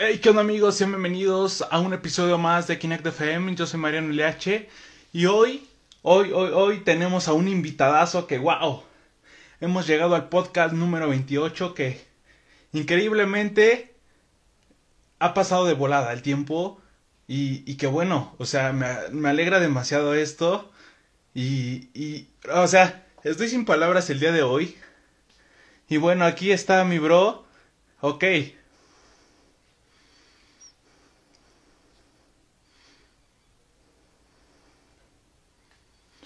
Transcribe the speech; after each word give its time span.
Hey, 0.00 0.20
¿qué 0.22 0.30
onda 0.30 0.42
amigos? 0.42 0.76
Sean 0.76 0.92
bienvenidos 0.92 1.64
a 1.72 1.80
un 1.80 1.92
episodio 1.92 2.38
más 2.38 2.68
de 2.68 2.78
Kinect 2.78 3.04
FM. 3.06 3.56
Yo 3.56 3.66
soy 3.66 3.80
Mariano 3.80 4.12
LH 4.12 4.68
y 5.12 5.26
hoy, 5.26 5.68
hoy, 6.02 6.30
hoy, 6.32 6.50
hoy 6.54 6.84
tenemos 6.84 7.26
a 7.26 7.32
un 7.32 7.48
invitadazo 7.48 8.28
que, 8.28 8.38
wow, 8.38 8.84
hemos 9.60 9.88
llegado 9.88 10.14
al 10.14 10.28
podcast 10.28 10.72
número 10.72 11.08
28 11.08 11.74
que 11.74 12.00
increíblemente 12.72 13.96
ha 15.18 15.34
pasado 15.34 15.66
de 15.66 15.74
volada 15.74 16.12
el 16.12 16.22
tiempo 16.22 16.80
y, 17.26 17.68
y 17.68 17.76
que 17.76 17.88
bueno, 17.88 18.36
o 18.38 18.46
sea, 18.46 18.72
me, 18.72 18.86
me 19.10 19.30
alegra 19.30 19.58
demasiado 19.58 20.14
esto 20.14 20.70
y, 21.34 21.90
y, 21.92 22.28
o 22.52 22.68
sea, 22.68 23.04
estoy 23.24 23.48
sin 23.48 23.64
palabras 23.64 24.08
el 24.10 24.20
día 24.20 24.30
de 24.30 24.44
hoy. 24.44 24.76
Y 25.88 25.96
bueno, 25.96 26.24
aquí 26.24 26.52
está 26.52 26.84
mi 26.84 26.98
bro. 27.00 27.44
Ok. 28.00 28.24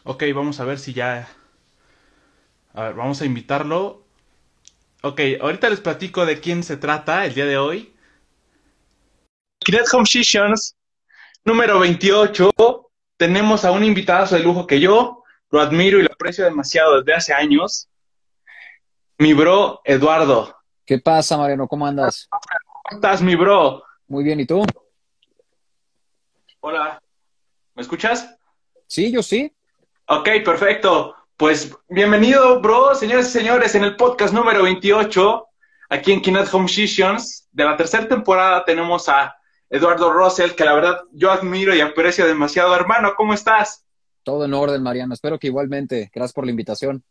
Ok, 0.05 0.24
vamos 0.34 0.59
a 0.59 0.65
ver 0.65 0.79
si 0.79 0.92
ya... 0.92 1.29
A 2.74 2.84
ver, 2.84 2.95
vamos 2.95 3.20
a 3.20 3.24
invitarlo. 3.24 4.05
Ok, 5.02 5.20
ahorita 5.41 5.70
les 5.70 5.80
platico 5.80 6.27
de 6.27 6.41
quién 6.41 6.62
se 6.62 6.77
trata 6.77 7.25
el 7.25 7.34
día 7.34 7.47
de 7.47 7.59
hoy. 7.59 7.95
Kinect 9.61 9.95
Home 9.95 10.06
Sessions 10.06 10.77
número 11.45 11.78
28. 11.78 12.51
Tenemos 13.16 13.65
a 13.65 13.70
un 13.70 13.84
invitado 13.84 14.37
de 14.37 14.42
lujo 14.42 14.66
que 14.66 14.80
yo 14.80 15.23
lo 15.51 15.61
admiro 15.61 15.98
y 15.98 16.03
lo 16.03 16.12
aprecio 16.12 16.45
demasiado 16.45 16.98
desde 16.98 17.14
hace 17.14 17.33
años. 17.33 17.89
Mi 19.19 19.34
bro, 19.34 19.83
Eduardo. 19.84 20.56
¿Qué 20.84 20.98
pasa, 20.98 21.37
Mariano? 21.37 21.69
¿Cómo 21.69 21.87
andas? 21.87 22.27
¿Cómo 22.28 22.97
estás, 22.97 23.23
mi 23.23 23.37
bro? 23.37 23.84
Muy 24.09 24.25
bien, 24.25 24.41
¿y 24.41 24.47
tú? 24.47 24.64
Hola. 26.61 27.00
¿Me 27.75 27.83
escuchas? 27.83 28.37
Sí, 28.87 29.12
yo 29.12 29.22
sí. 29.22 29.55
Ok, 30.15 30.29
perfecto. 30.45 31.15
Pues 31.39 31.75
bienvenido, 31.89 32.61
bro, 32.61 32.95
señores 32.95 33.29
y 33.29 33.31
señores, 33.31 33.75
en 33.75 33.83
el 33.83 33.97
podcast 33.97 34.35
número 34.35 34.63
28, 34.65 35.47
aquí 35.89 36.13
en 36.13 36.21
Kinect 36.21 36.53
Home 36.53 36.69
Sessions. 36.69 37.49
De 37.51 37.65
la 37.65 37.79
tercera 37.79 38.07
temporada 38.07 38.63
tenemos 38.63 39.09
a 39.09 39.35
Eduardo 39.71 40.13
Russell, 40.13 40.51
que 40.51 40.67
la 40.67 40.75
verdad 40.75 41.01
yo 41.13 41.33
admiro 41.33 41.75
y 41.75 41.81
aprecio 41.81 42.27
demasiado. 42.27 42.77
Hermano, 42.77 43.15
¿cómo 43.17 43.33
estás? 43.33 43.87
Todo 44.23 44.45
en 44.45 44.53
orden, 44.53 44.83
Mariano. 44.83 45.15
Espero 45.15 45.39
que 45.39 45.47
igualmente. 45.47 46.11
Gracias 46.15 46.35
por 46.35 46.45
la 46.45 46.51
invitación. 46.51 47.03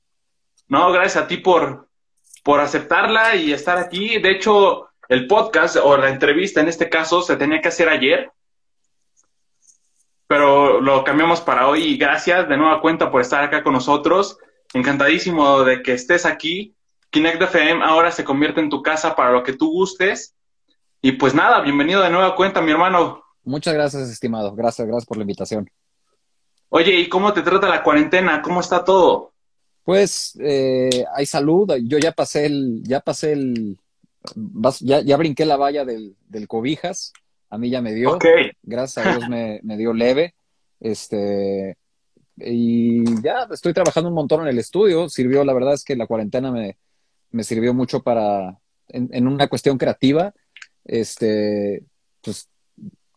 No, 0.67 0.91
gracias 0.91 1.23
a 1.23 1.27
ti 1.27 1.37
por, 1.37 1.89
por 2.43 2.59
aceptarla 2.59 3.35
y 3.35 3.51
estar 3.51 3.79
aquí. 3.79 4.19
De 4.19 4.29
hecho, 4.29 4.89
el 5.09 5.25
podcast 5.25 5.77
o 5.77 5.97
la 5.97 6.09
entrevista 6.09 6.61
en 6.61 6.67
este 6.67 6.87
caso 6.87 7.23
se 7.23 7.35
tenía 7.35 7.61
que 7.61 7.69
hacer 7.69 7.89
ayer, 7.89 8.31
pero 10.31 10.79
lo 10.79 11.03
cambiamos 11.03 11.41
para 11.41 11.67
hoy 11.67 11.83
y 11.83 11.97
gracias 11.97 12.47
de 12.47 12.55
nueva 12.55 12.79
cuenta 12.79 13.11
por 13.11 13.19
estar 13.19 13.43
acá 13.43 13.63
con 13.63 13.73
nosotros. 13.73 14.37
Encantadísimo 14.73 15.65
de 15.65 15.83
que 15.83 15.91
estés 15.91 16.25
aquí. 16.25 16.73
Kinect 17.09 17.41
FM 17.41 17.83
ahora 17.83 18.13
se 18.13 18.23
convierte 18.23 18.61
en 18.61 18.69
tu 18.69 18.81
casa 18.81 19.13
para 19.13 19.33
lo 19.33 19.43
que 19.43 19.51
tú 19.51 19.69
gustes. 19.69 20.33
Y 21.01 21.11
pues 21.11 21.33
nada, 21.35 21.59
bienvenido 21.59 22.01
de 22.01 22.09
nueva 22.09 22.33
cuenta, 22.37 22.61
mi 22.61 22.71
hermano. 22.71 23.21
Muchas 23.43 23.73
gracias, 23.73 24.09
estimado. 24.09 24.55
Gracias, 24.55 24.87
gracias 24.87 25.05
por 25.05 25.17
la 25.17 25.23
invitación. 25.23 25.69
Oye, 26.69 26.95
¿y 26.95 27.09
cómo 27.09 27.33
te 27.33 27.41
trata 27.41 27.67
la 27.67 27.83
cuarentena? 27.83 28.41
¿Cómo 28.41 28.61
está 28.61 28.85
todo? 28.85 29.33
Pues 29.83 30.39
eh, 30.39 31.03
hay 31.13 31.25
salud. 31.25 31.73
Yo 31.83 31.97
ya 31.97 32.13
pasé 32.13 32.45
el, 32.45 32.83
ya 32.83 33.01
pasé 33.01 33.33
el, 33.33 33.77
ya, 34.79 35.01
ya 35.01 35.17
brinqué 35.17 35.43
la 35.43 35.57
valla 35.57 35.83
del, 35.83 36.15
del 36.29 36.47
cobijas. 36.47 37.11
A 37.51 37.57
mí 37.57 37.69
ya 37.69 37.81
me 37.81 37.93
dio. 37.93 38.15
Okay. 38.15 38.51
Gracias 38.63 39.05
a 39.05 39.11
Dios 39.11 39.29
me, 39.29 39.59
me 39.63 39.77
dio 39.77 39.93
leve. 39.93 40.33
Este, 40.79 41.77
y 42.37 43.21
ya 43.21 43.47
estoy 43.51 43.73
trabajando 43.73 44.09
un 44.09 44.15
montón 44.15 44.41
en 44.41 44.47
el 44.47 44.57
estudio. 44.57 45.09
Sirvió, 45.09 45.43
la 45.43 45.53
verdad 45.53 45.73
es 45.73 45.83
que 45.83 45.95
la 45.95 46.07
cuarentena 46.07 46.51
me, 46.51 46.77
me 47.29 47.43
sirvió 47.43 47.73
mucho 47.73 48.01
para, 48.01 48.57
en, 48.87 49.09
en, 49.11 49.27
una 49.27 49.47
cuestión 49.47 49.77
creativa. 49.77 50.33
Este, 50.85 51.83
pues 52.21 52.49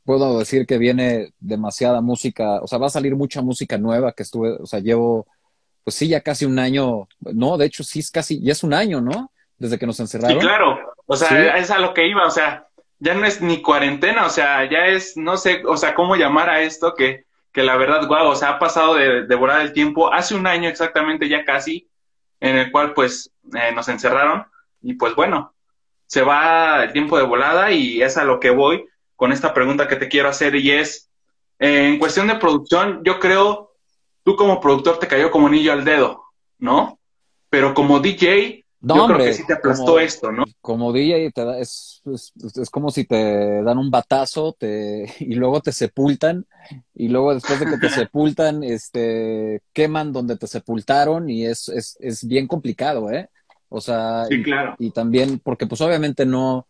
puedo 0.04 0.38
decir 0.38 0.66
que 0.66 0.78
viene 0.78 1.32
demasiada 1.40 2.00
música, 2.00 2.60
o 2.60 2.66
sea, 2.66 2.78
va 2.78 2.86
a 2.86 2.90
salir 2.90 3.16
mucha 3.16 3.42
música 3.42 3.78
nueva 3.78 4.12
que 4.12 4.22
estuve, 4.22 4.52
o 4.60 4.66
sea, 4.66 4.80
llevo, 4.80 5.26
pues 5.82 5.96
sí, 5.96 6.08
ya 6.08 6.20
casi 6.20 6.44
un 6.44 6.58
año, 6.58 7.08
no, 7.20 7.56
de 7.56 7.66
hecho 7.66 7.82
sí 7.82 8.00
es 8.00 8.10
casi, 8.10 8.40
ya 8.42 8.52
es 8.52 8.62
un 8.62 8.74
año, 8.74 9.00
¿no? 9.00 9.30
Desde 9.56 9.78
que 9.78 9.86
nos 9.86 9.98
encerraron. 10.00 10.38
Sí, 10.38 10.46
claro, 10.46 10.78
o 11.06 11.16
sea, 11.16 11.28
¿Sí? 11.28 11.62
es 11.62 11.70
a 11.70 11.78
lo 11.78 11.94
que 11.94 12.06
iba, 12.06 12.26
o 12.26 12.30
sea, 12.30 12.66
ya 13.04 13.14
no 13.14 13.26
es 13.26 13.42
ni 13.42 13.60
cuarentena, 13.60 14.24
o 14.24 14.30
sea, 14.30 14.68
ya 14.68 14.86
es, 14.86 15.14
no 15.16 15.36
sé, 15.36 15.62
o 15.66 15.76
sea, 15.76 15.94
cómo 15.94 16.16
llamar 16.16 16.48
a 16.48 16.62
esto 16.62 16.94
que, 16.94 17.26
que 17.52 17.62
la 17.62 17.76
verdad, 17.76 18.06
guau, 18.06 18.28
o 18.28 18.34
sea, 18.34 18.50
ha 18.50 18.58
pasado 18.58 18.94
de, 18.94 19.26
de 19.26 19.34
volar 19.34 19.60
el 19.60 19.74
tiempo, 19.74 20.10
hace 20.10 20.34
un 20.34 20.46
año 20.46 20.70
exactamente 20.70 21.28
ya 21.28 21.44
casi, 21.44 21.86
en 22.40 22.56
el 22.56 22.72
cual 22.72 22.94
pues 22.94 23.30
eh, 23.54 23.72
nos 23.74 23.88
encerraron 23.88 24.46
y 24.80 24.94
pues 24.94 25.14
bueno, 25.14 25.54
se 26.06 26.22
va 26.22 26.84
el 26.84 26.92
tiempo 26.94 27.18
de 27.18 27.24
volada 27.24 27.70
y 27.72 28.02
es 28.02 28.16
a 28.16 28.24
lo 28.24 28.40
que 28.40 28.48
voy 28.48 28.86
con 29.16 29.32
esta 29.32 29.52
pregunta 29.52 29.86
que 29.86 29.96
te 29.96 30.08
quiero 30.08 30.30
hacer 30.30 30.54
y 30.54 30.70
es, 30.70 31.10
eh, 31.58 31.88
en 31.88 31.98
cuestión 31.98 32.26
de 32.28 32.36
producción, 32.36 33.02
yo 33.04 33.20
creo, 33.20 33.74
tú 34.22 34.34
como 34.34 34.62
productor 34.62 34.98
te 34.98 35.08
cayó 35.08 35.30
como 35.30 35.48
anillo 35.48 35.74
al 35.74 35.84
dedo, 35.84 36.24
¿no? 36.58 36.98
Pero 37.50 37.74
como 37.74 38.00
DJ, 38.00 38.64
no, 38.80 38.96
yo 38.96 39.02
hombre, 39.02 39.16
creo 39.18 39.28
que 39.28 39.34
sí 39.34 39.46
te 39.46 39.52
aplastó 39.52 39.84
como, 39.84 39.98
esto, 39.98 40.32
¿no? 40.32 40.44
Como 40.62 40.90
DJ 40.90 41.30
te 41.32 41.44
da, 41.44 41.58
es, 41.58 41.93
es, 42.06 42.32
es, 42.56 42.70
como 42.70 42.90
si 42.90 43.04
te 43.04 43.62
dan 43.62 43.78
un 43.78 43.90
batazo 43.90 44.52
te, 44.52 45.06
y 45.20 45.34
luego 45.34 45.60
te 45.60 45.72
sepultan 45.72 46.46
y 46.94 47.08
luego 47.08 47.34
después 47.34 47.60
de 47.60 47.66
que 47.66 47.78
te 47.78 47.88
sepultan, 47.90 48.62
este, 48.62 49.62
queman 49.72 50.12
donde 50.12 50.36
te 50.36 50.46
sepultaron 50.46 51.30
y 51.30 51.46
es, 51.46 51.68
es, 51.68 51.96
es 52.00 52.26
bien 52.26 52.46
complicado, 52.46 53.10
¿eh? 53.10 53.28
O 53.68 53.80
sea, 53.80 54.26
sí, 54.28 54.42
claro. 54.42 54.76
y, 54.78 54.86
y, 54.86 54.90
también, 54.90 55.40
porque 55.40 55.66
pues 55.66 55.80
obviamente 55.80 56.24
no, 56.24 56.66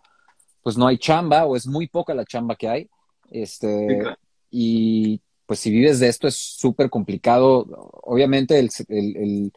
pues 0.63 0.79
no 0.79 0.87
hay 0.87 0.99
chamba 0.99 1.45
o 1.45 1.57
es 1.57 1.67
muy 1.67 1.87
poca 1.87 2.15
la 2.15 2.25
chamba 2.25 2.57
que 2.57 2.69
hay. 2.69 2.89
Este, 3.31 3.89
sí, 3.89 3.99
claro. 3.99 4.17
y 4.51 5.21
pues 5.47 5.61
si 5.61 5.71
vives 5.71 6.01
de 6.01 6.09
esto 6.09 6.27
es 6.27 6.37
súper 6.37 6.91
complicado. 6.91 7.67
Obviamente 8.03 8.59
el, 8.59 8.71
el, 8.89 9.17
el, 9.17 9.53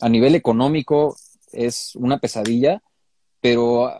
a 0.00 0.08
nivel 0.08 0.34
económico 0.34 1.16
es 1.52 1.94
una 1.96 2.18
pesadilla, 2.18 2.82
pero 3.40 3.90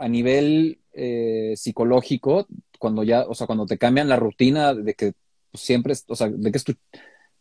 a, 0.00 0.08
nivel 0.08 0.80
eh, 0.92 1.54
psicológico, 1.56 2.46
cuando 2.78 3.02
ya, 3.02 3.22
o 3.28 3.34
sea, 3.34 3.46
cuando 3.46 3.66
te 3.66 3.78
cambian 3.78 4.08
la 4.08 4.16
rutina 4.16 4.74
de 4.74 4.94
que 4.94 5.12
siempre, 5.54 5.94
o 6.08 6.16
sea, 6.16 6.28
de 6.28 6.50
que 6.50 6.58
es 6.58 6.64
tu, 6.64 6.74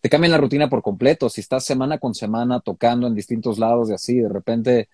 te 0.02 0.10
cambian 0.10 0.32
la 0.32 0.38
rutina 0.38 0.70
por 0.70 0.82
completo. 0.82 1.30
Si 1.30 1.42
estás 1.42 1.66
semana 1.66 1.98
con 1.98 2.14
semana 2.14 2.60
tocando 2.60 3.08
en 3.08 3.16
distintos 3.16 3.60
lados 3.60 3.90
y 3.90 3.94
así, 3.94 4.20
de 4.20 4.30
repente 4.30 4.90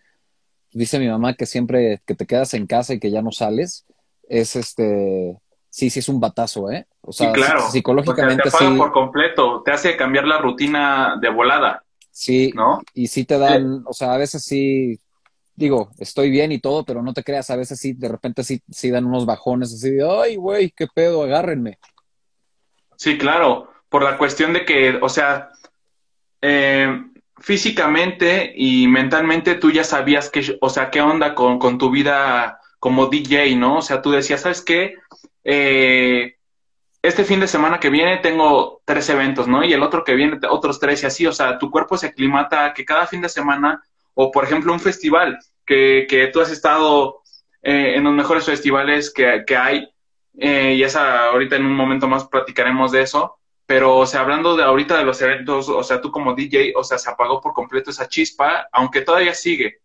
dice 0.71 0.99
mi 0.99 1.07
mamá 1.07 1.35
que 1.35 1.45
siempre 1.45 2.01
que 2.05 2.15
te 2.15 2.25
quedas 2.25 2.53
en 2.53 2.67
casa 2.67 2.93
y 2.93 2.99
que 2.99 3.11
ya 3.11 3.21
no 3.21 3.31
sales, 3.31 3.85
es 4.27 4.55
este, 4.55 5.37
sí, 5.69 5.89
sí 5.89 5.99
es 5.99 6.09
un 6.09 6.19
batazo, 6.19 6.71
¿eh? 6.71 6.87
O 7.01 7.11
sea, 7.11 7.27
sí, 7.27 7.33
claro. 7.33 7.69
psicológicamente 7.69 8.43
te 8.43 8.49
apaga 8.49 8.71
sí. 8.71 8.77
por 8.77 8.91
completo, 8.91 9.61
te 9.63 9.71
hace 9.71 9.95
cambiar 9.95 10.25
la 10.25 10.39
rutina 10.39 11.17
de 11.21 11.29
volada. 11.29 11.83
Sí, 12.11 12.51
¿no? 12.55 12.81
Y 12.93 13.07
sí 13.07 13.25
te 13.25 13.37
dan, 13.37 13.83
o 13.85 13.93
sea, 13.93 14.13
a 14.13 14.17
veces 14.17 14.43
sí, 14.43 14.99
digo, 15.55 15.91
estoy 15.99 16.29
bien 16.29 16.51
y 16.51 16.59
todo, 16.59 16.83
pero 16.85 17.01
no 17.01 17.13
te 17.13 17.23
creas, 17.23 17.49
a 17.49 17.55
veces 17.55 17.79
sí, 17.79 17.93
de 17.93 18.09
repente 18.09 18.43
sí, 18.43 18.61
sí 18.69 18.89
dan 18.89 19.05
unos 19.05 19.25
bajones 19.25 19.73
así 19.73 19.91
de, 19.91 20.07
ay, 20.07 20.35
güey, 20.35 20.71
qué 20.71 20.87
pedo, 20.93 21.23
agárrenme. 21.23 21.79
Sí, 22.97 23.17
claro, 23.17 23.69
por 23.89 24.03
la 24.03 24.17
cuestión 24.17 24.53
de 24.53 24.65
que, 24.65 24.97
o 25.01 25.09
sea, 25.09 25.49
eh, 26.41 27.01
físicamente 27.37 28.53
y 28.55 28.87
mentalmente 28.87 29.55
tú 29.55 29.71
ya 29.71 29.83
sabías 29.83 30.29
que, 30.29 30.57
o 30.61 30.69
sea, 30.69 30.89
qué 30.89 31.01
onda 31.01 31.35
con, 31.35 31.59
con 31.59 31.77
tu 31.77 31.89
vida 31.89 32.59
como 32.79 33.07
DJ, 33.07 33.55
¿no? 33.55 33.77
O 33.77 33.81
sea, 33.81 34.01
tú 34.01 34.11
decías, 34.11 34.41
¿sabes 34.41 34.61
qué? 34.61 34.95
Eh, 35.43 36.35
este 37.01 37.23
fin 37.23 37.39
de 37.39 37.47
semana 37.47 37.79
que 37.79 37.89
viene 37.89 38.17
tengo 38.17 38.81
tres 38.85 39.09
eventos, 39.09 39.47
¿no? 39.47 39.63
Y 39.63 39.73
el 39.73 39.83
otro 39.83 40.03
que 40.03 40.15
viene 40.15 40.39
otros 40.49 40.79
tres 40.79 41.03
y 41.03 41.05
así, 41.05 41.27
o 41.27 41.33
sea, 41.33 41.57
tu 41.57 41.69
cuerpo 41.69 41.97
se 41.97 42.07
aclimata 42.07 42.73
que 42.73 42.85
cada 42.85 43.07
fin 43.07 43.21
de 43.21 43.29
semana, 43.29 43.83
o 44.15 44.31
por 44.31 44.43
ejemplo 44.43 44.73
un 44.73 44.79
festival, 44.79 45.37
que, 45.65 46.07
que 46.09 46.27
tú 46.27 46.41
has 46.41 46.49
estado 46.49 47.21
eh, 47.61 47.93
en 47.95 48.03
los 48.03 48.13
mejores 48.13 48.45
festivales 48.45 49.13
que, 49.13 49.43
que 49.45 49.55
hay, 49.55 49.87
eh, 50.37 50.73
y 50.75 50.83
esa 50.83 51.27
ahorita 51.27 51.55
en 51.55 51.65
un 51.65 51.75
momento 51.75 52.07
más 52.07 52.27
platicaremos 52.27 52.91
de 52.91 53.03
eso, 53.03 53.37
pero, 53.65 53.97
o 53.97 54.05
sea, 54.05 54.21
hablando 54.21 54.55
de 54.55 54.63
ahorita 54.63 54.97
de 54.97 55.05
los 55.05 55.21
eventos, 55.21 55.69
o 55.69 55.83
sea, 55.83 55.99
tú 55.99 56.11
como 56.11 56.35
DJ, 56.35 56.73
o 56.75 56.83
sea, 56.83 56.97
se 56.97 57.09
apagó 57.09 57.41
por 57.41 57.53
completo 57.53 57.89
esa 57.89 58.07
chispa, 58.07 58.67
aunque 58.71 59.01
todavía 59.01 59.33
sigue, 59.33 59.79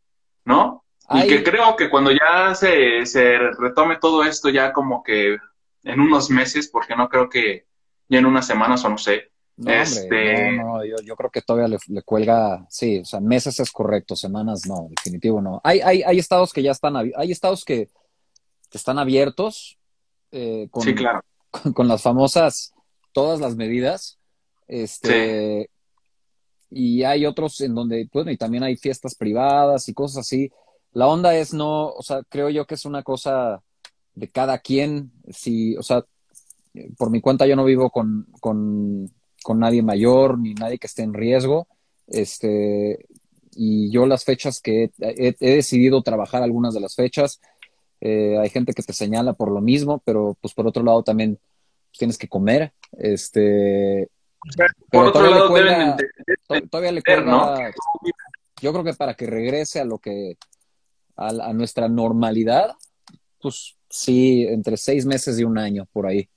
¿no? 0.44 0.84
Ay. 1.08 1.24
Y 1.24 1.28
que 1.28 1.42
creo 1.42 1.74
que 1.76 1.88
cuando 1.88 2.10
ya 2.10 2.54
se, 2.54 3.06
se 3.06 3.38
retome 3.58 3.96
todo 3.96 4.22
esto, 4.22 4.50
ya 4.50 4.72
como 4.72 5.02
que 5.02 5.38
en 5.84 6.00
unos 6.00 6.30
meses, 6.30 6.68
porque 6.68 6.94
no 6.94 7.08
creo 7.08 7.28
que 7.28 7.66
ya 8.08 8.18
en 8.18 8.26
unas 8.26 8.46
semanas 8.46 8.84
o 8.84 8.90
no 8.90 8.98
sé. 8.98 9.30
No, 9.60 9.70
este... 9.70 10.02
hombre, 10.02 10.52
no, 10.56 10.78
no 10.78 10.84
yo, 10.84 10.96
yo, 11.04 11.16
creo 11.16 11.30
que 11.30 11.42
todavía 11.42 11.68
le, 11.68 11.78
le, 11.88 12.02
cuelga, 12.02 12.66
sí, 12.70 13.00
o 13.00 13.04
sea, 13.04 13.20
meses 13.20 13.60
es 13.60 13.70
correcto, 13.70 14.16
semanas 14.16 14.66
no, 14.66 14.88
definitivo 14.88 15.42
no. 15.42 15.60
Hay, 15.62 15.80
hay, 15.80 16.02
hay 16.02 16.18
estados 16.18 16.52
que 16.54 16.62
ya 16.62 16.70
están, 16.70 16.96
hay 16.96 17.30
estados 17.30 17.64
que, 17.64 17.90
que 18.70 18.78
están 18.78 18.98
abiertos, 18.98 19.78
eh, 20.32 20.68
con, 20.70 20.82
Sí, 20.82 20.94
claro. 20.94 21.20
con, 21.74 21.88
las 21.88 22.00
famosas, 22.00 22.72
todas 23.12 23.38
las 23.38 23.54
medidas. 23.54 24.18
Este, 24.66 25.68
Y 26.70 27.02
hay 27.02 27.26
otros 27.26 27.60
en 27.60 27.74
donde, 27.74 28.08
bueno, 28.12 28.30
y 28.30 28.38
también 28.38 28.62
hay 28.62 28.76
fiestas 28.76 29.14
privadas 29.14 29.88
y 29.88 29.94
cosas 29.94 30.18
así. 30.18 30.50
La 30.92 31.06
onda 31.06 31.36
es 31.36 31.52
no, 31.52 31.88
o 31.88 32.02
sea, 32.02 32.22
creo 32.30 32.48
yo 32.48 32.66
que 32.66 32.76
es 32.76 32.86
una 32.86 33.02
cosa 33.02 33.62
de 34.14 34.28
cada 34.28 34.58
quien. 34.58 35.12
Si, 35.28 35.76
o 35.76 35.82
sea, 35.82 36.04
por 36.96 37.10
mi 37.10 37.20
cuenta 37.20 37.46
yo 37.46 37.56
no 37.56 37.64
vivo 37.64 37.90
con, 37.90 38.26
con, 38.40 39.10
con 39.42 39.58
nadie 39.58 39.82
mayor 39.82 40.38
ni 40.38 40.54
nadie 40.54 40.78
que 40.78 40.86
esté 40.86 41.02
en 41.02 41.14
riesgo. 41.14 41.66
Este, 42.06 43.06
y 43.52 43.90
yo 43.90 44.06
las 44.06 44.24
fechas 44.24 44.60
que 44.60 44.90
he, 44.98 45.34
decidido 45.38 46.02
trabajar 46.02 46.42
algunas 46.42 46.74
de 46.74 46.80
las 46.80 46.94
fechas. 46.94 47.40
Eh, 48.00 48.38
hay 48.38 48.48
gente 48.48 48.72
que 48.72 48.82
te 48.82 48.92
señala 48.92 49.34
por 49.34 49.50
lo 49.50 49.60
mismo, 49.60 50.00
pero 50.04 50.36
pues 50.40 50.54
por 50.54 50.66
otro 50.66 50.82
lado 50.82 51.02
también 51.02 51.36
pues, 51.90 51.98
tienes 51.98 52.16
que 52.18 52.28
comer. 52.28 52.72
Este, 52.92 54.08
Por 54.56 54.66
pero 54.90 55.02
otro 55.08 55.12
todavía 55.12 55.36
le 55.42 55.48
cuelga- 55.48 55.78
deben 55.78 55.96
de- 55.96 56.36
to- 56.60 56.68
todavía 56.68 56.92
le 56.92 57.02
¿no? 57.24 57.44
cuelga- 57.44 57.72
yo 58.62 58.72
creo 58.72 58.84
que 58.84 58.94
para 58.94 59.14
que 59.14 59.26
regrese 59.26 59.80
a 59.80 59.84
lo 59.84 59.98
que, 59.98 60.36
a 61.16 61.52
nuestra 61.52 61.88
normalidad, 61.88 62.74
pues 63.40 63.76
sí, 63.88 64.46
entre 64.48 64.76
seis 64.78 65.04
meses 65.04 65.38
y 65.38 65.44
un 65.44 65.58
año, 65.58 65.86
por 65.92 66.06
ahí. 66.06 66.28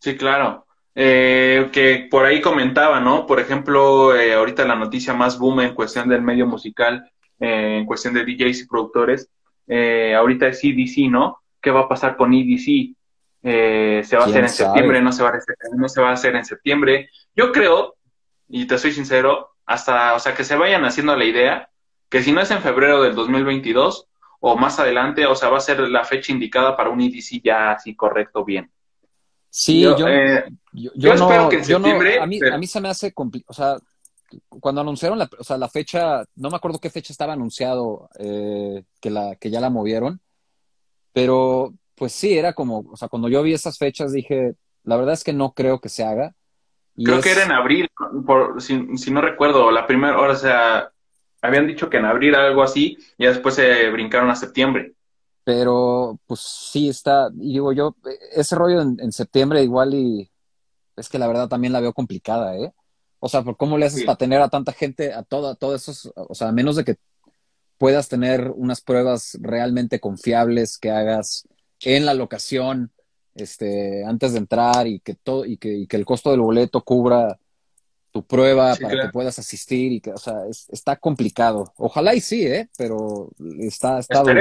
Sí, 0.00 0.16
claro. 0.16 0.66
Eh, 1.00 1.70
que 1.72 2.08
por 2.10 2.26
ahí 2.26 2.40
comentaba, 2.40 2.98
¿no? 2.98 3.24
Por 3.24 3.38
ejemplo, 3.38 4.16
eh, 4.16 4.34
ahorita 4.34 4.64
la 4.64 4.74
noticia 4.74 5.14
más 5.14 5.38
boom 5.38 5.60
en 5.60 5.72
cuestión 5.72 6.08
del 6.08 6.22
medio 6.22 6.44
musical, 6.44 7.08
eh, 7.38 7.76
en 7.78 7.86
cuestión 7.86 8.14
de 8.14 8.24
DJs 8.24 8.62
y 8.62 8.66
productores, 8.66 9.30
eh, 9.68 10.16
ahorita 10.16 10.48
es 10.48 10.58
EDC, 10.64 11.08
¿no? 11.08 11.38
¿Qué 11.62 11.70
va 11.70 11.82
a 11.82 11.88
pasar 11.88 12.16
con 12.16 12.34
EDC? 12.34 12.96
¿se 13.40 14.16
va 14.16 14.22
a 14.22 14.24
¿Quién 14.24 14.30
hacer 14.30 14.42
en 14.42 14.48
sabe? 14.48 14.70
septiembre? 14.70 15.00
¿No 15.00 15.12
se 15.12 15.22
va 15.22 15.28
a 15.28 15.36
hacer, 15.36 15.54
no 15.76 15.88
se 15.88 16.00
va 16.00 16.10
a 16.10 16.14
hacer 16.14 16.34
en 16.34 16.44
septiembre? 16.44 17.10
Yo 17.36 17.52
creo, 17.52 17.94
y 18.48 18.66
te 18.66 18.76
soy 18.76 18.90
sincero, 18.90 19.50
hasta, 19.66 20.14
o 20.14 20.18
sea, 20.18 20.34
que 20.34 20.42
se 20.42 20.56
vayan 20.56 20.84
haciendo 20.84 21.14
la 21.14 21.24
idea 21.24 21.68
que 22.08 22.24
si 22.24 22.32
no 22.32 22.40
es 22.40 22.50
en 22.50 22.60
febrero 22.60 23.04
del 23.04 23.14
2022 23.14 24.08
o 24.40 24.56
más 24.56 24.80
adelante, 24.80 25.26
o 25.26 25.36
sea, 25.36 25.48
va 25.48 25.58
a 25.58 25.60
ser 25.60 25.78
la 25.78 26.02
fecha 26.02 26.32
indicada 26.32 26.76
para 26.76 26.90
un 26.90 27.00
EDC 27.00 27.40
ya 27.44 27.70
así 27.70 27.94
correcto, 27.94 28.44
bien. 28.44 28.72
Sí, 29.50 29.80
Yo, 29.82 29.96
yo, 29.96 30.06
eh, 30.08 30.44
yo, 30.72 30.90
yo 30.94 31.10
yo 31.10 31.14
no, 31.14 31.24
espero 31.30 31.48
que 31.48 31.56
en 31.56 31.64
yo 31.64 31.78
no- 31.78 31.84
septiembre, 31.86 32.18
a 32.20 32.26
mí, 32.26 32.38
pero- 32.38 32.54
a 32.54 32.58
mí 32.58 32.66
se 32.66 32.80
me 32.80 32.88
hace 32.88 33.12
complicado, 33.12 33.50
o 33.50 33.54
sea, 33.54 33.76
cuando 34.60 34.82
anunciaron 34.82 35.18
la, 35.18 35.28
o 35.38 35.44
sea, 35.44 35.56
la 35.56 35.68
fecha, 35.70 36.22
no 36.36 36.50
me 36.50 36.56
acuerdo 36.56 36.78
qué 36.78 36.90
fecha 36.90 37.12
estaba 37.12 37.32
anunciado 37.32 38.10
eh, 38.18 38.84
que 39.00 39.10
la, 39.10 39.36
que 39.36 39.50
ya 39.50 39.60
la 39.60 39.70
movieron, 39.70 40.20
pero 41.12 41.72
pues 41.94 42.12
sí, 42.12 42.36
era 42.38 42.52
como, 42.52 42.80
o 42.90 42.96
sea, 42.96 43.08
cuando 43.08 43.28
yo 43.28 43.42
vi 43.42 43.54
esas 43.54 43.78
fechas 43.78 44.12
dije, 44.12 44.54
la 44.84 44.96
verdad 44.96 45.14
es 45.14 45.24
que 45.24 45.32
no 45.32 45.52
creo 45.52 45.80
que 45.80 45.88
se 45.88 46.04
haga. 46.04 46.34
Y 46.96 47.04
Creo 47.04 47.18
es- 47.18 47.24
que 47.24 47.32
era 47.32 47.44
en 47.44 47.52
abril, 47.52 47.88
por, 48.26 48.60
si, 48.62 48.96
si 48.98 49.10
no 49.10 49.20
recuerdo, 49.20 49.70
la 49.70 49.86
primera 49.86 50.18
hora, 50.18 50.34
o 50.34 50.36
sea, 50.36 50.90
habían 51.42 51.66
dicho 51.66 51.88
que 51.90 51.96
en 51.96 52.04
abril 52.04 52.34
algo 52.34 52.62
así, 52.62 52.98
y 53.16 53.26
después 53.26 53.54
se 53.54 53.88
brincaron 53.90 54.30
a 54.30 54.36
septiembre. 54.36 54.92
Pero 55.48 56.20
pues 56.26 56.40
sí 56.40 56.90
está, 56.90 57.30
y 57.40 57.54
digo 57.54 57.72
yo, 57.72 57.96
ese 58.36 58.54
rollo 58.54 58.82
en, 58.82 58.98
en 59.00 59.12
septiembre 59.12 59.62
igual 59.62 59.94
y 59.94 60.30
es 60.94 61.08
que 61.08 61.18
la 61.18 61.26
verdad 61.26 61.48
también 61.48 61.72
la 61.72 61.80
veo 61.80 61.94
complicada, 61.94 62.54
¿eh? 62.58 62.74
O 63.18 63.30
sea, 63.30 63.40
por 63.40 63.56
cómo 63.56 63.78
le 63.78 63.86
haces 63.86 64.00
Sí. 64.00 64.04
para 64.04 64.18
tener 64.18 64.42
a 64.42 64.50
tanta 64.50 64.72
gente, 64.72 65.14
a 65.14 65.22
toda, 65.22 65.54
todos 65.54 65.88
esos, 65.88 66.12
o 66.14 66.34
sea, 66.34 66.48
a 66.48 66.52
menos 66.52 66.76
de 66.76 66.84
que 66.84 66.96
puedas 67.78 68.10
tener 68.10 68.50
unas 68.56 68.82
pruebas 68.82 69.38
realmente 69.40 70.00
confiables 70.00 70.76
que 70.76 70.90
hagas 70.90 71.48
en 71.80 72.04
la 72.04 72.12
locación, 72.12 72.92
este, 73.34 74.04
antes 74.04 74.32
de 74.34 74.40
entrar 74.40 74.86
y 74.86 75.00
que 75.00 75.14
todo, 75.14 75.46
y 75.46 75.56
que, 75.56 75.72
y 75.72 75.86
que 75.86 75.96
el 75.96 76.04
costo 76.04 76.30
del 76.30 76.40
boleto 76.40 76.82
cubra 76.82 77.38
tu 78.10 78.22
prueba 78.22 78.74
Sí, 78.74 78.82
para 78.82 78.92
claro. 78.96 79.08
que 79.08 79.12
puedas 79.14 79.38
asistir 79.38 79.92
y 79.92 80.00
que, 80.02 80.12
o 80.12 80.18
sea, 80.18 80.46
es- 80.46 80.68
está 80.68 80.96
complicado. 80.96 81.72
Ojalá 81.78 82.14
y 82.14 82.20
sí, 82.20 82.44
¿eh? 82.46 82.68
Pero 82.76 83.30
está, 83.60 83.98
está 84.00 84.18
duro. 84.20 84.34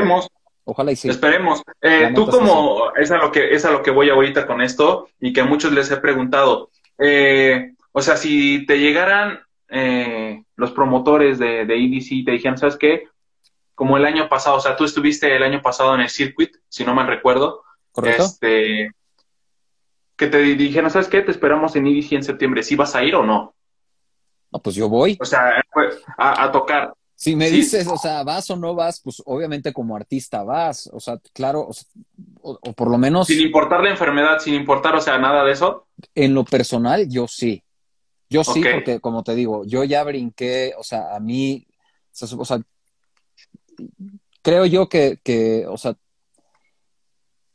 Ojalá 0.69 0.92
y 0.92 0.98
sí. 0.98 1.10
esperemos. 1.10 1.64
Eh, 1.81 2.12
tú 2.14 2.28
como, 2.28 2.92
es 2.96 3.10
a 3.12 3.18
lo 3.18 3.31
que, 3.31 3.54
es 3.54 3.64
a 3.64 3.72
lo 3.72 3.81
que 3.81 3.92
voy 3.92 4.10
ahorita 4.10 4.46
con 4.46 4.62
esto, 4.62 5.08
y 5.19 5.31
que 5.31 5.42
a 5.42 5.46
muchos 5.46 5.72
les 5.72 5.90
he 5.90 5.98
preguntado, 5.98 6.69
eh, 6.98 7.74
o 7.94 8.02
sea, 8.02 8.18
si 8.18 8.66
te 8.66 8.78
llegaran 8.78 9.40
eh, 9.69 10.44
los 10.58 10.72
promotores 10.72 11.40
de, 11.40 11.66
de 11.66 11.75
EDC 11.75 12.12
y 12.12 12.25
te 12.25 12.31
dijeran, 12.31 12.58
¿sabes 12.58 12.75
qué? 12.75 13.08
Como 13.75 13.96
el 13.96 14.06
año 14.06 14.28
pasado, 14.28 14.58
o 14.58 14.60
sea, 14.60 14.75
tú 14.75 14.84
estuviste 14.84 15.34
el 15.34 15.44
año 15.44 15.62
pasado 15.62 15.96
en 15.96 16.02
el 16.02 16.10
circuit, 16.10 16.52
si 16.68 16.84
no 16.84 16.94
mal 16.94 17.08
recuerdo, 17.08 17.64
¿Correcto? 17.94 18.24
Este, 18.25 18.92
que 20.18 20.28
te 20.28 20.38
dijeron, 20.38 20.92
¿sabes 20.92 21.08
qué? 21.08 21.22
Te 21.22 21.31
esperamos 21.31 21.75
en 21.75 21.88
EDC 21.88 22.12
en 22.12 22.24
septiembre. 22.24 22.62
¿Sí 22.62 22.75
vas 22.75 22.94
a 22.94 23.04
ir 23.04 23.16
o 23.16 23.24
no? 23.24 23.56
No, 24.52 24.60
pues 24.60 24.75
yo 24.75 24.88
voy. 24.88 25.18
O 25.19 25.25
sea, 25.25 25.64
a, 26.18 26.44
a 26.44 26.52
tocar. 26.52 26.94
Si 27.19 27.36
me 27.36 27.50
dices, 27.50 27.88
o 27.88 27.98
sea, 27.98 28.24
vas 28.24 28.48
o 28.52 28.56
no 28.56 28.75
vas, 28.75 29.02
pues 29.02 29.24
obviamente 29.25 29.74
como 29.74 29.96
artista 29.96 30.44
vas. 30.44 30.88
O 30.94 31.00
sea, 31.00 31.18
claro, 31.34 31.66
o, 31.68 31.74
sea, 31.74 31.86
o- 32.42 32.60
o 32.62 32.74
por 32.74 32.92
lo 32.92 32.98
menos 33.00 33.25
Sin 33.25 33.42
importar 33.42 33.81
la 33.84 33.90
enfermedad, 33.90 34.38
sin 34.40 34.54
importar, 34.54 34.94
o 34.96 35.02
sea, 35.02 35.18
nada 35.18 35.44
de 35.44 35.52
eso. 35.54 35.88
en 36.14 36.36
lo 36.36 36.46
personal, 36.46 37.10
yo 37.10 37.28
sí. 37.28 37.64
Yo 38.30 38.44
sí, 38.44 38.62
porque 38.72 39.00
como 39.00 39.24
te 39.24 39.34
digo, 39.34 39.64
yo 39.66 39.84
ya 39.84 40.04
brinqué, 40.04 40.74
o 40.78 40.84
sea, 40.84 41.16
a 41.16 41.19
mí, 41.19 41.66
o 41.72 42.28
sea, 42.28 42.38
o 42.38 42.46
sea, 42.46 42.62
creo 44.44 44.66
yo 44.68 44.88
que, 44.88 45.19
que, 45.24 45.66
o 45.68 45.78
sea, 45.78 45.96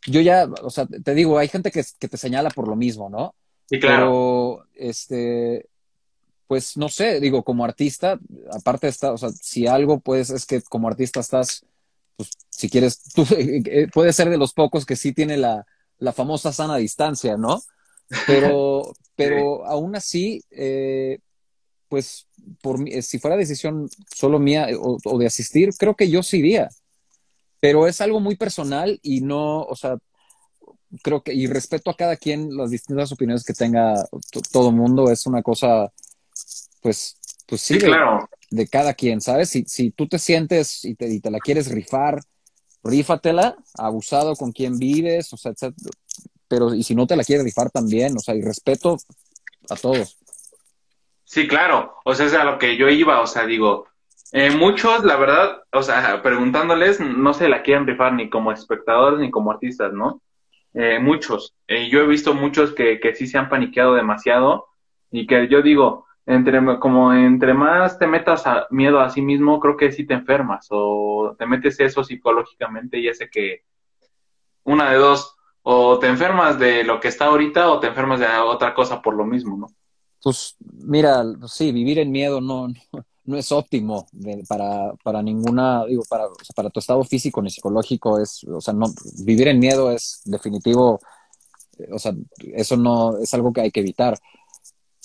yo 0.06 0.20
ya, 0.20 0.48
o 0.62 0.70
sea, 0.70 0.86
te 0.86 1.14
digo, 1.14 1.38
hay 1.38 1.46
gente 1.48 1.70
que, 1.70 1.84
que 2.00 2.08
te 2.08 2.16
señala 2.16 2.50
por 2.50 2.66
lo 2.66 2.74
mismo, 2.74 3.08
¿no? 3.08 3.34
Sí, 3.66 3.78
claro. 3.78 4.66
Pero, 4.74 4.88
este, 4.88 5.68
pues 6.52 6.76
no 6.76 6.90
sé, 6.90 7.18
digo, 7.18 7.44
como 7.44 7.64
artista, 7.64 8.20
aparte 8.50 8.86
está, 8.86 9.10
o 9.10 9.16
sea, 9.16 9.30
si 9.30 9.66
algo, 9.66 10.00
pues 10.00 10.28
es 10.28 10.44
que 10.44 10.60
como 10.60 10.86
artista 10.86 11.18
estás, 11.18 11.64
pues 12.14 12.28
si 12.50 12.68
quieres, 12.68 13.02
tú 13.14 13.24
eh, 13.38 13.88
puedes 13.90 14.14
ser 14.14 14.28
de 14.28 14.36
los 14.36 14.52
pocos 14.52 14.84
que 14.84 14.94
sí 14.94 15.14
tiene 15.14 15.38
la, 15.38 15.64
la 15.98 16.12
famosa 16.12 16.52
sana 16.52 16.76
distancia, 16.76 17.38
¿no? 17.38 17.62
Pero, 18.26 18.92
pero 19.16 19.64
aún 19.64 19.96
así, 19.96 20.44
eh, 20.50 21.20
pues 21.88 22.26
por 22.60 22.78
mí, 22.78 23.00
si 23.00 23.18
fuera 23.18 23.38
decisión 23.38 23.88
solo 24.14 24.38
mía 24.38 24.68
eh, 24.68 24.76
o, 24.76 24.98
o 25.02 25.18
de 25.18 25.24
asistir, 25.24 25.70
creo 25.78 25.94
que 25.94 26.10
yo 26.10 26.22
sí 26.22 26.40
iría. 26.40 26.68
Pero 27.60 27.86
es 27.86 28.02
algo 28.02 28.20
muy 28.20 28.36
personal 28.36 29.00
y 29.02 29.22
no, 29.22 29.62
o 29.62 29.74
sea, 29.74 29.96
creo 31.00 31.22
que, 31.22 31.32
y 31.32 31.46
respeto 31.46 31.90
a 31.90 31.96
cada 31.96 32.16
quien 32.16 32.54
las 32.54 32.70
distintas 32.70 33.10
opiniones 33.10 33.42
que 33.42 33.54
tenga 33.54 33.94
todo 34.52 34.70
mundo, 34.70 35.10
es 35.10 35.24
una 35.24 35.42
cosa, 35.42 35.90
pues, 36.82 37.18
pues 37.46 37.60
sí, 37.62 37.74
Sí, 37.74 37.80
de, 37.80 37.86
claro. 37.86 38.28
de 38.50 38.68
cada 38.68 38.94
quien, 38.94 39.20
¿sabes? 39.20 39.50
Si, 39.50 39.64
si 39.66 39.90
tú 39.92 40.08
te 40.08 40.18
sientes 40.18 40.84
y 40.84 40.94
te, 40.94 41.08
y 41.08 41.20
te 41.20 41.30
la 41.30 41.40
quieres 41.40 41.70
rifar, 41.70 42.20
rífatela, 42.84 43.56
abusado 43.78 44.36
con 44.36 44.52
quien 44.52 44.78
vives, 44.78 45.32
o 45.32 45.36
sea, 45.36 45.52
etcétera. 45.52 45.90
pero 46.48 46.74
y 46.74 46.82
si 46.82 46.94
no 46.94 47.06
te 47.06 47.16
la 47.16 47.24
quieres 47.24 47.44
rifar 47.44 47.70
también, 47.70 48.16
o 48.16 48.20
sea, 48.20 48.34
y 48.34 48.42
respeto 48.42 48.98
a 49.70 49.76
todos. 49.76 50.18
Sí, 51.24 51.48
claro. 51.48 51.94
O 52.04 52.14
sea, 52.14 52.26
es 52.26 52.34
a 52.34 52.44
lo 52.44 52.58
que 52.58 52.76
yo 52.76 52.88
iba. 52.88 53.20
O 53.22 53.26
sea, 53.26 53.46
digo, 53.46 53.86
eh, 54.32 54.50
muchos, 54.50 55.04
la 55.04 55.16
verdad, 55.16 55.62
o 55.72 55.82
sea, 55.82 56.22
preguntándoles, 56.22 57.00
no 57.00 57.32
se 57.34 57.48
la 57.48 57.62
quieren 57.62 57.86
rifar 57.86 58.12
ni 58.14 58.28
como 58.30 58.52
espectadores 58.52 59.20
ni 59.20 59.30
como 59.30 59.50
artistas, 59.50 59.92
¿no? 59.92 60.20
Eh, 60.74 60.98
muchos. 61.00 61.54
Eh, 61.68 61.88
yo 61.90 62.00
he 62.00 62.06
visto 62.06 62.34
muchos 62.34 62.72
que, 62.74 63.00
que 63.00 63.14
sí 63.14 63.26
se 63.26 63.38
han 63.38 63.48
paniqueado 63.48 63.94
demasiado 63.94 64.66
y 65.10 65.26
que 65.26 65.48
yo 65.48 65.62
digo, 65.62 66.06
entre, 66.26 66.78
como 66.78 67.12
entre 67.12 67.54
más 67.54 67.98
te 67.98 68.06
metas 68.06 68.46
a 68.46 68.66
miedo 68.70 69.00
a 69.00 69.10
sí 69.10 69.22
mismo, 69.22 69.58
creo 69.60 69.76
que 69.76 69.92
sí 69.92 70.06
te 70.06 70.14
enfermas 70.14 70.68
o 70.70 71.34
te 71.38 71.46
metes 71.46 71.80
eso 71.80 72.04
psicológicamente 72.04 72.98
y 72.98 73.08
ese 73.08 73.28
que 73.28 73.64
una 74.64 74.90
de 74.90 74.98
dos, 74.98 75.36
o 75.62 75.98
te 75.98 76.06
enfermas 76.06 76.58
de 76.58 76.84
lo 76.84 77.00
que 77.00 77.08
está 77.08 77.26
ahorita 77.26 77.70
o 77.70 77.80
te 77.80 77.88
enfermas 77.88 78.20
de 78.20 78.26
otra 78.26 78.74
cosa 78.74 79.02
por 79.02 79.14
lo 79.14 79.24
mismo, 79.24 79.56
¿no? 79.56 79.66
Pues 80.22 80.56
mira, 80.84 81.24
sí, 81.46 81.72
vivir 81.72 81.98
en 81.98 82.12
miedo 82.12 82.40
no, 82.40 82.68
no, 82.92 83.04
no 83.24 83.36
es 83.36 83.52
óptimo 83.52 84.06
para, 84.48 84.94
para 85.02 85.22
ninguna, 85.22 85.84
digo, 85.86 86.02
para, 86.08 86.26
o 86.26 86.34
sea, 86.42 86.54
para 86.54 86.70
tu 86.70 86.80
estado 86.80 87.02
físico 87.04 87.40
ni 87.40 87.50
psicológico 87.50 88.18
es, 88.18 88.44
o 88.44 88.60
sea, 88.60 88.74
no, 88.74 88.86
vivir 89.24 89.48
en 89.48 89.58
miedo 89.58 89.90
es 89.90 90.22
definitivo, 90.24 91.00
eh, 91.78 91.88
o 91.92 91.98
sea, 91.98 92.12
eso 92.54 92.76
no 92.76 93.18
es 93.18 93.32
algo 93.34 93.52
que 93.52 93.62
hay 93.62 93.70
que 93.70 93.80
evitar. 93.80 94.18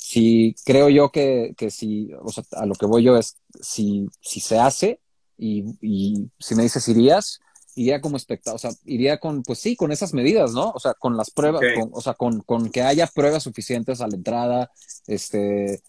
Si 0.10 0.56
creo 0.66 0.88
yo 0.90 1.12
que, 1.12 1.54
que 1.58 1.70
si, 1.70 2.10
o 2.22 2.30
sea, 2.30 2.44
a 2.54 2.66
lo 2.66 2.76
que 2.76 2.86
voy 2.86 3.04
yo 3.04 3.18
es, 3.18 3.38
si, 3.62 4.08
si 4.22 4.40
se 4.40 4.58
hace 4.60 5.00
y, 5.38 5.66
y 5.82 6.30
si 6.40 6.56
me 6.56 6.64
dices 6.64 6.88
irías, 6.88 7.40
iría 7.76 8.00
como 8.02 8.16
espectador, 8.18 8.56
o 8.56 8.60
sea, 8.60 8.72
iría 8.86 9.20
con, 9.20 9.44
pues 9.44 9.60
sí, 9.60 9.76
con 9.76 9.92
esas 9.92 10.14
medidas, 10.14 10.54
¿no? 10.54 10.72
O 10.72 10.80
sea, 10.80 10.94
con 10.94 11.18
las 11.18 11.30
pruebas, 11.32 11.62
con- 11.76 11.92
o 11.94 12.02
sea, 12.02 12.14
con, 12.14 12.42
con 12.42 12.70
que 12.70 12.82
haya 12.84 13.06
pruebas 13.08 13.44
suficientes 13.44 14.00
a 14.02 14.08
la 14.08 14.16
entrada, 14.16 14.72
este, 15.08 15.82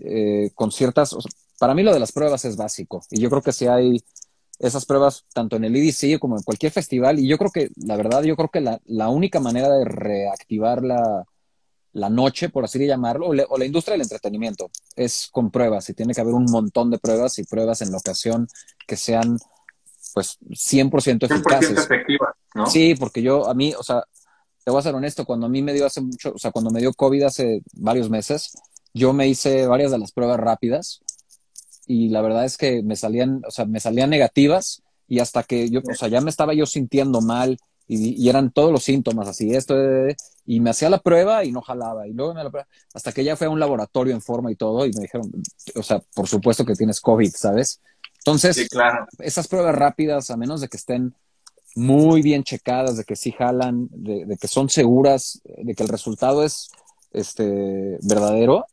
eh, 0.00 0.50
con 0.54 0.72
ciertas, 0.72 1.12
o 1.12 1.20
sea, 1.20 1.30
para 1.58 1.74
mí 1.74 1.82
lo 1.82 1.92
de 1.92 2.00
las 2.00 2.12
pruebas 2.12 2.44
es 2.44 2.56
básico 2.56 3.02
y 3.10 3.20
yo 3.20 3.30
creo 3.30 3.42
que 3.42 3.52
si 3.52 3.66
hay, 3.66 4.02
esas 4.58 4.84
pruebas 4.84 5.24
tanto 5.32 5.56
en 5.56 5.64
el 5.64 5.76
EDC 5.76 6.18
como 6.18 6.36
en 6.36 6.42
cualquier 6.42 6.72
festival. 6.72 7.18
Y 7.18 7.26
yo 7.28 7.38
creo 7.38 7.50
que, 7.50 7.70
la 7.76 7.96
verdad, 7.96 8.22
yo 8.24 8.36
creo 8.36 8.48
que 8.50 8.60
la, 8.60 8.80
la 8.86 9.08
única 9.08 9.40
manera 9.40 9.68
de 9.70 9.84
reactivar 9.86 10.82
la, 10.84 11.24
la 11.92 12.08
noche, 12.08 12.48
por 12.48 12.64
así 12.64 12.84
llamarlo, 12.86 13.28
o, 13.28 13.34
o, 13.48 13.58
la 13.58 13.64
industria 13.64 13.94
del 13.94 14.02
entretenimiento, 14.02 14.70
es 14.96 15.28
con 15.30 15.50
pruebas. 15.50 15.88
Y 15.88 15.94
tiene 15.94 16.14
que 16.14 16.20
haber 16.20 16.34
un 16.34 16.44
montón 16.44 16.90
de 16.90 16.98
pruebas 16.98 17.38
y 17.38 17.44
pruebas 17.44 17.82
en 17.82 17.90
la 17.90 17.98
ocasión 17.98 18.48
que 18.86 18.96
sean, 18.96 19.38
pues, 20.14 20.38
100% 20.48 21.24
eficaces. 21.24 21.70
100% 21.70 21.84
efectivas, 21.84 22.34
¿no? 22.54 22.66
Sí, 22.66 22.94
porque 22.94 23.22
yo, 23.22 23.48
a 23.48 23.54
mí, 23.54 23.74
o 23.76 23.82
sea, 23.82 24.04
te 24.64 24.70
voy 24.70 24.80
a 24.80 24.82
ser 24.82 24.94
honesto, 24.94 25.24
cuando 25.24 25.46
a 25.46 25.48
mí 25.48 25.62
me 25.62 25.72
dio 25.72 25.86
hace 25.86 26.00
mucho, 26.00 26.32
o 26.34 26.38
sea, 26.38 26.50
cuando 26.50 26.70
me 26.70 26.80
dio 26.80 26.92
COVID 26.92 27.22
hace 27.22 27.62
varios 27.72 28.10
meses, 28.10 28.52
yo 28.92 29.12
me 29.12 29.28
hice 29.28 29.66
varias 29.66 29.90
de 29.90 29.98
las 29.98 30.12
pruebas 30.12 30.38
rápidas 30.38 31.00
y 31.86 32.08
la 32.08 32.22
verdad 32.22 32.44
es 32.44 32.56
que 32.56 32.82
me 32.82 32.96
salían, 32.96 33.42
o 33.46 33.50
sea, 33.50 33.64
me 33.64 33.80
salían 33.80 34.10
negativas 34.10 34.82
y 35.08 35.18
hasta 35.18 35.42
que 35.42 35.70
yo, 35.70 35.80
o 35.80 35.94
sea, 35.94 36.08
ya 36.08 36.20
me 36.20 36.30
estaba 36.30 36.54
yo 36.54 36.66
sintiendo 36.66 37.20
mal 37.20 37.58
y, 37.92 38.28
eran 38.28 38.52
todos 38.52 38.70
los 38.70 38.84
síntomas 38.84 39.26
así, 39.26 39.52
esto, 39.52 39.74
y 40.46 40.60
me 40.60 40.70
hacía 40.70 40.88
la 40.88 41.00
prueba 41.00 41.44
y 41.44 41.50
no 41.50 41.60
jalaba 41.60 42.06
y 42.06 42.12
luego 42.12 42.34
me 42.34 42.44
la 42.44 42.50
prueba, 42.50 42.68
hasta 42.94 43.10
que 43.10 43.24
ya 43.24 43.36
fue 43.36 43.48
a 43.48 43.50
un 43.50 43.58
laboratorio 43.58 44.14
en 44.14 44.22
forma 44.22 44.52
y 44.52 44.54
todo 44.54 44.86
y 44.86 44.92
me 44.92 45.02
dijeron, 45.02 45.30
o 45.74 45.82
sea, 45.82 46.00
por 46.14 46.28
supuesto 46.28 46.64
que 46.64 46.74
tienes 46.74 47.00
COVID, 47.00 47.32
¿sabes? 47.34 47.80
Entonces, 48.18 48.68
esas 49.18 49.48
pruebas 49.48 49.74
rápidas, 49.74 50.30
a 50.30 50.36
menos 50.36 50.60
de 50.60 50.68
que 50.68 50.76
estén 50.76 51.14
muy 51.74 52.22
bien 52.22 52.44
checadas, 52.44 52.96
de 52.96 53.04
que 53.04 53.16
sí 53.16 53.32
jalan, 53.32 53.88
de, 53.90 54.24
de 54.24 54.36
que 54.36 54.46
son 54.46 54.68
seguras, 54.68 55.40
de 55.44 55.74
que 55.74 55.82
el 55.82 55.88
resultado 55.88 56.44
es 56.44 56.70
este 57.12 57.98
verdadero, 58.02 58.66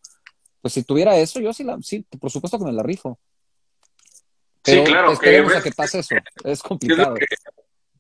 pues 0.62 0.74
si 0.74 0.84
tuviera 0.84 1.18
eso, 1.18 1.40
yo 1.40 1.54
sí, 1.54 1.64
la, 1.64 1.78
sí, 1.82 2.06
por 2.20 2.30
supuesto 2.30 2.60
que 2.60 2.66
me 2.66 2.74
la 2.74 2.84
rifo. 2.84 3.18
sí, 4.64 4.84
claro. 4.84 5.14
Esperemos 5.14 5.54
que, 5.54 5.58
a 5.58 5.62
que 5.62 5.72
pase 5.72 6.00
eso. 6.00 6.16
Es 6.44 6.62
complicado. 6.62 7.16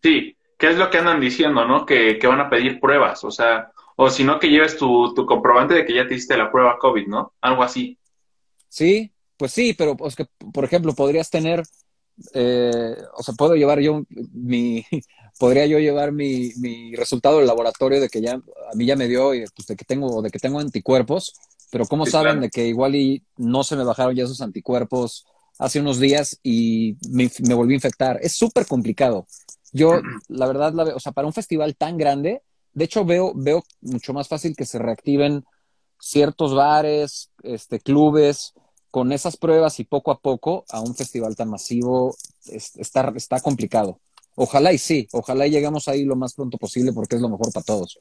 sí, 0.04 0.38
¿qué 0.58 0.70
es 0.70 0.78
lo 0.78 0.90
que 0.90 0.98
andan 0.98 1.20
diciendo, 1.20 1.66
no? 1.66 1.86
Que, 1.86 2.20
van 2.24 2.42
a 2.42 2.50
pedir 2.50 2.80
pruebas, 2.80 3.24
o 3.24 3.32
sea, 3.32 3.72
o 3.96 4.10
si 4.10 4.24
no, 4.24 4.40
que 4.40 4.50
lleves 4.50 4.78
tu, 4.78 5.14
comprobante 5.28 5.74
de 5.74 5.86
que 5.86 5.94
ya 5.94 6.08
te 6.08 6.16
hiciste 6.16 6.38
la 6.38 6.52
prueba 6.52 6.78
COVID, 6.78 7.08
¿no? 7.08 7.34
Algo 7.42 7.64
así. 7.64 7.98
Sí, 8.70 9.12
pues 9.38 9.52
sí, 9.52 9.74
pero 9.74 9.96
pues 9.96 10.16
que, 10.16 10.28
por 10.54 10.64
ejemplo, 10.66 10.94
podrías 10.94 11.30
tener, 11.30 11.64
eh, 12.34 12.96
o 13.16 13.24
sea, 13.24 13.34
puedo 13.36 13.56
llevar 13.56 13.80
yo 13.80 14.04
mi, 14.34 14.86
podría 15.40 15.66
yo 15.66 15.80
llevar 15.80 16.12
mi, 16.12 16.52
mi 16.58 16.96
resultado 16.96 17.38
del 17.38 17.48
laboratorio 17.48 18.02
de 18.02 18.10
que 18.10 18.22
ya 18.22 18.34
a 18.34 18.76
mí 18.76 18.86
ya 18.86 18.96
me 18.96 19.08
dio 19.08 19.34
y 19.34 19.46
pues, 19.56 19.68
de 19.68 19.76
que 19.76 19.86
tengo 19.86 20.22
de 20.22 20.30
que 20.30 20.40
tengo 20.40 20.60
anticuerpos 20.60 21.34
pero 21.70 21.86
¿cómo 21.86 22.06
saben 22.06 22.40
de 22.40 22.50
que 22.50 22.68
igual 22.68 22.96
y 22.96 23.24
no 23.38 23.64
se 23.64 23.76
me 23.76 23.84
bajaron 23.84 24.16
ya 24.16 24.24
esos 24.24 24.42
anticuerpos 24.42 25.26
hace 25.60 25.80
unos 25.80 26.00
días 26.00 26.40
y 26.42 26.96
me, 27.10 27.30
volví 27.54 27.74
a 27.74 27.76
infectar? 27.76 28.20
Es 28.22 28.34
súper 28.34 28.66
complicado. 28.66 29.28
Yo, 29.72 30.00
la 30.28 30.48
verdad, 30.48 30.74
la, 30.74 30.84
o 30.96 31.00
sea, 31.00 31.12
para 31.12 31.28
un 31.28 31.34
festival 31.34 31.76
tan 31.76 31.98
grande, 31.98 32.42
de 32.74 32.86
hecho 32.86 33.06
veo, 33.06 33.34
veo 33.36 33.64
mucho 33.82 34.14
más 34.14 34.28
fácil 34.28 34.56
que 34.56 34.66
se 34.66 34.80
reactiven 34.80 35.46
ciertos 36.00 36.54
bares, 36.54 37.32
este, 37.44 37.80
clubes, 37.80 38.54
con 38.92 39.12
esas 39.12 39.38
pruebas 39.38 39.80
y 39.80 39.84
poco 39.84 40.12
a 40.12 40.20
poco 40.20 40.66
a 40.70 40.80
un 40.80 40.96
festival 40.96 41.36
tan 41.36 41.50
masivo 41.50 42.16
está, 42.46 43.12
está 43.16 43.40
complicado. 43.42 44.00
Ojalá 44.36 44.72
y 44.72 44.78
sí, 44.78 45.08
ojalá 45.12 45.48
y 45.48 45.52
lleguemos 45.52 45.88
ahí 45.88 46.06
lo 46.06 46.16
más 46.16 46.36
pronto 46.36 46.58
posible 46.58 46.94
porque 46.94 47.16
es 47.16 47.22
lo 47.22 47.30
mejor 47.30 47.52
para 47.52 47.64
todos. 47.64 48.00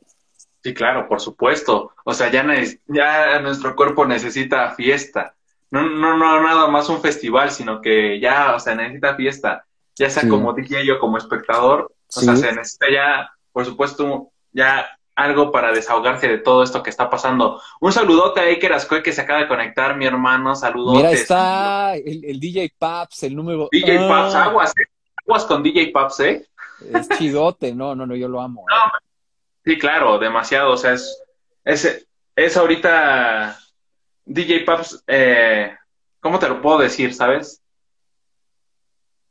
Sí, 0.62 0.74
claro, 0.74 1.08
por 1.08 1.20
supuesto. 1.20 1.92
O 2.04 2.12
sea, 2.12 2.30
ya, 2.30 2.44
ya 2.88 3.40
nuestro 3.40 3.74
cuerpo 3.74 4.04
necesita 4.04 4.74
fiesta. 4.74 5.34
No, 5.70 5.88
no, 5.88 6.16
no 6.16 6.42
nada 6.42 6.68
más 6.68 6.88
un 6.88 7.00
festival, 7.00 7.50
sino 7.50 7.80
que 7.80 8.20
ya, 8.20 8.54
o 8.54 8.60
sea, 8.60 8.74
necesita 8.74 9.14
fiesta. 9.16 9.66
Ya 9.96 10.10
sea 10.10 10.28
como 10.28 10.52
dije 10.52 10.84
yo 10.84 10.98
como 10.98 11.16
espectador, 11.16 11.92
o 12.08 12.20
sea, 12.20 12.36
se 12.36 12.52
necesita 12.52 12.86
ya, 12.90 13.30
por 13.52 13.64
supuesto, 13.64 14.30
ya 14.52 14.86
algo 15.14 15.50
para 15.50 15.72
desahogarse 15.72 16.28
de 16.28 16.38
todo 16.38 16.62
esto 16.62 16.82
que 16.82 16.90
está 16.90 17.08
pasando. 17.08 17.60
Un 17.80 17.92
saludote 17.92 18.40
a 18.40 18.44
Iker 18.44 18.74
Ascoy 18.74 19.02
que 19.02 19.12
se 19.12 19.22
acaba 19.22 19.40
de 19.40 19.48
conectar, 19.48 19.96
mi 19.96 20.04
hermano, 20.04 20.54
saludotes. 20.54 21.02
Mira, 21.02 21.12
está 21.12 21.96
el, 21.96 22.38
DJ 22.38 22.74
Paps, 22.78 23.22
el 23.22 23.34
número... 23.34 23.68
DJ 23.72 24.06
Paps, 24.06 24.34
ah. 24.34 24.44
aguas, 24.44 24.72
¿eh? 24.76 24.86
Aguas 25.26 25.44
con 25.46 25.62
DJ 25.62 25.90
Paps, 25.90 26.20
¿eh? 26.20 26.46
Es 26.92 27.08
chidote, 27.08 27.74
no, 27.74 27.94
no, 27.94 28.06
no, 28.06 28.14
yo 28.14 28.28
lo 28.28 28.42
amo. 28.42 28.66
No, 28.68 28.76
Sí, 29.64 29.78
claro, 29.78 30.18
demasiado. 30.18 30.72
O 30.72 30.76
sea, 30.76 30.92
es, 30.92 31.20
es, 31.64 32.06
es 32.36 32.56
ahorita 32.56 33.58
DJ 34.24 34.60
Paps, 34.60 35.02
eh, 35.08 35.74
¿cómo 36.20 36.38
te 36.38 36.48
lo 36.48 36.62
puedo 36.62 36.78
decir, 36.78 37.12
sabes? 37.12 37.62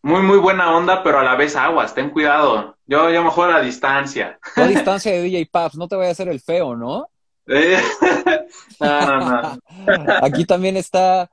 Muy, 0.05 0.21
muy 0.21 0.37
buena 0.37 0.77
onda, 0.77 1.01
pero 1.01 1.17
a 1.17 1.23
la 1.23 1.35
vez 1.35 1.55
aguas, 1.55 1.95
ten 1.95 2.11
cuidado. 2.11 2.77
Yo, 2.85 3.09
yo 3.09 3.23
mejor 3.23 3.49
a 3.49 3.59
distancia. 3.59 4.37
A 4.55 4.67
distancia 4.67 5.11
de 5.11 5.23
DJ 5.23 5.47
Paps, 5.51 5.77
no 5.77 5.87
te 5.87 5.95
voy 5.95 6.05
a 6.05 6.11
hacer 6.11 6.27
el 6.27 6.39
feo, 6.39 6.75
¿no? 6.75 7.09
no, 7.47 9.01
no, 9.01 9.19
no. 9.19 9.57
Aquí 10.21 10.45
también 10.45 10.77
está 10.77 11.27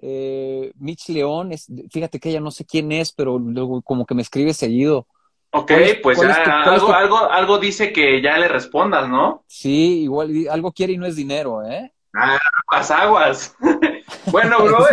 eh, 0.00 0.70
Mitch 0.78 1.08
León, 1.08 1.50
fíjate 1.90 2.20
que 2.20 2.30
ella 2.30 2.38
no 2.38 2.52
sé 2.52 2.64
quién 2.64 2.92
es, 2.92 3.12
pero 3.12 3.36
luego 3.36 3.82
como 3.82 4.06
que 4.06 4.14
me 4.14 4.22
escribe 4.22 4.54
seguido. 4.54 5.08
Ok, 5.50 5.72
pues 6.00 6.20
algo, 6.20 6.92
algo, 6.92 7.18
algo 7.18 7.58
dice 7.58 7.92
que 7.92 8.22
ya 8.22 8.38
le 8.38 8.46
respondas, 8.46 9.08
¿no? 9.08 9.42
Sí, 9.48 10.02
igual 10.02 10.46
algo 10.48 10.70
quiere 10.70 10.92
y 10.92 10.98
no 10.98 11.06
es 11.06 11.16
dinero, 11.16 11.64
¿eh? 11.64 11.92
Ah, 12.14 12.38
aguas, 12.68 12.90
aguas. 12.92 13.56
bueno, 14.30 14.62
bro. 14.62 14.86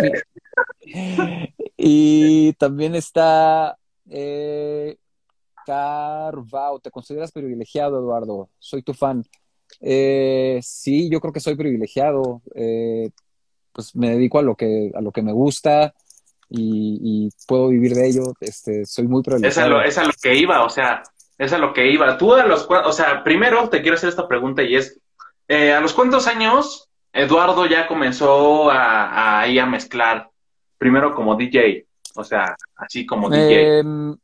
y 1.76 2.52
también 2.54 2.94
está 2.94 3.76
eh, 4.08 4.96
Carvao. 5.66 6.78
¿Te 6.80 6.90
consideras 6.90 7.32
privilegiado, 7.32 7.98
Eduardo? 7.98 8.48
Soy 8.58 8.82
tu 8.82 8.94
fan. 8.94 9.24
Eh, 9.80 10.60
sí, 10.62 11.10
yo 11.10 11.20
creo 11.20 11.32
que 11.32 11.40
soy 11.40 11.56
privilegiado. 11.56 12.42
Eh, 12.54 13.10
pues 13.72 13.94
me 13.94 14.10
dedico 14.10 14.38
a 14.38 14.42
lo 14.42 14.54
que, 14.54 14.90
a 14.94 15.00
lo 15.00 15.12
que 15.12 15.22
me 15.22 15.32
gusta 15.32 15.92
y, 16.48 17.28
puedo 17.46 17.68
vivir 17.68 17.94
de 17.94 18.08
ello, 18.08 18.34
este, 18.40 18.86
soy 18.86 19.06
muy 19.06 19.22
privilegiado. 19.22 19.82
Es 19.82 19.98
a, 19.98 20.04
lo, 20.04 20.12
que 20.20 20.34
iba, 20.34 20.64
o 20.64 20.70
sea, 20.70 21.02
es 21.36 21.52
a 21.52 21.58
lo 21.58 21.72
que 21.72 21.90
iba. 21.90 22.16
Tú 22.16 22.32
a 22.34 22.46
los 22.46 22.66
o 22.68 22.92
sea, 22.92 23.22
primero 23.22 23.68
te 23.68 23.82
quiero 23.82 23.96
hacer 23.96 24.08
esta 24.08 24.28
pregunta 24.28 24.62
y 24.62 24.76
es, 24.76 25.00
eh, 25.48 25.72
¿a 25.72 25.80
los 25.80 25.92
cuántos 25.92 26.26
años 26.26 26.88
Eduardo 27.12 27.66
ya 27.66 27.86
comenzó 27.86 28.70
a, 28.70 29.42
a, 29.42 29.44
a 29.44 29.66
mezclar? 29.66 30.30
Primero 30.78 31.14
como 31.14 31.36
DJ, 31.36 31.86
o 32.14 32.24
sea, 32.24 32.56
así 32.76 33.06
como 33.06 33.30
DJ. 33.30 33.78
Em, 33.78 34.16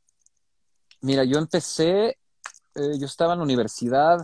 mira, 1.01 1.25
yo 1.25 1.39
empecé, 1.39 2.19
eh, 2.75 2.99
yo 2.99 3.07
estaba 3.07 3.33
en 3.33 3.41
la 3.41 3.45
universidad 3.45 4.19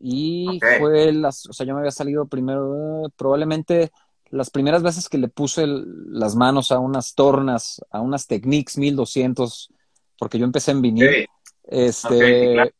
y 0.00 0.60
fue 0.78 1.12
las, 1.12 1.46
o 1.46 1.52
sea, 1.52 1.66
yo 1.66 1.74
me 1.74 1.80
había 1.80 1.90
salido 1.90 2.26
primero, 2.26 3.06
eh, 3.06 3.10
probablemente 3.16 3.90
las 4.30 4.50
primeras 4.50 4.82
veces 4.82 5.08
que 5.08 5.18
le 5.18 5.28
puse 5.28 5.66
las 5.66 6.36
manos 6.36 6.70
a 6.70 6.78
unas 6.78 7.14
tornas, 7.14 7.82
a 7.90 8.00
unas 8.00 8.26
Technics 8.26 8.76
1200, 8.76 9.70
porque 10.18 10.38
yo 10.38 10.44
empecé 10.44 10.72
en 10.72 10.82
vinil, 10.82 11.26
este, 11.64 12.72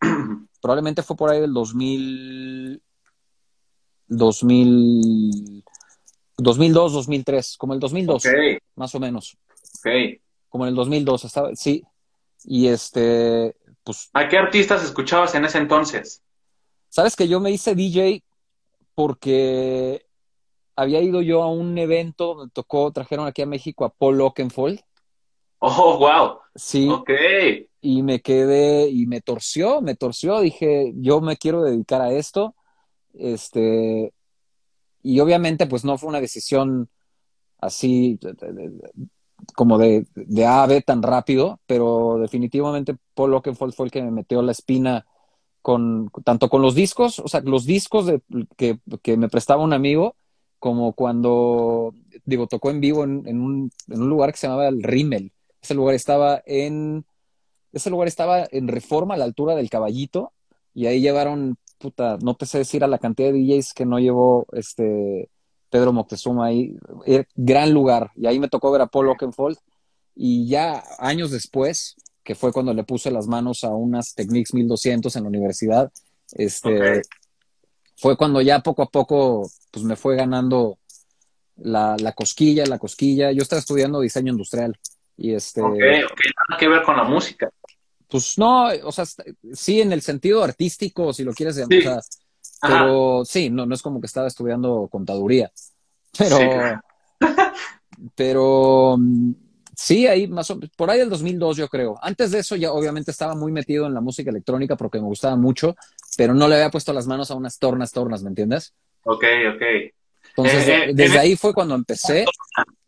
probablemente 0.60 1.02
fue 1.02 1.16
por 1.16 1.30
ahí 1.30 1.40
del 1.40 1.52
2000, 1.52 2.82
2000, 4.08 5.64
2002, 6.38 6.92
2003, 6.92 7.56
como 7.56 7.74
el 7.74 7.80
2002, 7.80 8.24
más 8.76 8.94
o 8.94 9.00
menos. 9.00 9.36
Como 10.48 10.64
en 10.64 10.70
el 10.70 10.74
2002, 10.74 11.24
estaba, 11.24 11.54
sí. 11.54 11.84
Y 12.44 12.68
este, 12.68 13.56
pues... 13.82 14.08
¿A 14.12 14.28
qué 14.28 14.38
artistas 14.38 14.84
escuchabas 14.84 15.34
en 15.34 15.44
ese 15.44 15.58
entonces? 15.58 16.22
Sabes 16.88 17.16
que 17.16 17.28
yo 17.28 17.40
me 17.40 17.50
hice 17.50 17.74
DJ 17.74 18.22
porque 18.94 20.06
había 20.76 21.02
ido 21.02 21.22
yo 21.22 21.42
a 21.42 21.50
un 21.50 21.76
evento 21.76 22.34
donde 22.34 22.52
tocó, 22.52 22.92
trajeron 22.92 23.26
aquí 23.26 23.42
a 23.42 23.46
México 23.46 23.84
a 23.84 23.90
Paul 23.90 24.20
Oakenfold. 24.20 24.80
Oh, 25.58 25.98
wow. 25.98 26.38
Sí. 26.54 26.88
Ok. 26.88 27.10
Y 27.80 28.02
me 28.02 28.20
quedé, 28.20 28.88
y 28.88 29.06
me 29.06 29.20
torció, 29.20 29.80
me 29.80 29.96
torció. 29.96 30.40
Dije, 30.40 30.92
yo 30.96 31.20
me 31.20 31.36
quiero 31.36 31.62
dedicar 31.62 32.00
a 32.00 32.12
esto. 32.12 32.54
Este, 33.14 34.12
y 35.08 35.20
obviamente, 35.20 35.66
pues 35.66 35.86
no 35.86 35.96
fue 35.96 36.10
una 36.10 36.20
decisión 36.20 36.90
así 37.58 38.18
como 39.54 39.78
de, 39.78 40.06
de 40.14 40.44
A 40.44 40.64
a 40.64 40.66
B 40.66 40.82
tan 40.82 41.02
rápido, 41.02 41.60
pero 41.66 42.18
definitivamente 42.20 42.94
Paul 43.14 43.32
Oakenfold 43.32 43.72
fue 43.72 43.86
el 43.86 43.90
que 43.90 44.02
me 44.02 44.10
metió 44.10 44.42
la 44.42 44.52
espina 44.52 45.06
con, 45.62 46.10
tanto 46.26 46.50
con 46.50 46.60
los 46.60 46.74
discos, 46.74 47.20
o 47.20 47.26
sea, 47.26 47.40
los 47.40 47.64
discos 47.64 48.04
de, 48.04 48.20
que, 48.58 48.80
que 49.00 49.16
me 49.16 49.30
prestaba 49.30 49.64
un 49.64 49.72
amigo, 49.72 50.14
como 50.58 50.92
cuando, 50.92 51.94
digo, 52.26 52.46
tocó 52.46 52.68
en 52.68 52.80
vivo 52.82 53.04
en, 53.04 53.40
un, 53.40 53.72
en, 53.88 54.02
un, 54.02 54.10
lugar 54.10 54.32
que 54.32 54.38
se 54.38 54.46
llamaba 54.46 54.68
el 54.68 54.82
Rimmel. 54.82 55.32
Ese 55.62 55.72
lugar 55.72 55.94
estaba 55.94 56.42
en, 56.44 57.06
ese 57.72 57.88
lugar 57.88 58.08
estaba 58.08 58.46
en 58.50 58.68
Reforma 58.68 59.14
a 59.14 59.16
la 59.16 59.24
altura 59.24 59.54
del 59.54 59.70
Caballito 59.70 60.34
y 60.74 60.84
ahí 60.84 61.00
llevaron, 61.00 61.56
puta, 61.78 62.18
no 62.22 62.34
te 62.34 62.46
sé 62.46 62.58
decir 62.58 62.84
a 62.84 62.88
la 62.88 62.98
cantidad 62.98 63.32
de 63.32 63.38
DJs 63.38 63.72
que 63.74 63.86
no 63.86 63.98
llevó 63.98 64.46
este 64.52 65.30
Pedro 65.70 65.92
Moctezuma 65.92 66.46
ahí. 66.46 66.76
Era 67.06 67.26
gran 67.34 67.72
lugar 67.72 68.10
y 68.16 68.26
ahí 68.26 68.38
me 68.38 68.48
tocó 68.48 68.70
ver 68.70 68.82
a 68.82 68.86
Paul 68.86 69.08
Oakenfold 69.08 69.58
Y 70.14 70.48
ya 70.48 70.82
años 70.98 71.30
después, 71.30 71.96
que 72.22 72.34
fue 72.34 72.52
cuando 72.52 72.74
le 72.74 72.84
puse 72.84 73.10
las 73.10 73.26
manos 73.26 73.64
a 73.64 73.70
unas 73.70 74.14
Technics 74.14 74.54
1200 74.54 75.14
en 75.16 75.22
la 75.22 75.28
universidad, 75.28 75.92
este, 76.32 77.02
fue 77.96 78.16
cuando 78.16 78.40
ya 78.40 78.60
poco 78.60 78.82
a 78.82 78.90
poco 78.90 79.48
pues 79.70 79.84
me 79.84 79.96
fue 79.96 80.16
ganando 80.16 80.78
la, 81.56 81.96
la, 81.98 82.12
cosquilla, 82.12 82.64
la 82.66 82.78
cosquilla. 82.78 83.32
Yo 83.32 83.42
estaba 83.42 83.60
estudiando 83.60 84.00
diseño 84.00 84.32
industrial 84.32 84.78
y 85.16 85.34
este... 85.34 85.60
Ok, 85.62 85.72
ok, 85.72 86.20
nada 86.48 86.58
que 86.58 86.68
ver 86.68 86.82
con 86.82 86.96
la 86.96 87.04
música. 87.04 87.50
Pues 88.08 88.38
no, 88.38 88.68
o 88.84 88.92
sea, 88.92 89.04
sí 89.52 89.80
en 89.80 89.92
el 89.92 90.00
sentido 90.02 90.42
artístico, 90.42 91.12
si 91.12 91.24
lo 91.24 91.32
quieres 91.32 91.56
llamar, 91.56 91.78
o 91.78 91.82
sea, 91.82 92.00
pero 92.60 93.24
sí, 93.24 93.50
no, 93.50 93.66
no 93.66 93.74
es 93.74 93.82
como 93.82 94.00
que 94.00 94.06
estaba 94.06 94.26
estudiando 94.26 94.88
contaduría. 94.90 95.52
Pero, 96.16 96.38
pero 98.14 98.96
mm, 98.98 99.32
sí, 99.76 100.06
ahí 100.06 100.26
más 100.26 100.50
o 100.50 100.58
por 100.76 100.90
ahí 100.90 100.98
del 100.98 101.10
2002 101.10 101.56
yo 101.58 101.68
creo. 101.68 101.98
Antes 102.02 102.30
de 102.30 102.40
eso 102.40 102.56
ya 102.56 102.72
obviamente 102.72 103.10
estaba 103.10 103.34
muy 103.34 103.52
metido 103.52 103.86
en 103.86 103.94
la 103.94 104.00
música 104.00 104.30
electrónica 104.30 104.76
porque 104.76 104.98
me 104.98 105.06
gustaba 105.06 105.36
mucho, 105.36 105.76
pero 106.16 106.34
no 106.34 106.48
le 106.48 106.56
había 106.56 106.70
puesto 106.70 106.92
las 106.92 107.06
manos 107.06 107.30
a 107.30 107.34
unas 107.34 107.58
tornas, 107.58 107.92
tornas, 107.92 108.22
¿me 108.22 108.30
entiendes? 108.30 108.74
Ok, 109.04 109.24
ok. 109.54 109.62
Entonces, 110.36 110.68
eh, 110.68 110.84
eh, 110.90 110.92
desde 110.94 111.18
ahí 111.18 111.36
fue 111.36 111.52
cuando 111.52 111.74
empecé 111.74 112.24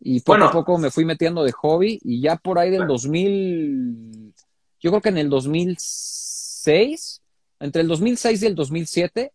y 0.00 0.20
poco 0.20 0.44
a 0.44 0.52
poco 0.52 0.78
me 0.78 0.90
fui 0.90 1.04
metiendo 1.04 1.42
de 1.42 1.52
hobby 1.52 1.98
y 2.02 2.20
ya 2.20 2.36
por 2.36 2.58
ahí 2.58 2.70
del 2.70 2.86
2000, 2.86 4.29
yo 4.80 4.90
creo 4.90 5.00
que 5.00 5.08
en 5.10 5.18
el 5.18 5.28
2006, 5.28 7.22
entre 7.60 7.82
el 7.82 7.88
2006 7.88 8.42
y 8.42 8.46
el 8.46 8.54
2007, 8.54 9.32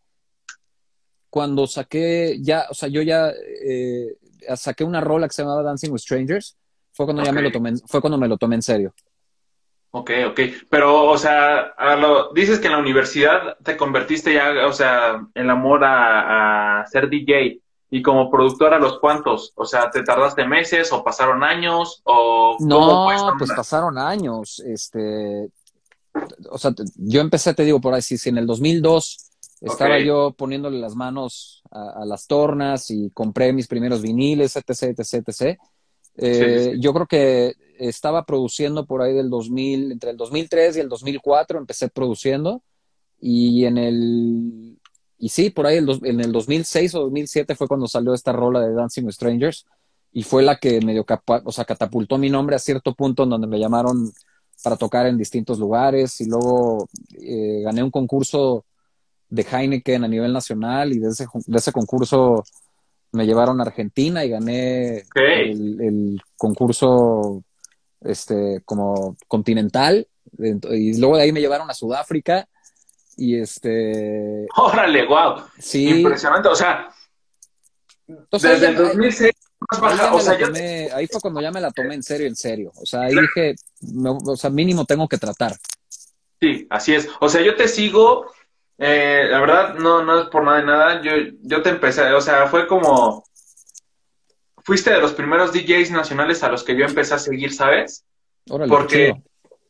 cuando 1.30 1.68
saqué 1.68 2.38
ya, 2.42 2.66
o 2.70 2.74
sea, 2.74 2.90
yo 2.90 3.02
ya 3.02 3.30
eh, 3.30 4.16
saqué 4.56 4.84
una 4.84 5.02
rola 5.02 5.28
que 5.28 5.34
se 5.34 5.44
llamaba 5.44 5.64
Dancing 5.64 5.92
with 5.92 6.00
Strangers, 6.00 6.58
fue 6.92 7.06
cuando 7.06 7.24
ya 7.24 7.32
me 7.32 7.42
lo 7.42 7.52
tomé, 7.52 7.74
fue 7.86 8.02
cuando 8.02 8.18
me 8.18 8.28
lo 8.28 8.38
tomé 8.38 8.56
en 8.56 8.62
serio. 8.62 8.94
Ok, 9.92 10.12
ok. 10.28 10.40
Pero, 10.70 11.06
o 11.06 11.18
sea, 11.18 11.74
lo, 11.98 12.34
dices 12.34 12.60
que 12.60 12.68
en 12.68 12.74
la 12.74 12.80
universidad 12.80 13.58
te 13.64 13.78
convertiste 13.78 14.34
ya, 14.34 14.66
o 14.66 14.74
sea, 14.74 15.26
el 15.34 15.50
amor 15.50 15.84
a, 15.84 16.82
a 16.82 16.88
ser 16.88 17.10
DJ 17.10 17.62
y 17.90 18.02
como 18.02 18.30
productor 18.30 18.74
a 18.74 18.80
los 18.80 19.00
cuantos, 19.00 19.54
o 19.56 19.66
sea, 19.66 19.90
¿te 19.92 20.04
tardaste 20.04 20.46
meses 20.46 20.92
o 20.92 21.04
pasaron 21.04 21.44
años 21.44 22.02
o 22.04 22.58
no? 22.60 23.08
Pues 23.38 23.52
pasaron 23.56 23.98
años, 23.98 24.60
este, 24.66 25.50
o 26.50 26.58
sea, 26.58 26.74
yo 26.96 27.22
empecé, 27.22 27.54
te 27.54 27.64
digo 27.64 27.80
por 27.80 27.94
ahí, 27.94 28.02
si, 28.02 28.30
en 28.30 28.38
el 28.38 28.48
2002 28.48 29.32
estaba 29.62 30.00
yo 30.00 30.32
poniéndole 30.32 30.80
las 30.80 30.96
manos 30.96 31.64
a, 31.72 32.06
las 32.06 32.28
tornas 32.28 32.90
y 32.92 33.10
compré 33.12 33.54
mis 33.54 33.68
primeros 33.68 34.02
viniles, 34.02 34.56
etc, 34.56 34.98
etc, 34.98 35.28
etc. 35.28 35.60
Eh, 36.18 36.76
yo 36.80 36.94
creo 36.94 37.08
que 37.08 37.56
estaba 37.78 38.26
produciendo 38.26 38.86
por 38.86 39.02
ahí 39.02 39.14
del 39.14 39.30
2000, 39.30 39.92
entre 39.92 40.12
el 40.12 40.18
2003 40.18 40.78
y 40.78 40.80
el 40.82 40.90
2004 40.90 41.60
empecé 41.60 41.90
produciendo. 41.90 42.62
Y 43.20 43.66
en 43.66 43.78
el 43.78 44.78
y 45.18 45.30
sí, 45.30 45.50
por 45.50 45.66
ahí 45.66 45.78
en 45.78 46.20
el 46.20 46.32
2006 46.32 46.96
o 46.96 47.02
2007 47.02 47.56
fue 47.56 47.68
cuando 47.68 47.88
salió 47.88 48.14
esta 48.14 48.32
rola 48.32 48.62
de 48.62 48.74
Dancing 48.74 49.04
with 49.04 49.14
Strangers 49.14 49.66
y 50.12 50.24
fue 50.24 50.44
la 50.44 50.58
que 50.58 50.82
medio 50.82 51.06
o 51.44 51.52
sea, 51.52 51.66
catapultó 51.66 52.18
mi 52.18 52.30
nombre 52.30 52.56
a 52.56 52.60
cierto 52.60 52.94
punto 52.94 53.24
en 53.24 53.30
donde 53.30 53.48
me 53.48 53.60
llamaron 53.60 54.12
para 54.64 54.78
tocar 54.78 55.08
en 55.08 55.18
distintos 55.18 55.60
lugares 55.60 56.20
y 56.22 56.26
luego 56.26 56.88
eh, 57.14 57.62
gané 57.64 57.84
un 57.84 57.92
concurso 57.92 58.66
de 59.30 59.44
Heineken 59.44 60.04
a 60.04 60.08
nivel 60.08 60.34
nacional 60.34 60.94
y 60.94 61.00
de 61.00 61.10
ese, 61.10 61.26
de 61.46 61.58
ese 61.58 61.72
concurso 61.72 62.44
me 63.12 63.26
llevaron 63.26 63.60
a 63.60 63.64
Argentina 63.64 64.24
y 64.26 64.30
gané 64.30 65.04
el, 65.16 66.22
concurso 66.38 67.44
este 68.02 68.62
como 68.66 69.16
continental 69.28 70.08
y 70.38 70.98
luego 71.00 71.18
de 71.18 71.24
ahí 71.24 71.32
me 71.32 71.40
llevaron 71.42 71.70
a 71.70 71.74
Sudáfrica 71.74 72.48
y 73.18 73.40
este. 73.40 74.48
Órale, 74.56 75.06
wow. 75.08 75.44
Sí. 75.58 76.02
Impresionante. 76.02 76.50
O 76.50 76.56
sea, 76.56 76.90
desde 78.32 78.68
el 78.68 78.76
2006 78.76 79.32
ahí 80.94 81.08
fue 81.08 81.22
cuando 81.22 81.42
ya 81.42 81.52
me 81.52 81.62
la 81.62 81.72
tomé 81.72 81.96
en 81.96 82.04
serio, 82.04 82.28
en 82.28 82.36
serio. 82.36 82.72
O 82.76 82.86
sea, 82.86 83.02
ahí 83.02 83.16
dije, 83.16 83.56
o 84.04 84.36
sea, 84.36 84.50
mínimo 84.50 84.86
tengo 84.86 85.08
que 85.08 85.18
tratar. 85.18 85.56
Sí, 86.40 86.68
así 86.70 86.94
es. 86.94 87.10
O 87.20 87.30
sea, 87.30 87.42
yo 87.42 87.56
te 87.56 87.68
sigo. 87.68 88.32
Eh, 88.78 89.28
la 89.30 89.40
verdad, 89.40 89.76
no, 89.76 90.04
no 90.04 90.22
es 90.22 90.28
por 90.28 90.44
nada 90.44 90.58
de 90.58 90.66
nada. 90.66 91.02
Yo, 91.02 91.12
yo 91.42 91.62
te 91.62 91.70
empecé, 91.70 92.12
o 92.14 92.22
sea, 92.22 92.48
fue 92.48 92.68
como. 92.68 93.24
Fuiste 94.64 94.92
de 94.92 95.00
los 95.00 95.14
primeros 95.14 95.54
DJs 95.54 95.92
nacionales 95.92 96.44
a 96.44 96.50
los 96.50 96.64
que 96.64 96.76
yo 96.76 96.86
empecé 96.86 97.14
a 97.14 97.20
seguir, 97.20 97.54
¿sabes? 97.54 98.04
Órale, 98.50 98.70
Porque 98.70 99.14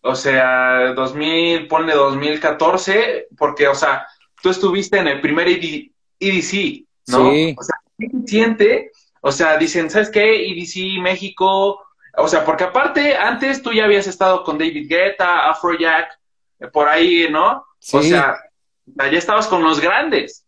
o 0.06 0.16
sea, 0.16 0.94
2000, 0.94 1.68
ponle 1.68 1.94
2014, 1.94 3.28
porque, 3.38 3.68
o 3.68 3.76
sea, 3.76 4.06
tú 4.42 4.50
estuviste 4.50 5.00
en 5.00 5.08
el 5.08 5.20
primer 5.20 5.48
EDC, 5.48 6.86
¿no? 7.08 7.32
Sí. 7.32 7.56
O 7.58 7.64
sea, 7.64 7.76
¿qué 7.98 8.08
siente? 8.26 8.92
O 9.22 9.32
sea, 9.32 9.58
dicen, 9.58 9.90
¿sabes 9.90 10.12
qué? 10.12 10.52
EDC 10.52 11.02
México, 11.02 11.82
o 12.18 12.28
sea, 12.28 12.46
porque 12.46 12.66
aparte, 12.66 13.16
antes 13.16 13.64
tú 13.64 13.74
ya 13.74 13.86
habías 13.86 14.06
estado 14.06 14.44
con 14.44 14.60
David 14.60 14.88
Guetta, 14.88 15.50
Afrojack, 15.50 16.20
eh, 16.60 16.68
por 16.68 16.88
ahí, 16.88 17.28
¿no? 17.32 17.66
Sí. 17.80 17.98
O 17.98 18.02
sea, 18.04 18.38
ya 18.86 19.18
estabas 19.18 19.48
con 19.48 19.64
los 19.64 19.82
grandes. 19.82 20.46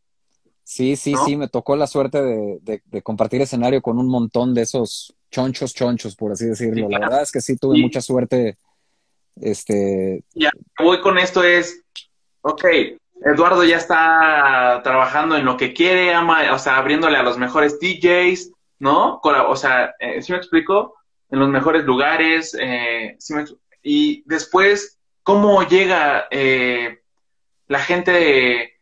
Sí, 0.64 0.96
sí, 0.98 1.16
sí, 1.26 1.36
me 1.36 1.48
tocó 1.48 1.76
la 1.76 1.88
suerte 1.88 2.22
de, 2.22 3.02
compartir 3.02 3.42
escenario 3.42 3.82
con 3.82 3.98
un 3.98 4.08
montón 4.08 4.54
de 4.54 4.64
esos 4.64 5.16
chonchos, 5.32 5.74
chonchos, 5.74 6.16
por 6.16 6.34
así 6.34 6.46
decirlo. 6.46 6.90
La 6.90 7.00
verdad 7.00 7.22
es 7.24 7.32
que 7.32 7.42
sí 7.42 7.58
tuve 7.58 7.80
mucha 7.80 8.02
suerte 8.02 8.58
este... 9.42 10.24
Ya 10.34 10.52
voy 10.80 11.02
con 11.02 11.18
esto 11.18 11.44
es, 11.44 11.84
ok, 12.42 12.66
Eduardo 13.26 13.64
ya 13.64 13.78
está 13.78 14.82
trabajando 14.84 15.36
en 15.36 15.46
lo 15.46 15.58
que 15.58 15.74
quiere, 15.74 16.14
ama, 16.14 16.54
o 16.54 16.60
sea, 16.60 16.78
abriéndole 16.78 17.18
a 17.18 17.24
los 17.24 17.38
mejores 17.38 17.80
DJs, 17.80 18.52
¿no? 18.80 19.20
O 19.24 19.56
sea, 19.56 19.96
eh, 20.00 20.22
¿sí 20.22 20.32
me 20.32 20.38
explico? 20.38 20.96
En 21.30 21.40
los 21.40 21.50
mejores 21.50 21.84
lugares, 21.84 22.56
eh, 22.60 23.18
y 23.82 24.24
después, 24.26 25.00
¿cómo 25.24 25.64
llega 25.64 26.28
eh, 26.32 27.00
la 27.68 27.80
gente 27.80 28.12
de, 28.12 28.74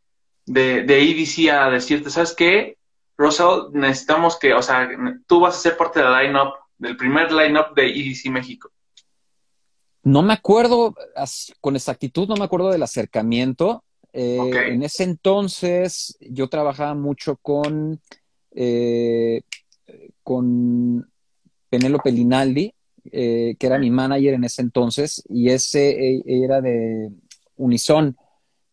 de, 0.45 0.83
de, 0.83 1.01
EDC 1.01 1.49
a 1.49 1.69
decirte, 1.69 2.09
¿sabes 2.09 2.35
qué? 2.35 2.77
Russell, 3.17 3.71
necesitamos 3.71 4.37
que, 4.37 4.53
o 4.53 4.61
sea, 4.61 4.89
tú 5.27 5.39
vas 5.39 5.55
a 5.55 5.59
ser 5.59 5.77
parte 5.77 6.01
del 6.01 6.13
line-up, 6.13 6.53
del 6.77 6.97
primer 6.97 7.31
line-up 7.31 7.73
de 7.73 7.87
EDC 7.87 8.29
México. 8.29 8.71
No 10.05 10.21
me 10.21 10.33
acuerdo 10.33 10.93
con 11.59 11.75
exactitud, 11.75 12.27
no 12.27 12.35
me 12.35 12.45
acuerdo 12.45 12.69
del 12.69 12.83
acercamiento. 12.83 13.83
Eh, 14.13 14.39
en 14.67 14.83
ese 14.83 15.03
entonces 15.03 16.15
yo 16.21 16.47
trabajaba 16.47 16.93
mucho 16.93 17.37
con, 17.37 17.99
eh, 18.51 19.41
con 20.21 21.09
Penélope 21.71 22.11
Linaldi, 22.11 22.71
eh, 23.11 23.55
que 23.57 23.67
era 23.67 23.79
mi 23.79 23.89
manager 23.89 24.35
en 24.35 24.43
ese 24.43 24.61
entonces, 24.61 25.23
y 25.27 25.49
ese 25.49 26.21
era 26.23 26.61
de 26.61 27.09
Unison. 27.57 28.15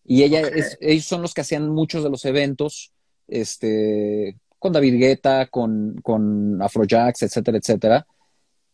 Y 0.05 0.25
ella 0.25 0.43
ellos 0.81 1.07
son 1.07 1.23
los 1.23 1.33
que 1.33 1.41
hacían 1.41 1.71
muchos 1.71 2.05
de 2.05 2.11
los 2.11 2.27
eventos, 2.27 2.93
este, 3.27 4.37
con 4.59 4.75
David 4.75 4.99
Guetta, 4.99 5.47
con, 5.47 5.99
con 6.03 6.61
Afrojax, 6.61 7.23
etcétera, 7.23 7.57
etcétera. 7.57 8.07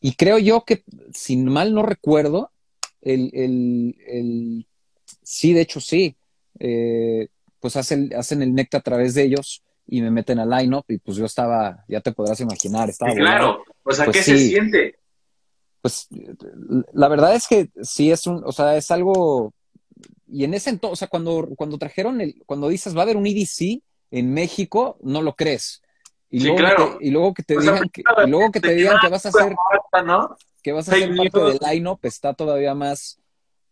Y 0.01 0.15
creo 0.15 0.39
yo 0.39 0.65
que, 0.65 0.85
si 1.13 1.37
mal 1.37 1.75
no 1.75 1.83
recuerdo, 1.83 2.51
el, 3.03 3.31
el, 3.33 3.97
el 4.07 4.67
sí, 5.23 5.53
de 5.53 5.61
hecho 5.63 5.81
sí, 5.81 6.17
eh, 6.59 7.29
pues 7.61 7.77
hacen, 7.77 8.13
hacen 8.15 8.43
el 8.43 8.55
NECTA 8.55 8.79
a 8.79 8.83
través 8.83 9.15
de 9.15 9.25
ellos 9.25 9.63
y 9.87 10.03
me 10.03 10.11
meten 10.11 10.39
al 10.39 10.51
line-up 10.51 10.85
y 10.89 10.99
pues 10.99 11.17
yo 11.17 11.25
estaba, 11.25 11.85
ya 11.89 12.01
te 12.01 12.13
podrás 12.13 12.41
imaginar, 12.41 12.91
estaba... 12.91 13.13
claro, 13.15 13.63
o 13.83 13.93
sea, 13.93 14.05
pues 14.05 14.19
¿qué 14.19 14.23
se 14.23 14.39
siente? 14.39 14.99
Pues 15.81 16.09
la 16.93 17.09
verdad 17.09 17.35
es 17.35 17.47
que 17.47 17.71
sí 17.83 18.11
es 18.11 18.27
un, 18.27 18.43
o 18.45 18.53
sea, 18.53 18.77
es 18.77 18.91
algo, 18.91 19.55
y 20.27 20.45
en 20.45 20.55
ese 20.55 20.71
entonces, 20.71 20.93
o 20.93 20.97
sea, 20.97 21.09
cuando, 21.09 21.49
cuando 21.57 21.79
trajeron 21.79 22.21
el, 22.21 22.43
cuando 22.47 22.69
dices 22.69 22.95
va 22.95 23.01
a 23.01 23.03
haber 23.05 23.17
un 23.17 23.27
EDC 23.27 23.81
en 24.11 24.33
México, 24.33 24.99
no 25.03 25.23
lo 25.23 25.35
crees. 25.35 25.83
Y, 26.31 26.41
luego, 26.41 26.59
claro. 26.59 26.99
que, 26.99 27.07
y 27.07 27.11
luego 27.11 27.33
que 27.33 27.43
te 27.43 27.59
digan 27.59 27.89
que, 27.89 28.03
y 28.03 28.29
luego 28.29 28.51
que 28.53 28.61
te 28.61 28.75
digan 28.75 28.99
que 29.01 29.09
vas 29.09 29.25
a 29.25 29.31
hacer 29.31 29.57
que 30.63 30.73
vas 30.73 30.89
a 30.89 30.93
ser 30.93 31.17
parte 31.17 31.39
del 31.39 31.59
line-up 31.61 32.01
está 32.03 32.35
todavía 32.35 32.75
más, 32.75 33.19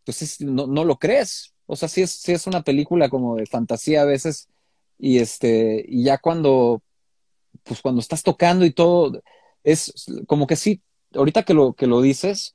pues 0.05 0.41
no, 0.41 0.67
no, 0.67 0.85
lo 0.85 0.97
crees. 0.99 1.55
O 1.67 1.77
sea, 1.77 1.89
sí 1.89 2.03
es, 2.03 2.13
sí 2.13 2.33
es 2.33 2.47
una 2.47 2.63
película 2.63 3.09
como 3.09 3.37
de 3.37 3.47
fantasía 3.47 4.03
a 4.03 4.07
veces 4.07 4.49
y 4.99 5.19
este, 5.19 5.85
y 5.87 6.05
ya 6.05 6.19
cuando, 6.19 6.83
pues 7.65 7.81
cuando 7.81 8.01
estás 8.01 8.23
tocando 8.23 8.65
y 8.65 8.71
todo, 8.71 9.23
es 9.65 10.07
como 10.27 10.47
que 10.47 10.57
sí, 10.57 10.81
ahorita 11.15 11.43
que 11.43 11.55
lo, 11.55 11.75
que 11.75 11.87
lo 11.87 12.01
dices, 12.01 12.55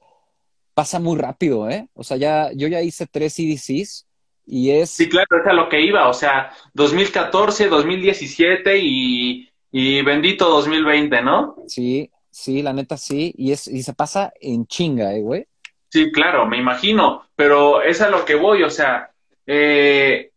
pasa 0.74 1.00
muy 1.00 1.18
rápido, 1.18 1.70
¿eh? 1.70 1.88
O 1.94 2.04
sea, 2.04 2.18
ya, 2.18 2.52
yo 2.54 2.68
ya 2.68 2.82
hice 2.82 3.06
tres 3.06 3.38
EDCs 3.38 4.08
y 4.48 4.72
es... 4.72 4.90
Sí, 4.92 5.10
claro, 5.10 5.28
es 5.40 5.48
a 5.48 5.54
lo 5.54 5.68
que 5.68 5.82
iba, 5.82 6.08
o 6.08 6.14
sea, 6.14 6.52
2014, 6.74 7.68
2017 7.68 8.80
y 8.80 9.52
y 9.72 10.02
bendito 10.02 10.50
2020, 10.50 11.22
¿no? 11.22 11.56
Sí, 11.68 12.12
Sí, 12.32 12.62
la 12.62 12.74
neta 12.74 12.98
sí, 12.98 13.34
y, 13.38 13.52
es, 13.52 13.68
y 13.68 13.84
se 13.84 13.94
pasa 13.94 14.32
en 14.40 14.66
chinga, 14.66 15.14
eh, 15.14 15.22
güey. 15.22 15.48
Sí, 15.90 16.12
claro, 16.12 16.46
me 16.46 16.58
imagino, 16.58 17.26
pero 17.36 17.82
es 17.82 18.02
a 18.02 18.10
lo 18.10 18.24
que 18.24 18.36
voy, 18.36 18.64
o 18.64 18.70
sea, 18.70 19.12
eh, 19.46 20.32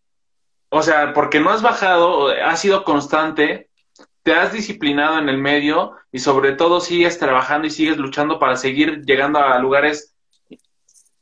o 0.68 0.82
sea, 0.82 1.14
porque 1.14 1.38
no 1.38 1.50
has 1.50 1.62
bajado, 1.62 2.28
has 2.28 2.60
sido 2.60 2.82
constante, 2.82 3.70
te 4.24 4.34
has 4.34 4.52
disciplinado 4.52 5.20
en 5.20 5.28
el 5.28 5.38
medio 5.38 5.92
y 6.10 6.18
sobre 6.18 6.52
todo 6.52 6.80
sigues 6.80 7.18
trabajando 7.20 7.68
y 7.68 7.70
sigues 7.70 7.96
luchando 7.96 8.40
para 8.40 8.56
seguir 8.56 9.02
llegando 9.04 9.38
a 9.38 9.56
lugares 9.60 10.16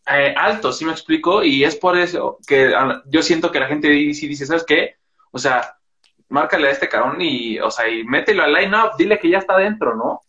eh, 0.07 0.35
altos, 0.37 0.79
¿sí 0.79 0.87
me 0.87 0.93
explico? 0.93 1.45
Y 1.45 1.65
es 1.65 1.77
por 1.77 1.99
eso 1.99 2.39
que 2.47 2.75
ah, 2.75 3.03
yo 3.07 3.23
siento 3.23 3.53
que 3.53 3.61
la 3.61 3.67
gente 3.67 3.89
dice, 3.89 4.27
dice 4.27 4.47
¿sabes 4.47 4.65
qué? 4.65 4.97
O 5.33 5.39
sea, 5.39 5.77
márcale 6.29 6.69
a 6.69 6.71
este 6.71 6.89
cabrón 6.89 7.21
y, 7.21 7.61
o 7.61 7.71
sea, 7.71 7.89
y 7.89 8.05
mételo 8.05 8.43
al 8.45 8.55
line-up, 8.55 8.97
dile 8.97 9.19
que 9.19 9.29
ya 9.29 9.39
está 9.39 9.59
dentro, 9.59 9.95
¿no? 9.95 10.23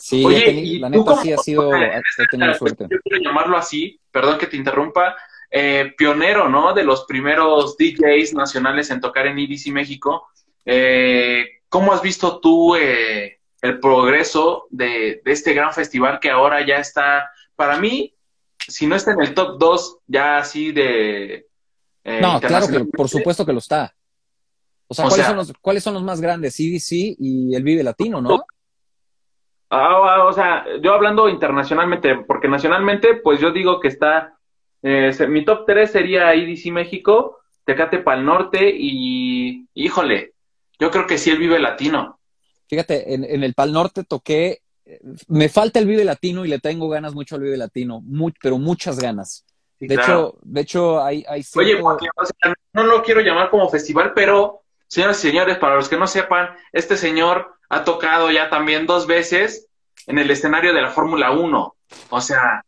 Sí, 0.00 0.24
Oye, 0.24 0.78
la 0.80 0.88
neta 0.88 1.22
sí 1.22 1.32
ha 1.32 1.36
sido, 1.36 1.74
he 1.74 2.02
tenido 2.30 2.54
suerte. 2.54 2.86
Yo 2.90 2.98
quiero 3.04 3.22
llamarlo 3.22 3.56
así, 3.56 4.00
perdón 4.10 4.38
que 4.38 4.46
te 4.46 4.56
interrumpa, 4.56 5.14
eh, 5.50 5.92
pionero, 5.96 6.48
¿no? 6.48 6.72
De 6.72 6.84
los 6.84 7.04
primeros 7.04 7.76
DJs 7.76 8.34
nacionales 8.34 8.90
en 8.90 9.00
tocar 9.00 9.26
en 9.26 9.38
EDC 9.38 9.72
México. 9.72 10.28
Eh, 10.64 11.44
¿Cómo 11.68 11.92
has 11.92 12.00
visto 12.00 12.40
tú 12.40 12.76
eh, 12.76 13.40
el 13.60 13.78
progreso 13.78 14.66
de, 14.70 15.20
de, 15.22 15.32
este 15.32 15.52
gran 15.52 15.72
festival 15.72 16.18
que 16.18 16.30
ahora 16.30 16.64
ya 16.66 16.76
está, 16.76 17.30
para 17.54 17.78
mí, 17.78 18.14
si 18.56 18.86
no 18.86 18.96
está 18.96 19.12
en 19.12 19.20
el 19.20 19.34
top 19.34 19.58
2, 19.58 19.98
ya 20.06 20.38
así 20.38 20.72
de... 20.72 21.46
no, 22.04 22.40
claro 22.40 22.66
que 22.68 22.84
por 22.86 23.08
supuesto 23.08 23.44
que 23.44 23.52
lo 23.52 23.58
está. 23.58 23.94
O 24.86 24.94
sea, 24.94 25.06
¿cuáles, 25.06 25.26
son 25.26 25.36
los, 25.36 25.52
¿cuáles 25.60 25.82
son 25.84 25.94
los 25.94 26.02
más 26.02 26.20
grandes? 26.20 26.58
EDC 26.58 27.16
y 27.18 27.54
el 27.54 27.62
Vive 27.62 27.82
Latino, 27.82 28.20
¿no? 28.20 28.44
Ah, 29.72 30.24
o 30.24 30.32
sea, 30.32 30.64
yo 30.82 30.92
hablando 30.92 31.28
internacionalmente, 31.28 32.16
porque 32.26 32.48
nacionalmente, 32.48 33.14
pues 33.22 33.38
yo 33.38 33.52
digo 33.52 33.78
que 33.78 33.86
está, 33.86 34.36
eh, 34.82 35.12
mi 35.28 35.44
top 35.44 35.64
3 35.64 35.92
sería 35.92 36.34
IDC 36.34 36.72
México, 36.72 37.38
Tecate 37.64 37.98
Pal 37.98 38.24
Norte 38.24 38.68
y, 38.76 39.68
híjole, 39.74 40.34
yo 40.76 40.90
creo 40.90 41.06
que 41.06 41.18
sí 41.18 41.30
el 41.30 41.38
Vive 41.38 41.60
Latino. 41.60 42.18
Fíjate, 42.68 43.14
en, 43.14 43.44
el 43.44 43.54
Pal 43.54 43.72
Norte 43.72 44.02
toqué, 44.02 44.62
me 45.28 45.48
falta 45.48 45.78
el 45.78 45.86
Vive 45.86 46.04
Latino 46.04 46.44
y 46.44 46.48
le 46.48 46.58
tengo 46.58 46.88
ganas 46.88 47.14
mucho 47.14 47.36
al 47.36 47.42
Vive 47.42 47.56
Latino, 47.56 48.02
pero 48.42 48.58
muchas 48.58 48.98
ganas. 48.98 49.46
de, 49.78 49.94
hecho, 49.94 50.36
de 50.42 50.60
hecho, 50.62 51.00
hay, 51.00 51.24
hay 51.28 51.44
Oye, 51.54 51.80
no 52.72 52.82
lo 52.82 53.02
quiero 53.04 53.20
llamar 53.20 53.50
como 53.50 53.68
festival, 53.68 54.14
pero, 54.16 54.62
señoras 54.88 55.22
y 55.24 55.28
señores, 55.28 55.58
para 55.58 55.76
los 55.76 55.88
que 55.88 55.96
no 55.96 56.08
sepan, 56.08 56.48
este 56.72 56.96
señor 56.96 57.59
ha 57.70 57.84
tocado 57.84 58.30
ya 58.30 58.50
también 58.50 58.86
dos 58.86 59.06
veces 59.06 59.66
en 60.06 60.18
el 60.18 60.30
escenario 60.30 60.74
de 60.74 60.82
la 60.82 60.90
Fórmula 60.90 61.30
1. 61.30 61.76
O 62.10 62.20
sea, 62.20 62.64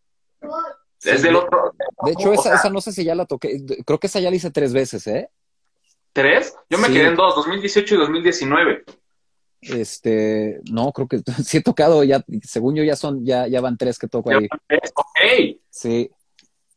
desde 1.02 1.28
el 1.28 1.36
otro. 1.36 1.74
De 2.04 2.12
hecho, 2.12 2.32
esa, 2.32 2.54
esa 2.54 2.70
no 2.70 2.80
sé 2.80 2.92
si 2.92 3.04
ya 3.04 3.14
la 3.14 3.26
toqué. 3.26 3.60
Creo 3.84 3.98
que 3.98 4.06
esa 4.06 4.20
ya 4.20 4.30
la 4.30 4.36
hice 4.36 4.50
tres 4.50 4.72
veces, 4.72 5.06
¿eh? 5.06 5.28
¿Tres? 6.12 6.54
Yo 6.70 6.78
me 6.78 6.88
quedé 6.88 7.08
en 7.08 7.16
dos, 7.16 7.34
2018 7.36 7.94
y 7.94 7.98
2019. 7.98 8.84
Este, 9.62 10.60
no, 10.70 10.92
creo 10.92 11.08
que 11.08 11.20
sí 11.44 11.58
he 11.58 11.62
tocado 11.62 12.04
ya, 12.04 12.24
según 12.42 12.74
yo 12.74 12.84
ya 12.84 12.96
son, 12.96 13.24
ya, 13.24 13.46
ya 13.48 13.60
van 13.60 13.76
tres 13.76 13.98
que 13.98 14.08
toco 14.08 14.30
ahí. 14.30 14.48
Ok. 14.94 15.58
Sí. 15.70 16.10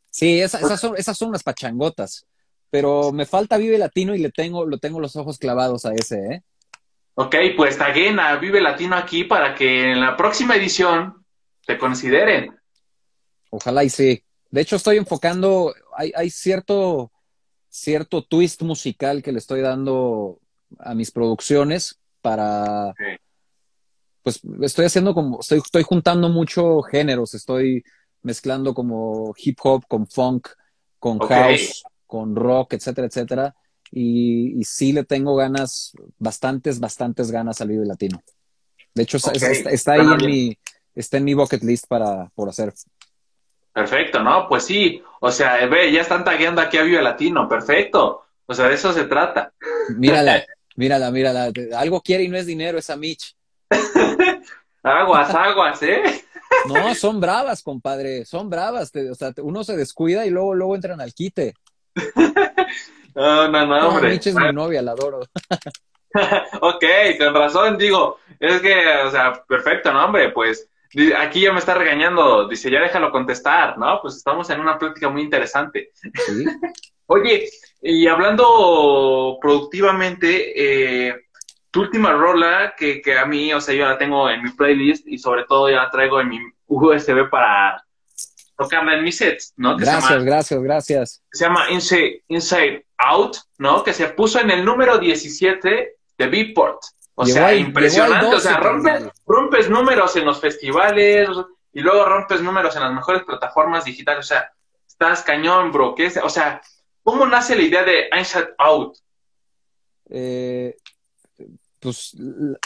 Sí, 0.09 0.39
esas, 0.39 0.79
son, 0.79 0.95
esas 0.97 1.17
son 1.17 1.29
unas 1.29 1.43
pachangotas. 1.43 2.25
Pero 2.71 3.11
me 3.11 3.25
falta 3.25 3.57
Vive 3.57 3.77
Latino 3.77 4.15
y 4.15 4.19
le 4.19 4.31
tengo, 4.31 4.65
lo 4.65 4.79
tengo 4.79 4.99
los 4.99 5.15
ojos 5.15 5.37
clavados 5.37 5.85
a 5.85 5.93
ese, 5.93 6.17
¿eh? 6.17 6.43
Ok, 7.17 7.35
pues 7.55 7.77
taguen 7.77 8.19
a 8.19 8.35
Vive 8.35 8.59
Latino 8.59 8.97
aquí 8.97 9.23
para 9.23 9.55
que 9.55 9.93
en 9.93 10.01
la 10.01 10.17
próxima 10.17 10.55
edición 10.57 11.25
te 11.65 11.77
consideren. 11.77 12.53
Ojalá 13.49 13.85
y 13.85 13.89
sí. 13.89 14.21
De 14.51 14.61
hecho, 14.61 14.75
estoy 14.75 14.97
enfocando, 14.97 15.73
hay, 15.95 16.11
hay 16.13 16.29
cierto, 16.29 17.13
cierto 17.69 18.23
twist 18.23 18.61
musical 18.63 19.23
que 19.23 19.31
le 19.31 19.39
estoy 19.39 19.61
dando 19.61 20.39
a 20.77 20.93
mis 20.93 21.11
producciones 21.11 21.99
para, 22.21 22.93
pues 24.21 24.41
estoy 24.61 24.85
haciendo 24.85 25.13
como, 25.13 25.39
estoy, 25.39 25.59
estoy 25.59 25.83
juntando 25.83 26.27
mucho 26.27 26.81
géneros, 26.81 27.33
estoy 27.33 27.81
mezclando 28.23 28.73
como 28.73 29.33
hip 29.37 29.57
hop 29.63 29.85
con 29.87 30.05
funk, 30.05 30.49
con 30.99 31.19
house, 31.19 31.83
con 32.05 32.35
rock, 32.35 32.73
etcétera, 32.73 33.07
etcétera 33.07 33.55
y, 33.97 34.61
sí 34.65 34.91
le 34.91 35.05
tengo 35.05 35.37
ganas, 35.37 35.93
bastantes, 36.19 36.81
bastantes 36.81 37.31
ganas 37.31 37.61
al 37.61 37.69
Vive 37.69 37.85
Latino. 37.85 38.21
De 38.93 39.03
hecho, 39.03 39.17
está, 39.17 39.93
ahí 39.93 40.01
en 40.01 40.25
mi, 40.25 40.57
está 40.93 41.17
en 41.17 41.23
mi 41.23 41.33
bucket 41.33 41.63
list 41.63 41.85
para, 41.87 42.29
por 42.35 42.49
hacer. 42.49 42.73
Perfecto, 43.71 44.21
¿no? 44.21 44.49
Pues 44.49 44.65
sí, 44.65 45.01
o 45.21 45.31
sea, 45.31 45.65
ve, 45.67 45.93
ya 45.93 46.01
están 46.01 46.25
tagueando 46.25 46.61
aquí 46.61 46.77
a 46.77 46.83
Vive 46.83 47.01
Latino, 47.01 47.47
perfecto. 47.47 48.25
O 48.45 48.53
sea, 48.53 48.67
de 48.67 48.75
eso 48.75 48.91
se 48.91 49.05
trata. 49.05 49.53
Mírala, 49.95 50.43
mírala, 50.75 51.09
mírala. 51.09 51.51
Algo 51.77 52.01
quiere 52.01 52.23
y 52.23 52.27
no 52.27 52.37
es 52.37 52.45
dinero 52.45 52.77
esa 52.77 52.97
Mitch. 52.97 53.33
aguas, 54.83 55.29
aguas, 55.33 55.81
¿eh? 55.83 56.03
No, 56.67 56.93
son 56.95 57.21
bravas, 57.21 57.63
compadre, 57.63 58.25
son 58.25 58.49
bravas. 58.49 58.91
o 58.93 59.15
sea, 59.15 59.33
uno 59.41 59.63
se 59.63 59.77
descuida 59.77 60.25
y 60.25 60.31
luego, 60.31 60.53
luego 60.53 60.75
entran 60.75 60.99
al 60.99 61.13
quite. 61.13 61.53
No, 63.15 63.47
no, 63.47 63.65
no, 63.65 63.89
hombre. 63.89 64.09
Mitch 64.11 64.27
es 64.27 64.35
mi 64.35 64.51
novia, 64.51 64.81
la 64.81 64.91
adoro. 64.91 65.21
ok, 66.61 66.83
con 67.19 67.33
razón, 67.33 67.77
digo, 67.77 68.19
es 68.39 68.61
que, 68.61 68.87
o 69.05 69.11
sea, 69.11 69.33
perfecto, 69.47 69.91
¿no, 69.91 70.05
hombre? 70.05 70.29
Pues 70.29 70.69
aquí 71.17 71.41
ya 71.41 71.51
me 71.51 71.59
está 71.59 71.73
regañando, 71.73 72.47
dice, 72.47 72.71
ya 72.71 72.79
déjalo 72.79 73.11
contestar, 73.11 73.77
¿no? 73.77 73.99
Pues 74.01 74.15
estamos 74.15 74.49
en 74.49 74.61
una 74.61 74.77
plática 74.77 75.09
muy 75.09 75.21
interesante. 75.21 75.91
Oye, 77.07 77.49
y 77.81 78.07
hablando 78.07 79.37
productivamente, 79.41 81.09
eh, 81.09 81.25
tu 81.69 81.81
última 81.81 82.13
rola, 82.13 82.73
que, 82.77 83.01
que 83.01 83.17
a 83.17 83.25
mí, 83.25 83.53
o 83.53 83.59
sea, 83.59 83.75
yo 83.75 83.85
la 83.85 83.97
tengo 83.97 84.29
en 84.29 84.41
mi 84.41 84.51
playlist 84.51 85.07
y 85.07 85.17
sobre 85.17 85.43
todo 85.43 85.69
ya 85.69 85.83
la 85.83 85.89
traigo 85.89 86.21
en 86.21 86.29
mi 86.29 86.39
USB 86.67 87.29
para 87.29 87.84
tocarla 88.57 88.95
en 88.95 89.03
mis 89.03 89.17
sets, 89.17 89.53
¿no? 89.57 89.75
gracias, 89.77 90.23
gracias, 90.23 90.61
gracias. 90.61 91.23
Se 91.31 91.45
llama 91.45 91.67
Inside 91.69 92.85
Out, 92.97 93.37
¿no? 93.57 93.83
Que 93.83 93.93
se 93.93 94.07
puso 94.09 94.39
en 94.39 94.51
el 94.51 94.63
número 94.63 94.97
17 94.97 95.95
de 96.17 96.27
Beatport. 96.27 96.81
O 97.15 97.25
sea, 97.25 97.55
impresionante. 97.55 98.35
o 98.35 98.39
sea, 98.39 98.59
rompes, 99.25 99.69
números 99.69 100.15
en 100.15 100.25
los 100.25 100.39
festivales 100.39 101.29
y 101.71 101.79
luego 101.81 102.05
rompes 102.05 102.41
números 102.41 102.75
en 102.75 102.83
las 102.83 102.93
mejores 102.93 103.23
plataformas 103.23 103.85
digitales. 103.85 104.25
O 104.25 104.27
sea, 104.27 104.51
estás 104.87 105.23
cañón, 105.23 105.71
bro. 105.71 105.95
¿Qué 105.95 106.07
es? 106.07 106.17
O 106.17 106.29
sea, 106.29 106.61
¿cómo 107.03 107.25
nace 107.25 107.55
la 107.55 107.61
idea 107.61 107.83
de 107.83 108.09
Inside 108.17 108.49
Out? 108.57 108.97
Eh, 110.09 110.75
pues, 111.79 112.15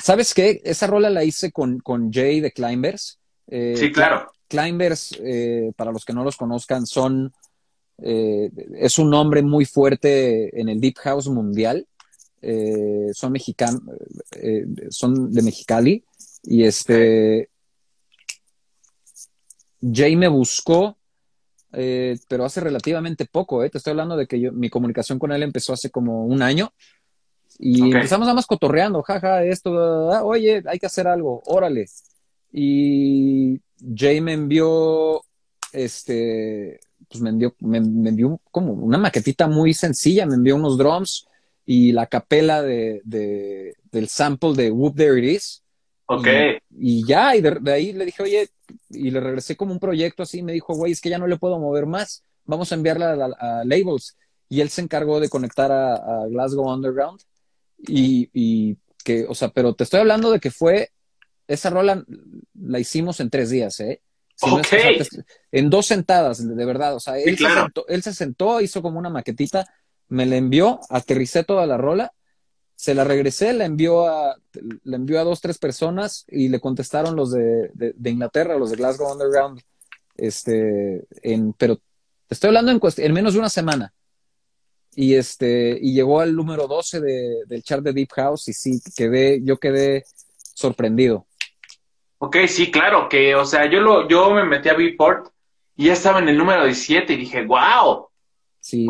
¿sabes 0.01 0.33
qué? 0.33 0.61
Esa 0.63 0.87
rola 0.87 1.09
la 1.09 1.23
hice 1.23 1.51
con, 1.51 1.79
con 1.79 2.11
Jay 2.11 2.39
de 2.39 2.51
Climbers. 2.51 3.19
Eh, 3.47 3.75
sí, 3.77 3.91
claro. 3.91 4.31
Climbers, 4.49 5.17
eh, 5.23 5.71
para 5.75 5.91
los 5.91 6.03
que 6.03 6.13
no 6.13 6.23
los 6.23 6.35
conozcan, 6.35 6.85
son 6.85 7.31
eh, 8.01 8.49
es 8.75 8.97
un 8.97 9.09
nombre 9.09 9.41
muy 9.41 9.65
fuerte 9.65 10.59
en 10.59 10.67
el 10.67 10.81
Deep 10.81 10.97
House 10.97 11.27
mundial. 11.29 11.87
Eh, 12.41 13.09
son 13.13 13.33
mexicanos, 13.33 13.81
son 14.89 15.31
de 15.31 15.41
Mexicali. 15.41 16.03
Y 16.43 16.63
este. 16.63 17.49
Jay 19.81 20.15
me 20.17 20.27
buscó, 20.27 20.97
pero 21.71 22.43
hace 22.43 22.59
relativamente 22.59 23.25
poco, 23.25 23.61
Te 23.69 23.77
estoy 23.77 23.91
hablando 23.91 24.17
de 24.17 24.27
que 24.27 24.39
yo, 24.39 24.51
mi 24.51 24.69
comunicación 24.69 25.19
con 25.19 25.31
él 25.31 25.41
empezó 25.41 25.71
hace 25.71 25.89
como 25.89 26.25
un 26.25 26.41
año. 26.41 26.73
Y 27.57 27.81
empezamos 27.81 28.25
nada 28.25 28.35
más 28.35 28.45
cotorreando, 28.45 29.01
jaja, 29.03 29.43
esto, 29.43 29.71
oye, 30.25 30.63
hay 30.65 30.79
que 30.79 30.85
hacer 30.85 31.07
algo, 31.07 31.41
órale. 31.45 31.85
Y 32.51 33.61
Jay 33.95 34.21
me 34.21 34.33
envió 34.33 35.21
este 35.71 36.79
pues 37.09 37.21
me 37.21 37.31
envió, 37.31 37.55
me, 37.59 37.77
envió 37.77 38.39
como 38.51 38.73
una 38.73 38.97
maquetita 38.97 39.47
muy 39.47 39.73
sencilla, 39.73 40.25
me 40.25 40.35
envió 40.35 40.55
unos 40.55 40.77
drums 40.77 41.27
y 41.65 41.91
la 41.91 42.05
capela 42.05 42.61
de, 42.61 43.01
del 43.03 44.07
sample 44.07 44.53
de 44.53 44.71
Whoop 44.71 44.95
There 44.95 45.19
It 45.19 45.37
Is. 45.37 45.63
Ok. 46.05 46.27
Y, 46.77 47.05
ya, 47.05 47.35
y 47.35 47.41
de, 47.41 47.71
ahí 47.71 47.93
le 47.93 48.05
dije, 48.05 48.23
oye, 48.23 48.49
y 48.89 49.11
le 49.11 49.19
regresé 49.19 49.55
como 49.55 49.73
un 49.73 49.79
proyecto 49.79 50.23
así, 50.23 50.43
me 50.43 50.53
dijo, 50.53 50.73
güey, 50.75 50.91
es 50.91 51.01
que 51.01 51.09
ya 51.09 51.17
no 51.17 51.27
le 51.27 51.37
puedo 51.37 51.59
mover 51.59 51.85
más, 51.85 52.23
vamos 52.45 52.71
a 52.71 52.75
enviarla 52.75 53.35
a, 53.39 53.63
Labels. 53.65 54.17
Y 54.47 54.61
él 54.61 54.69
se 54.69 54.81
encargó 54.81 55.19
de 55.19 55.29
conectar 55.29 55.71
a, 55.71 56.25
Glasgow 56.27 56.71
Underground. 56.71 57.21
Y, 57.87 58.29
y, 58.33 58.77
que, 59.03 59.25
o 59.27 59.35
sea, 59.35 59.49
pero 59.49 59.73
te 59.73 59.83
estoy 59.83 59.99
hablando 59.99 60.31
de 60.31 60.39
que 60.39 60.51
fue, 60.51 60.89
esa 61.49 61.69
rola 61.69 62.03
la 62.53 62.79
hicimos 62.79 63.19
en 63.19 63.29
tres 63.29 63.49
días, 63.49 63.79
¿eh? 63.81 64.01
en 65.51 65.69
dos 65.69 65.85
sentadas, 65.85 66.47
de 66.47 66.65
verdad. 66.65 66.95
O 66.95 66.99
sea, 67.01 67.17
él, 67.17 67.37
se 67.37 67.45
sentó, 67.45 67.87
él 67.87 68.03
se 68.03 68.13
sentó, 68.13 68.61
hizo 68.61 68.81
como 68.81 68.97
una 68.97 69.09
maquetita, 69.09 69.67
me 70.07 70.25
la 70.25 70.37
envió, 70.37 70.79
aterricé 70.89 71.43
toda 71.43 71.67
la 71.67 71.77
rola 71.77 72.13
se 72.79 72.95
la 72.95 73.03
regresé, 73.03 73.51
la 73.51 73.65
envió 73.65 74.07
a, 74.07 74.37
la 74.83 74.95
envió 74.95 75.19
a 75.19 75.25
dos, 75.25 75.41
tres 75.41 75.57
personas 75.57 76.23
y 76.29 76.47
le 76.47 76.61
contestaron 76.61 77.13
los 77.13 77.29
de, 77.29 77.71
de, 77.73 78.09
Inglaterra, 78.09 78.57
los 78.57 78.69
de 78.69 78.77
Glasgow 78.77 79.11
Underground, 79.11 79.59
este, 80.15 81.05
en, 81.21 81.51
pero 81.51 81.75
te 81.75 81.81
estoy 82.29 82.47
hablando 82.47 82.71
en, 82.71 82.79
en 82.79 83.13
menos 83.13 83.33
de 83.33 83.39
una 83.39 83.49
semana. 83.49 83.93
Y 84.95 85.15
este, 85.15 85.77
y 85.81 85.93
llegó 85.93 86.21
al 86.21 86.33
número 86.33 86.67
12 86.67 87.01
de, 87.01 87.43
del 87.47 87.63
chart 87.63 87.83
de 87.83 87.91
Deep 87.91 88.13
House 88.13 88.47
y 88.47 88.53
sí, 88.53 88.81
quedé, 88.95 89.41
yo 89.43 89.57
quedé 89.57 90.05
sorprendido. 90.37 91.27
Ok, 92.19 92.37
sí, 92.47 92.69
claro, 92.69 93.09
que, 93.09 93.35
o 93.35 93.45
sea, 93.45 93.65
yo 93.65 93.81
lo, 93.81 94.07
yo 94.07 94.29
me 94.31 94.43
metí 94.43 94.69
a 94.69 94.73
Beatport 94.73 95.29
y 95.75 95.87
ya 95.87 95.93
estaba 95.93 96.19
en 96.19 96.29
el 96.29 96.37
número 96.37 96.65
17 96.65 97.13
y 97.13 97.17
dije, 97.17 97.45
wow, 97.45 98.09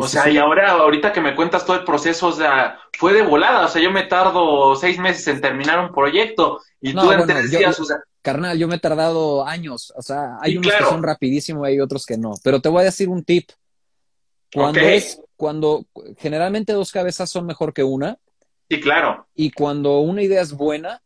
o 0.00 0.08
sea, 0.08 0.28
y 0.28 0.36
ahora, 0.36 0.72
ahorita 0.72 1.12
que 1.12 1.20
me 1.20 1.34
cuentas 1.34 1.64
todo 1.64 1.76
el 1.76 1.84
proceso, 1.84 2.26
o 2.28 2.32
sea, 2.32 2.78
fue 2.98 3.12
de 3.12 3.22
volada. 3.22 3.66
O 3.66 3.68
sea, 3.68 3.80
yo 3.80 3.90
me 3.90 4.02
tardo 4.02 4.74
seis 4.74 4.98
meses 4.98 5.26
en 5.28 5.40
terminar 5.40 5.78
un 5.78 5.92
proyecto 5.92 6.60
y 6.80 6.92
tú 6.92 7.10
en 7.12 7.26
tres 7.26 7.50
días, 7.50 7.78
o 7.78 7.84
sea. 7.84 7.98
Carnal, 8.20 8.58
yo 8.58 8.68
me 8.68 8.76
he 8.76 8.80
tardado 8.80 9.46
años. 9.46 9.92
O 9.96 10.02
sea, 10.02 10.36
hay 10.40 10.58
unos 10.58 10.74
que 10.74 10.84
son 10.84 11.02
rapidísimos 11.02 11.66
y 11.66 11.72
hay 11.72 11.80
otros 11.80 12.04
que 12.04 12.18
no. 12.18 12.34
Pero 12.42 12.60
te 12.60 12.68
voy 12.68 12.82
a 12.82 12.86
decir 12.86 13.08
un 13.08 13.24
tip. 13.24 13.48
Cuando 14.52 14.80
es, 14.80 15.22
cuando 15.36 15.86
generalmente 16.18 16.72
dos 16.72 16.90
cabezas 16.90 17.30
son 17.30 17.46
mejor 17.46 17.72
que 17.72 17.84
una. 17.84 18.18
Sí, 18.68 18.80
claro. 18.80 19.26
Y 19.34 19.52
cuando 19.52 20.00
una 20.00 20.22
idea 20.22 20.42
es 20.42 20.52
buena, 20.52 21.00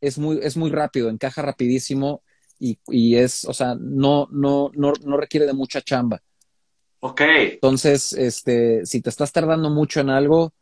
es 0.00 0.18
muy, 0.18 0.38
es 0.42 0.56
muy 0.56 0.70
rápido, 0.70 1.08
encaja 1.08 1.42
rapidísimo 1.42 2.22
y, 2.58 2.78
y 2.88 3.16
es, 3.16 3.44
o 3.44 3.52
sea, 3.52 3.74
no, 3.78 4.28
no, 4.30 4.70
no, 4.74 4.92
no 5.04 5.16
requiere 5.16 5.46
de 5.46 5.54
mucha 5.54 5.80
chamba. 5.80 6.20
Ok. 7.00 7.20
Entonces, 7.22 8.12
este, 8.12 8.84
si 8.84 9.00
te 9.00 9.10
estás 9.10 9.32
tardando 9.32 9.70
mucho 9.70 10.00
en 10.00 10.10
algo, 10.10 10.52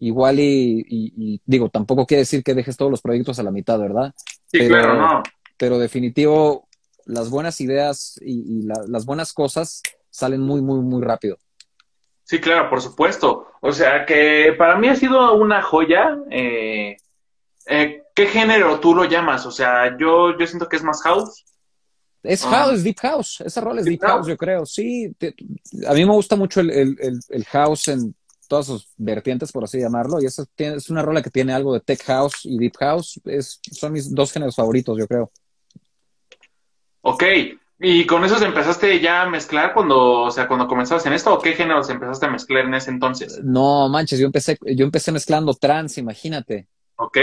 igual 0.00 0.40
y, 0.40 1.40
digo, 1.46 1.68
tampoco 1.68 2.06
quiere 2.06 2.22
decir 2.22 2.42
que 2.42 2.54
dejes 2.54 2.76
todos 2.76 2.90
los 2.90 3.00
proyectos 3.00 3.38
a 3.38 3.44
la 3.44 3.52
mitad, 3.52 3.78
¿verdad? 3.78 4.12
Sí, 4.46 4.58
pero, 4.58 4.68
claro, 4.68 4.94
no. 5.00 5.22
Pero 5.56 5.78
definitivo, 5.78 6.68
las 7.06 7.30
buenas 7.30 7.60
ideas 7.60 8.18
y, 8.20 8.62
las 8.62 9.06
buenas 9.06 9.32
cosas 9.32 9.82
salen 10.10 10.40
muy, 10.40 10.60
muy, 10.62 10.80
muy 10.80 11.02
rápido. 11.02 11.38
Sí, 12.24 12.40
claro, 12.40 12.70
por 12.70 12.80
supuesto. 12.80 13.48
O 13.60 13.72
sea, 13.72 14.06
que 14.06 14.54
para 14.58 14.78
mí 14.78 14.88
ha 14.88 14.96
sido 14.96 15.34
una 15.34 15.62
joya. 15.62 16.18
Eh, 16.30 16.96
eh, 17.66 18.02
¿Qué 18.14 18.26
género 18.26 18.78
tú 18.80 18.94
lo 18.94 19.04
llamas? 19.04 19.44
O 19.46 19.50
sea, 19.50 19.96
yo, 19.98 20.38
yo 20.38 20.46
siento 20.46 20.68
que 20.68 20.76
es 20.76 20.82
más 20.82 21.02
house. 21.02 21.44
Es 22.22 22.44
ah. 22.44 22.50
house, 22.50 22.82
deep 22.82 22.98
house. 23.00 23.42
Esa 23.44 23.60
rol 23.60 23.78
es 23.78 23.84
deep, 23.84 24.00
house, 24.00 24.26
yo 24.26 24.36
creo. 24.36 24.64
Sí, 24.64 25.14
a 25.86 25.92
mí 25.92 26.04
me 26.04 26.12
gusta 26.12 26.36
mucho 26.36 26.60
el, 26.60 27.44
house 27.50 27.88
en 27.88 28.14
todas 28.48 28.66
sus 28.66 28.88
vertientes, 28.96 29.50
por 29.50 29.64
así 29.64 29.78
llamarlo. 29.78 30.22
Y 30.22 30.26
esa 30.26 30.44
es 30.56 30.90
una 30.90 31.02
rola 31.02 31.22
que 31.22 31.30
tiene 31.30 31.52
algo 31.52 31.74
de 31.74 31.80
tech 31.80 32.02
house 32.04 32.40
y 32.44 32.56
deep 32.58 32.76
house. 32.78 33.20
Es, 33.24 33.60
son 33.72 33.92
mis 33.92 34.14
dos 34.14 34.32
géneros 34.32 34.56
favoritos, 34.56 34.96
yo 34.96 35.06
creo. 35.06 35.30
Ok. 37.02 37.24
¿Y 37.80 38.06
con 38.06 38.24
esos 38.24 38.40
empezaste 38.40 39.00
ya 39.00 39.22
a 39.22 39.28
mezclar 39.28 39.74
cuando, 39.74 40.22
o 40.22 40.30
sea, 40.30 40.46
cuando 40.46 40.68
comenzabas 40.68 41.04
en 41.06 41.12
esto? 41.12 41.34
¿O 41.34 41.40
qué 41.40 41.52
géneros 41.54 41.90
empezaste 41.90 42.26
a 42.26 42.30
mezclar 42.30 42.64
en 42.64 42.74
ese 42.74 42.90
entonces? 42.90 43.40
No, 43.42 43.88
manches, 43.88 44.20
yo 44.20 44.26
empecé, 44.26 44.56
yo 44.62 44.84
empecé 44.84 45.10
mezclando 45.10 45.52
trans, 45.54 45.98
imagínate. 45.98 46.68
Ok, 46.96 47.16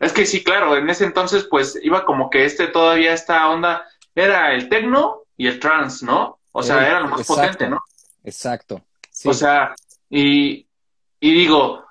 es 0.00 0.12
que 0.12 0.26
sí, 0.26 0.44
claro, 0.44 0.76
en 0.76 0.88
ese 0.90 1.04
entonces 1.04 1.46
pues 1.50 1.78
iba 1.82 2.04
como 2.04 2.28
que 2.28 2.44
este 2.44 2.66
todavía 2.66 3.14
esta 3.14 3.48
onda 3.48 3.86
era 4.14 4.54
el 4.54 4.68
techno 4.68 5.22
y 5.36 5.46
el 5.46 5.58
trance, 5.58 6.04
¿no? 6.04 6.38
O 6.52 6.62
sea, 6.62 6.86
era 6.86 7.00
lo 7.00 7.08
más 7.08 7.26
potente, 7.26 7.68
¿no? 7.68 7.82
Exacto. 8.22 8.82
O 9.24 9.32
sea, 9.32 9.74
y, 10.08 10.66
y 11.20 11.34
digo, 11.34 11.84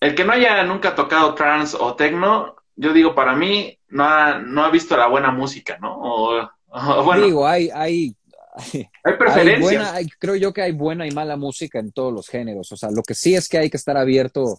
el 0.00 0.14
que 0.14 0.24
no 0.24 0.32
haya 0.32 0.62
nunca 0.64 0.94
tocado 0.94 1.34
trance 1.34 1.76
o 1.78 1.94
techno, 1.94 2.56
yo 2.76 2.92
digo, 2.92 3.14
para 3.14 3.34
mí, 3.34 3.78
no 3.88 4.04
ha, 4.04 4.38
no 4.38 4.64
ha 4.64 4.70
visto 4.70 4.96
la 4.96 5.08
buena 5.08 5.30
música, 5.30 5.78
¿no? 5.80 5.98
O, 6.00 6.50
bueno. 7.04 7.26
Digo, 7.26 7.46
hay, 7.46 7.70
hay, 7.74 8.16
hay 9.04 9.16
preferencias. 9.18 10.06
creo 10.18 10.36
yo 10.36 10.52
que 10.52 10.62
hay 10.62 10.72
buena 10.72 11.06
y 11.06 11.10
mala 11.10 11.36
música 11.36 11.78
en 11.78 11.92
todos 11.92 12.12
los 12.12 12.28
géneros. 12.28 12.70
O 12.72 12.76
sea, 12.76 12.90
lo 12.90 13.02
que 13.02 13.14
sí 13.14 13.34
es 13.34 13.48
que 13.48 13.58
hay 13.58 13.70
que 13.70 13.76
estar 13.76 13.96
abierto, 13.96 14.58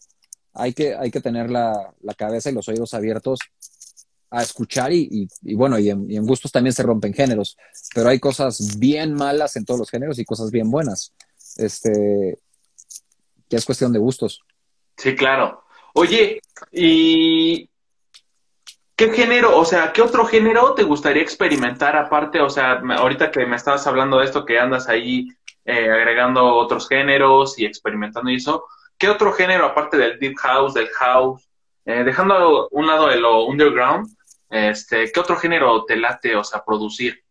hay 0.60 0.74
que, 0.74 0.96
hay 0.96 1.12
que 1.12 1.22
tener 1.22 1.50
la, 1.50 1.94
la 2.02 2.14
cabeza 2.14 2.50
y 2.50 2.54
los 2.54 2.68
oídos 2.68 2.94
abiertos 2.94 3.40
a 4.32 4.44
escuchar 4.44 4.92
y, 4.94 5.28
bueno, 5.56 5.80
y 5.80 5.90
en, 5.90 6.26
gustos 6.26 6.52
también 6.52 6.74
se 6.74 6.84
rompen 6.84 7.14
géneros, 7.14 7.58
pero 7.96 8.10
hay 8.10 8.20
cosas 8.20 8.78
bien 8.78 9.14
malas 9.14 9.56
en 9.56 9.66
todos 9.66 9.80
los 9.80 9.90
géneros 9.90 10.20
y 10.20 10.26
cosas 10.26 10.52
bien 10.52 10.70
buenas. 10.70 11.14
Este, 11.58 12.38
ya 13.50 13.58
es 13.58 13.66
cuestión 13.66 13.92
de 13.92 14.00
gustos. 14.00 14.42
Sí, 14.98 15.16
claro. 15.16 15.64
Oye, 15.94 16.42
¿y 16.72 17.70
qué 18.96 19.10
género, 19.12 19.58
o 19.58 19.66
sea, 19.66 19.92
qué 19.94 20.02
otro 20.02 20.26
género 20.26 20.76
te 20.76 20.84
gustaría 20.84 21.24
experimentar 21.24 21.96
aparte? 21.96 22.40
O 22.40 22.50
sea, 22.50 22.82
ahorita 22.98 23.32
que 23.32 23.46
me 23.48 23.56
estabas 23.56 23.88
hablando 23.88 24.20
de 24.20 24.26
esto, 24.26 24.46
que 24.46 24.60
andas 24.60 24.88
ahí 24.88 25.28
eh, 25.66 25.90
agregando 25.90 26.46
otros 26.46 26.88
géneros 26.88 27.58
y 27.58 27.66
experimentando 27.66 28.30
y 28.30 28.36
eso, 28.36 28.66
¿qué 29.00 29.10
otro 29.10 29.34
género 29.34 29.66
aparte 29.66 29.98
del 29.98 30.20
deep 30.20 30.36
house, 30.38 30.76
del 30.76 30.90
house, 30.90 31.50
eh, 31.86 32.04
dejando 32.04 32.36
a 32.36 32.68
un 32.70 32.86
lado 32.86 33.08
de 33.08 33.20
lo 33.20 33.46
underground, 33.46 34.08
este, 34.50 35.12
¿Qué 35.12 35.20
otro 35.20 35.36
género 35.36 35.86
te 35.86 35.96
late, 35.96 36.36
o 36.36 36.44
sea, 36.44 36.64
producir? 36.66 37.24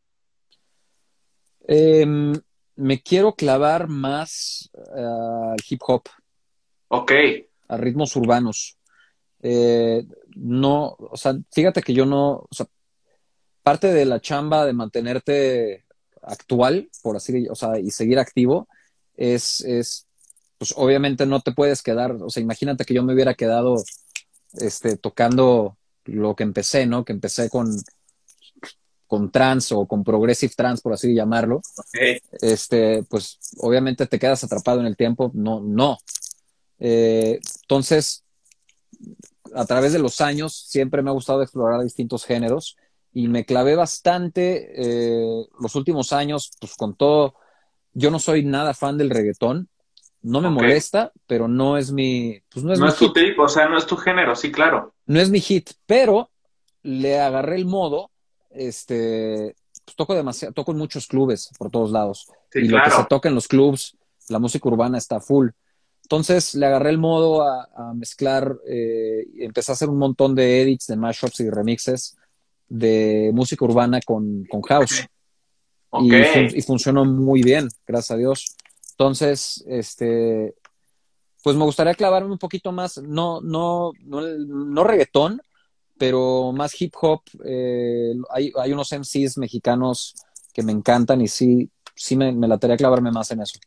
Em, 1.67 2.33
me 2.77 3.03
quiero 3.03 3.35
clavar 3.35 3.89
más 3.89 4.71
al 4.95 5.57
hip 5.69 5.81
hop. 5.85 6.03
Ok. 6.89 7.13
A 7.69 7.77
ritmos 7.77 8.15
urbanos. 8.17 8.79
Eh, 9.43 10.07
no, 10.37 10.97
o 10.99 11.17
sea, 11.17 11.35
fíjate 11.53 11.83
que 11.83 11.93
yo 11.93 12.07
no, 12.07 12.47
o 12.49 12.49
sea, 12.51 12.67
parte 13.63 13.93
de 13.93 14.05
la 14.05 14.21
chamba 14.21 14.65
de 14.65 14.73
mantenerte 14.73 15.85
actual, 16.23 16.89
por 17.03 17.17
así 17.17 17.47
o 17.49 17.55
sea, 17.55 17.79
y 17.79 17.91
seguir 17.91 18.19
activo, 18.19 18.69
es, 19.15 19.61
es, 19.63 20.08
pues 20.59 20.75
obviamente 20.77 21.25
no 21.27 21.41
te 21.41 21.53
puedes 21.53 21.83
quedar, 21.83 22.13
o 22.13 22.31
sea, 22.31 22.43
imagínate 22.43 22.85
que 22.85 22.95
yo 22.95 23.03
me 23.03 23.15
hubiera 23.15 23.35
quedado, 23.35 23.83
este, 24.55 24.97
tocando 24.97 25.77
lo 26.05 26.35
que 26.35 26.43
empecé, 26.43 26.87
¿no? 26.87 27.05
Que 27.05 27.13
empecé 27.13 27.49
con, 27.49 27.71
con 29.07 29.31
trans 29.31 29.73
o 29.73 29.87
con 29.87 30.05
progressive 30.05 30.53
trans, 30.57 30.81
por 30.81 30.93
así 30.93 31.15
llamarlo, 31.15 31.63
este, 32.43 33.03
pues 33.05 33.39
obviamente 33.59 34.07
te 34.07 34.19
quedas 34.19 34.45
atrapado 34.45 34.81
en 34.81 34.87
el 34.87 34.97
tiempo. 34.97 35.31
No, 35.35 35.61
no. 35.61 35.99
Eh, 36.79 37.41
entonces, 37.63 38.25
a 39.55 39.65
través 39.65 39.93
de 39.93 39.99
los 39.99 40.21
años, 40.21 40.55
siempre 40.55 41.03
me 41.03 41.11
ha 41.11 41.15
gustado 41.15 41.43
explorar 41.43 41.83
distintos 41.83 42.25
géneros 42.25 42.77
y 43.13 43.29
me 43.29 43.45
clavé 43.45 43.75
bastante 43.77 44.73
eh, 44.77 45.47
los 45.59 45.75
últimos 45.75 46.13
años, 46.13 46.53
pues 46.61 46.75
con 46.75 46.95
todo. 46.95 47.35
Yo 47.95 48.11
no 48.11 48.19
soy 48.19 48.45
nada 48.45 48.75
fan 48.75 48.99
del 48.99 49.11
reggaetón. 49.11 49.69
No 50.23 50.41
me 50.41 50.51
molesta, 50.51 51.13
pero 51.27 51.47
no 51.47 51.77
es 51.77 51.93
mi. 51.93 52.41
Pues 52.49 52.65
no 52.65 52.73
es, 52.73 52.79
no 52.79 52.89
es 52.89 52.97
tu 52.97 53.13
tipo, 53.13 53.43
o 53.43 53.49
sea, 53.49 53.69
no 53.69 53.79
es 53.79 53.87
tu 53.87 53.97
género, 53.97 54.35
sí, 54.35 54.51
claro. 54.51 54.95
No 55.07 55.21
es 55.21 55.31
mi 55.31 55.41
hit, 55.41 55.71
pero 55.87 56.31
le 56.83 57.21
agarré 57.21 57.57
el 57.57 57.67
modo. 57.67 58.11
Este, 58.51 59.55
pues 59.85 59.95
toco 59.95 60.15
demasiado, 60.15 60.53
toco 60.53 60.73
en 60.73 60.79
muchos 60.79 61.07
clubes 61.07 61.51
por 61.59 61.71
todos 61.71 61.91
lados. 61.91 62.27
y 62.55 62.69
lo 62.69 62.83
que 62.83 62.91
se 62.91 63.05
toca 63.05 63.29
en 63.29 63.35
los 63.35 63.47
clubs, 63.47 63.97
la 64.29 64.39
música 64.39 64.69
urbana 64.69 64.99
está 64.99 65.21
full. 65.21 65.51
Entonces 66.03 66.55
le 66.55 66.67
agarré 66.67 66.91
el 66.91 66.99
modo 66.99 67.43
a, 67.43 67.93
mezclar, 67.95 68.57
eh, 68.67 69.27
empecé 69.41 69.73
a 69.73 69.75
hacer 69.75 69.91
un 69.91 69.99
montón 69.99 70.35
de 70.35 70.63
edits, 70.63 70.87
de 70.87 70.97
mashups 70.97 71.41
y 71.41 71.51
remixes 71.51 72.17
de 72.69 73.31
música 73.35 73.65
urbana 73.65 74.01
con, 74.05 74.45
con 74.45 74.63
house. 74.63 75.07
Y, 76.01 76.15
y, 76.15 76.63
funcionó 76.63 77.05
muy 77.05 77.43
bien, 77.43 77.69
gracias 77.87 78.11
a 78.11 78.17
Dios. 78.17 78.57
Entonces, 78.99 79.65
este, 79.69 80.57
pues 81.45 81.55
me 81.55 81.63
gustaría 81.63 81.95
clavarme 81.95 82.33
un 82.33 82.39
poquito 82.39 82.73
más, 82.73 82.99
no, 82.99 83.41
no, 83.41 83.93
no, 84.01 84.21
no 84.21 84.83
reggaetón, 84.83 85.41
pero 85.97 86.51
más 86.51 86.81
hip 86.81 86.95
hop. 87.01 87.23
Eh, 87.45 88.13
hay, 88.29 88.53
hay, 88.61 88.73
unos 88.73 88.91
MCs 88.91 89.39
mexicanos 89.39 90.17
que 90.53 90.65
me 90.65 90.73
encantan 90.73 91.21
y 91.21 91.29
sí, 91.29 91.71
sí 91.95 92.17
me, 92.17 92.33
me 92.33 92.49
latería 92.49 92.77
clavarme 92.77 93.13
más 93.13 93.31
en 93.31 93.43
eso. 93.43 93.61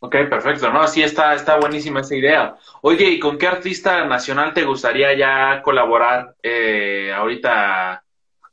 Ok, 0.00 0.16
perfecto, 0.28 0.72
¿no? 0.72 0.88
Sí, 0.88 1.00
está, 1.04 1.34
está 1.34 1.56
buenísima 1.60 2.00
esa 2.00 2.16
idea. 2.16 2.56
Oye, 2.82 3.08
¿y 3.08 3.20
con 3.20 3.38
qué 3.38 3.46
artista 3.46 4.04
nacional 4.04 4.52
te 4.52 4.64
gustaría 4.64 5.16
ya 5.16 5.62
colaborar 5.62 6.34
eh, 6.42 7.12
ahorita 7.14 8.02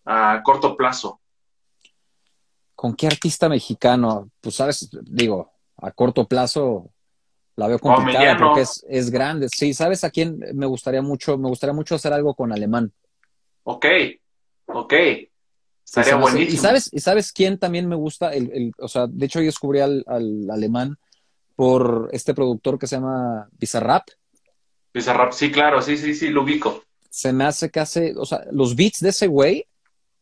a 0.06 0.44
corto 0.44 0.78
plazo? 0.78 1.22
¿Con 2.76 2.94
qué 2.94 3.08
artista 3.08 3.50
mexicano? 3.50 4.30
Pues, 4.40 4.54
sabes, 4.54 4.92
digo, 5.02 5.57
a 5.78 5.92
corto 5.92 6.28
plazo 6.28 6.92
la 7.56 7.68
veo 7.68 7.80
complicada 7.80 8.38
porque 8.38 8.62
es, 8.62 8.86
es, 8.88 9.10
grande. 9.10 9.48
Sí, 9.50 9.74
¿sabes 9.74 10.04
a 10.04 10.12
quién 10.12 10.40
me 10.54 10.68
gustaría 10.68 11.02
mucho? 11.02 11.38
Me 11.38 11.50
gustaría 11.50 11.74
mucho 11.74 11.96
hacer 11.96 12.14
algo 12.14 12.36
con 12.36 12.52
alemán. 12.52 12.92
Ok, 13.64 13.86
ok. 14.68 14.94
Estaría 15.84 16.16
buenísimo. 16.16 16.54
¿Y 16.54 16.58
sabes, 16.58 16.90
¿Y 16.92 17.00
sabes 17.00 17.32
quién 17.32 17.58
también 17.58 17.88
me 17.88 17.96
gusta? 17.96 18.34
El, 18.34 18.52
el, 18.54 18.72
o 18.78 18.88
sea, 18.88 19.08
de 19.08 19.26
hecho 19.26 19.40
yo 19.40 19.46
descubrí 19.46 19.80
al, 19.80 20.04
al, 20.06 20.50
alemán 20.52 20.98
por 21.56 22.10
este 22.12 22.34
productor 22.34 22.78
que 22.78 22.88
se 22.88 22.98
llama 22.98 23.50
Bizarrap. 23.58 24.08
Bizarrap, 24.94 25.32
sí, 25.32 25.52
claro, 25.52 25.82
sí, 25.82 25.98
sí, 25.98 26.14
sí, 26.14 26.30
lo 26.30 26.44
ubico. 26.44 26.84
Se 27.10 27.34
me 27.34 27.46
hace 27.46 27.72
que 27.72 27.80
hace, 27.80 28.14
o 28.18 28.26
sea, 28.26 28.46
los 28.52 28.76
beats 28.76 29.00
de 29.00 29.10
ese 29.10 29.28
güey, 29.28 29.66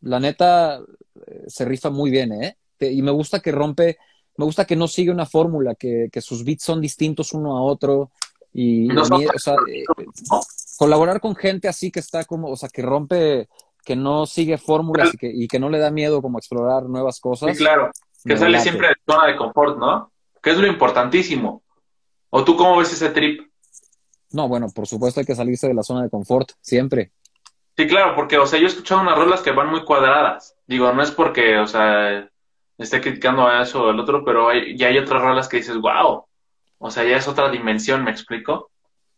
la 0.02 0.20
neta, 0.20 0.80
eh, 1.28 1.44
se 1.48 1.66
rifa 1.66 1.90
muy 1.90 2.12
bien, 2.12 2.32
¿eh? 2.32 2.58
Y 2.80 3.02
me 3.02 3.12
gusta 3.12 3.42
que 3.42 3.52
rompe, 3.52 3.98
me 4.38 4.46
gusta 4.46 4.66
que 4.66 4.76
no 4.76 4.88
sigue 4.88 5.12
una 5.12 5.26
fórmula, 5.26 5.76
que, 5.76 6.10
que 6.12 6.22
sus 6.22 6.44
beats 6.44 6.64
son 6.64 6.82
distintos 6.82 7.34
uno 7.34 7.58
a 7.58 7.62
otro. 7.62 8.12
Y, 8.54 8.88
No 8.88 9.02
a 9.02 9.06
son 9.06 9.20
mí, 9.20 9.26
o 9.26 9.40
sea, 9.40 9.56
eh, 9.68 9.84
colaborar 10.78 11.20
con 11.20 11.36
gente 11.36 11.68
así 11.68 11.92
que 11.92 12.00
está 12.00 12.24
como, 12.26 12.50
o 12.50 12.56
sea, 12.56 12.70
que 12.70 12.82
rompe, 12.82 13.50
que 13.84 13.96
no 13.96 14.26
sigue 14.26 14.58
fórmulas 14.58 15.14
y 15.14 15.18
que, 15.18 15.32
y 15.34 15.48
que 15.48 15.60
no 15.60 15.70
le 15.70 15.80
da 15.80 15.92
miedo 15.92 16.22
como 16.22 16.38
explorar 16.38 16.84
nuevas 16.84 17.20
cosas. 17.20 17.52
Sí, 17.52 17.64
claro. 17.64 17.92
Que 18.24 18.38
sale 18.38 18.54
late. 18.54 18.64
siempre 18.64 18.88
de 18.88 18.96
zona 19.06 19.28
de 19.28 19.36
confort, 19.36 19.78
¿no? 19.78 20.12
Que 20.42 20.52
es 20.52 20.58
lo 20.58 20.68
importantísimo. 20.68 21.64
¿O 22.30 22.44
tú 22.44 22.56
cómo 22.58 22.78
ves 22.78 22.92
ese 22.92 23.10
trip? 23.10 23.42
No, 24.32 24.48
bueno, 24.48 24.68
por 24.74 24.88
supuesto 24.88 25.20
hay 25.20 25.26
que 25.26 25.36
salirse 25.36 25.68
de 25.68 25.74
la 25.74 25.84
zona 25.84 26.04
de 26.04 26.10
confort, 26.10 26.52
siempre. 26.60 27.12
Sí, 27.78 27.88
claro, 27.88 28.16
porque, 28.16 28.38
o 28.38 28.46
sea, 28.46 28.60
yo 28.60 28.66
he 28.66 28.70
escuchado 28.70 29.02
unas 29.02 29.18
rolas 29.18 29.42
que 29.42 29.52
van 29.52 29.70
muy 29.70 29.84
cuadradas. 29.86 30.56
Digo, 30.66 30.92
no 30.92 31.04
es 31.04 31.12
porque, 31.12 31.58
o 31.58 31.68
sea, 31.68 32.30
esté 32.78 33.02
criticando 33.02 33.48
a 33.48 33.64
eso 33.64 33.84
o 33.84 33.90
al 33.90 34.00
otro, 34.00 34.24
pero 34.24 34.50
hay, 34.50 34.78
ya 34.78 34.88
hay 34.88 34.98
otras 34.98 35.22
rolas 35.22 35.48
que 35.48 35.58
dices, 35.58 35.78
wow. 35.78 36.26
O 36.78 36.92
sea, 36.92 37.04
ya 37.04 37.18
es 37.18 37.28
otra 37.28 37.50
dimensión, 37.50 38.04
¿me 38.04 38.12
explico? 38.12 38.72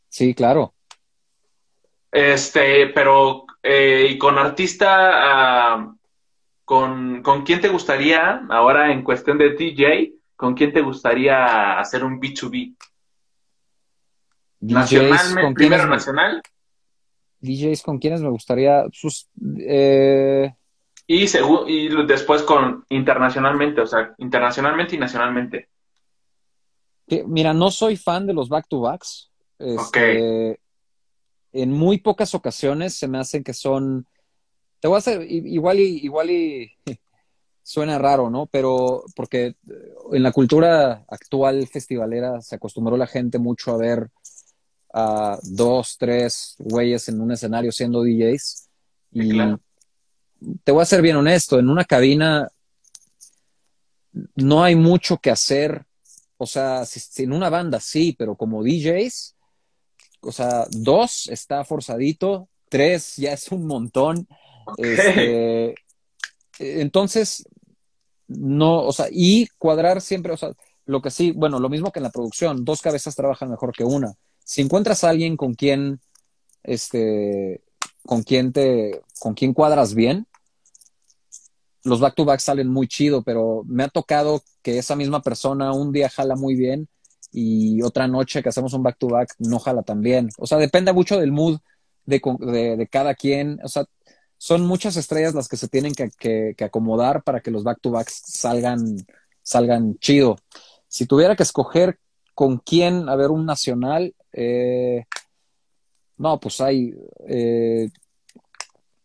Sí, 0.10 0.34
claro. 0.34 0.74
Este, 2.12 2.88
pero, 2.88 3.46
eh, 3.62 4.08
y 4.12 4.18
con 4.18 4.38
artista, 4.38 5.12
ah, 5.14 5.94
con, 6.64 7.22
¿con 7.22 7.44
quién 7.44 7.62
te 7.62 7.70
gustaría, 7.70 8.42
ahora 8.50 8.92
en 8.92 9.04
cuestión 9.04 9.38
de 9.38 9.56
DJ, 9.56 10.14
con 10.36 10.54
quién 10.54 10.72
te 10.72 10.82
gustaría 10.82 11.80
hacer 11.80 12.04
un 12.04 12.20
B2B? 12.20 12.76
DJs, 14.60 14.74
Nacionalmente, 14.74 15.42
¿con 15.42 15.54
primero 15.54 15.84
quiénes, 15.84 15.90
nacional 15.90 16.42
DJs 17.42 17.84
con 17.84 18.00
quienes 18.00 18.22
me 18.22 18.30
gustaría, 18.30 18.86
sus, 18.92 19.30
eh, 19.60 20.54
y, 21.08 21.26
y 21.68 22.06
después 22.06 22.44
con 22.44 22.86
internacionalmente, 22.90 23.82
o 23.82 23.88
sea, 23.88 24.14
internacionalmente 24.18 24.96
y 24.96 25.00
nacionalmente. 25.00 25.70
mira, 27.26 27.54
no 27.54 27.72
soy 27.72 27.96
fan 27.96 28.28
de 28.28 28.34
los 28.34 28.50
back-to-backs. 28.50 29.32
Este, 29.58 30.60
En 31.54 31.72
muy 31.72 32.00
pocas 32.00 32.36
ocasiones 32.36 32.94
se 32.94 33.08
me 33.08 33.18
hacen 33.18 33.44
que 33.44 33.54
son, 33.54 34.06
te 34.82 34.90
voy 34.90 34.96
a 34.96 35.00
hacer, 35.00 35.24
igual 35.32 35.80
y, 35.80 36.00
igual 36.04 36.30
y 36.30 36.72
suena 37.64 37.98
raro, 37.98 38.30
¿no? 38.30 38.46
Pero 38.48 39.04
porque 39.16 39.46
eh, 39.48 39.56
en 40.12 40.24
la 40.24 40.34
cultura 40.34 41.06
actual 41.08 41.68
festivalera 41.68 42.42
se 42.42 42.56
acostumbró 42.56 42.98
la 42.98 43.08
gente 43.08 43.40
mucho 43.40 43.72
a 43.72 43.78
ver 43.78 44.10
a 44.94 45.40
dos, 45.44 45.96
tres 45.98 46.56
güeyes 46.60 47.08
en 47.08 47.22
un 47.22 47.32
escenario 47.32 47.72
siendo 47.72 48.04
DJs. 48.04 48.70
Y 49.12 49.30
claro. 49.30 49.62
Te 50.64 50.72
voy 50.72 50.82
a 50.82 50.86
ser 50.86 51.02
bien 51.02 51.16
honesto, 51.16 51.60
en 51.60 51.70
una 51.70 51.86
cabina 51.86 52.48
no 54.36 54.64
hay 54.64 54.76
mucho 54.76 55.18
que 55.18 55.32
hacer. 55.32 55.86
O 56.38 56.46
sea, 56.46 56.86
si, 56.86 57.00
si 57.00 57.24
en 57.24 57.34
una 57.34 57.50
banda 57.50 57.80
sí, 57.80 58.16
pero 58.18 58.36
como 58.36 58.64
DJs, 58.64 59.36
o 60.22 60.32
sea, 60.32 60.66
dos 60.70 61.28
está 61.28 61.64
forzadito, 61.64 62.50
tres 62.70 63.16
ya 63.18 63.34
es 63.34 63.52
un 63.52 63.66
montón. 63.66 64.28
Este, 64.78 65.76
entonces, 66.60 67.48
no, 68.28 68.82
o 68.84 68.92
sea, 68.92 69.08
y 69.12 69.48
cuadrar 69.58 70.02
siempre, 70.02 70.34
o 70.34 70.38
sea, 70.38 70.52
lo 70.86 71.02
que 71.02 71.12
sí, 71.12 71.32
bueno, 71.32 71.60
lo 71.60 71.70
mismo 71.70 71.92
que 71.92 72.00
en 72.00 72.04
la 72.04 72.12
producción, 72.12 72.66
dos 72.66 72.82
cabezas 72.82 73.16
trabajan 73.16 73.50
mejor 73.50 73.74
que 73.74 73.84
una. 73.84 74.14
Si 74.44 74.62
encuentras 74.62 75.04
a 75.04 75.10
alguien 75.10 75.38
con 75.38 75.54
quien, 75.54 76.00
este, 76.64 77.62
con 78.08 78.24
quien 78.24 78.52
te, 78.52 79.02
con 79.20 79.36
quien 79.36 79.54
cuadras 79.54 79.94
bien, 79.94 80.26
los 81.84 82.00
back 82.00 82.16
to 82.16 82.26
back 82.26 82.40
salen 82.40 82.68
muy 82.68 82.88
chido, 82.88 83.22
pero 83.24 83.64
me 83.68 83.84
ha 83.84 83.90
tocado 83.90 84.42
que 84.62 84.80
esa 84.80 84.96
misma 84.96 85.22
persona 85.22 85.74
un 85.74 85.92
día 85.92 86.10
jala 86.10 86.36
muy 86.36 86.56
bien 86.56 86.88
y 87.32 87.82
otra 87.82 88.08
noche 88.08 88.42
que 88.42 88.50
hacemos 88.50 88.74
un 88.74 88.84
back 88.84 88.98
to 88.98 89.08
back 89.08 89.34
no 89.40 89.60
jala 89.60 89.84
tan 89.84 90.02
bien. 90.02 90.30
O 90.38 90.48
sea, 90.48 90.58
depende 90.58 90.92
mucho 90.94 91.20
del 91.20 91.32
mood 91.32 91.60
de, 92.06 92.20
de- 92.78 92.88
cada 92.92 93.16
quien. 93.16 93.60
O 93.64 93.68
sea, 93.68 93.86
son 94.38 94.66
muchas 94.66 94.98
estrellas 94.98 95.34
las 95.34 95.48
que 95.48 95.58
se 95.58 95.68
tienen 95.68 95.94
que, 95.94 96.56
acomodar 96.64 97.24
para 97.24 97.42
que 97.42 97.52
los 97.52 97.64
back 97.64 97.80
to 97.82 97.92
backs 97.92 98.22
salgan, 98.26 98.98
salgan 99.42 99.98
chido. 100.00 100.38
Si 100.88 101.06
tuviera 101.06 101.36
que 101.36 101.44
escoger 101.44 102.00
con 102.34 102.58
quién, 102.58 103.10
a 103.10 103.16
ver, 103.16 103.30
un 103.30 103.46
nacional, 103.46 104.16
eh, 104.32 105.06
no, 106.18 106.40
pues 106.40 106.60
hay. 106.62 106.94
eh, 107.28 107.90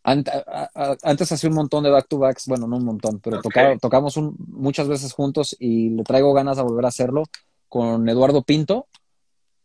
ant- 0.03 0.29
a- 0.29 0.69
a- 0.73 0.97
antes 1.03 1.31
hacía 1.31 1.49
un 1.49 1.55
montón 1.55 1.83
de 1.83 1.89
back-to-backs, 1.89 2.47
bueno, 2.47 2.67
no 2.67 2.77
un 2.77 2.85
montón, 2.85 3.19
pero 3.19 3.41
tocaba- 3.41 3.77
tocamos 3.77 4.17
un- 4.17 4.35
muchas 4.49 4.87
veces 4.87 5.13
juntos 5.13 5.55
y 5.59 5.89
le 5.89 6.03
traigo 6.03 6.33
ganas 6.33 6.57
a 6.57 6.63
volver 6.63 6.85
a 6.85 6.89
hacerlo 6.89 7.23
con 7.69 8.07
Eduardo 8.09 8.41
Pinto, 8.43 8.87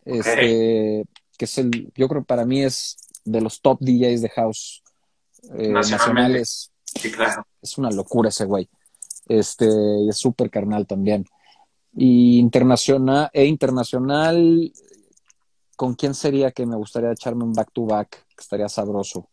este, 0.04 1.04
que 1.36 1.44
es 1.44 1.58
el, 1.58 1.92
yo 1.94 2.08
creo 2.08 2.22
que 2.22 2.26
para 2.26 2.44
mí 2.44 2.62
es 2.62 2.96
de 3.24 3.40
los 3.40 3.60
top 3.60 3.78
DJs 3.80 4.22
de 4.22 4.28
house 4.30 4.82
eh, 5.56 5.68
nacionales. 5.68 6.70
Sí, 6.84 7.12
claro. 7.12 7.46
Es 7.62 7.76
una 7.78 7.90
locura 7.90 8.30
ese 8.30 8.44
güey. 8.44 8.68
Este, 9.28 9.66
y 9.66 10.08
es 10.08 10.16
súper 10.16 10.50
carnal 10.50 10.86
también. 10.86 11.26
Y 11.94 12.38
internacional, 12.38 13.28
e 13.32 13.44
internacional, 13.44 14.72
¿con 15.78 15.94
quién 15.94 16.12
sería 16.12 16.50
que 16.50 16.66
me 16.66 16.74
gustaría 16.74 17.12
echarme 17.12 17.44
un 17.44 17.52
back-to-back? 17.52 18.10
Que 18.10 18.40
estaría 18.40 18.68
sabroso. 18.68 19.28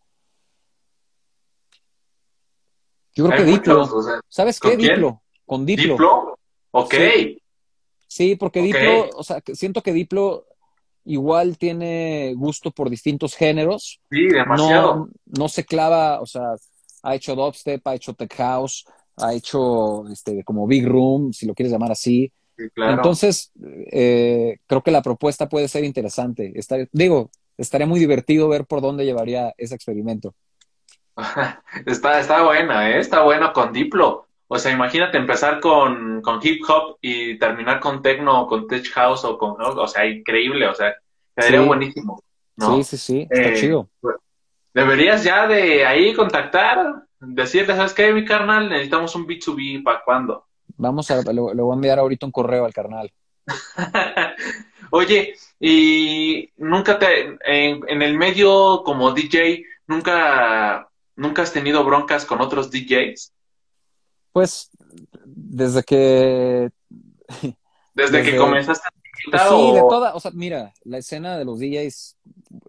Yo 3.15 3.25
creo 3.25 3.36
Hay 3.39 3.45
que 3.45 3.51
Diplo. 3.51 3.79
muchos, 3.79 3.93
o 3.93 4.01
sea, 4.03 4.19
¿Sabes 4.29 4.60
¿con 4.60 4.71
qué? 4.71 4.77
quién? 4.77 4.89
Diplo. 4.91 5.21
Con 5.43 5.65
Diplo. 5.65 5.93
Diplo. 5.93 6.39
Ok. 6.69 6.93
Sí. 6.93 7.41
Sí, 8.08 8.36
porque. 8.36 8.62
Diplo, 8.62 9.10
o 9.15 9.23
sea, 9.23 9.41
siento 9.53 9.81
que 9.81 9.91
Diplo 9.91 10.45
igual 11.05 11.58
tiene 11.58 12.36
gusto 12.36 12.69
por 12.69 12.91
distintos 12.91 13.34
géneros. 13.34 13.99
Sí, 14.12 14.27
demasiado. 14.27 14.95
No, 14.95 15.10
no 15.25 15.49
se 15.49 15.65
clava, 15.65 16.21
o 16.21 16.27
sea, 16.27 16.53
ha 17.01 17.15
hecho 17.15 17.34
dubstep, 17.34 17.88
ha 17.88 17.95
hecho 17.95 18.13
tech 18.13 18.34
house, 18.36 18.86
ha 19.17 19.34
hecho 19.34 20.08
este, 20.10 20.43
como 20.43 20.67
big 20.67 20.88
room, 20.88 21.34
si 21.34 21.47
lo 21.47 21.55
quieres 21.55 21.71
llamar 21.71 21.91
así. 21.91 22.31
Sí, 22.57 22.69
claro. 22.73 22.93
Entonces, 22.93 23.51
eh, 23.91 24.57
creo 24.67 24.81
que 24.81 24.91
la 24.91 25.01
propuesta 25.01 25.49
puede 25.49 25.67
ser 25.67 25.83
interesante. 25.83 26.53
Estar- 26.55 26.87
digo, 26.91 27.29
estaría 27.57 27.87
muy 27.87 27.99
divertido 27.99 28.47
ver 28.47 28.65
por 28.65 28.81
dónde 28.81 29.05
llevaría 29.05 29.53
ese 29.57 29.75
experimento. 29.75 30.33
Está, 31.85 32.19
está 32.19 32.43
buena, 32.43 32.89
¿eh? 32.91 32.99
Está 32.99 33.23
bueno 33.23 33.53
con 33.53 33.71
Diplo. 33.71 34.27
O 34.47 34.59
sea, 34.59 34.71
imagínate 34.71 35.17
empezar 35.17 35.59
con, 35.59 36.21
con 36.21 36.39
hip 36.43 36.61
hop 36.67 36.97
y 37.01 37.37
terminar 37.39 37.79
con 37.79 38.01
techno 38.01 38.41
o 38.43 38.47
con 38.47 38.67
tech 38.67 38.85
house 38.91 39.23
o 39.25 39.37
con, 39.37 39.55
o 39.59 39.87
sea, 39.87 40.05
increíble, 40.05 40.67
o 40.67 40.75
sea, 40.75 40.93
Sí. 41.37 41.57
buenísimo, 41.57 42.21
¿no? 42.55 42.77
Sí, 42.77 42.83
sí, 42.83 42.97
sí, 42.97 43.27
está 43.29 43.49
Eh, 43.49 43.53
chido. 43.55 43.89
Deberías 44.73 45.23
ya 45.23 45.47
de 45.47 45.85
ahí 45.85 46.13
contactar, 46.13 47.03
decirle, 47.19 47.75
¿sabes 47.75 47.93
qué, 47.93 48.13
mi 48.13 48.23
carnal? 48.23 48.69
Necesitamos 48.69 49.15
un 49.15 49.25
B2B, 49.25 49.83
¿para 49.83 50.01
cuándo? 50.03 50.44
Vamos 50.77 51.09
a, 51.11 51.21
le, 51.21 51.39
voy 51.41 51.71
a 51.71 51.75
enviar 51.75 51.99
ahorita 51.99 52.25
un 52.25 52.31
correo 52.31 52.65
al 52.65 52.73
carnal. 52.73 53.11
Oye, 54.91 55.35
y 55.59 56.49
nunca 56.57 56.99
te, 56.99 57.38
en, 57.45 57.81
en 57.88 58.01
el 58.01 58.17
medio 58.17 58.83
como 58.83 59.11
DJ, 59.11 59.63
nunca, 59.88 60.89
nunca 61.15 61.41
has 61.41 61.53
tenido 61.53 61.83
broncas 61.83 62.25
con 62.25 62.41
otros 62.41 62.71
DJs? 62.71 63.31
Pues, 64.31 64.69
desde 65.25 65.83
que 65.83 66.69
Desde 67.93 68.23
que 68.23 68.38
comenzaste 68.38 68.88
a 68.88 68.91
Pues 69.31 69.41
sí, 69.43 69.71
o- 69.71 69.73
de 69.73 69.81
toda, 69.89 70.13
o 70.15 70.19
sea, 70.19 70.31
mira, 70.31 70.73
la 70.83 70.97
escena 70.97 71.38
de 71.38 71.45
los 71.45 71.59
DJs, 71.59 72.17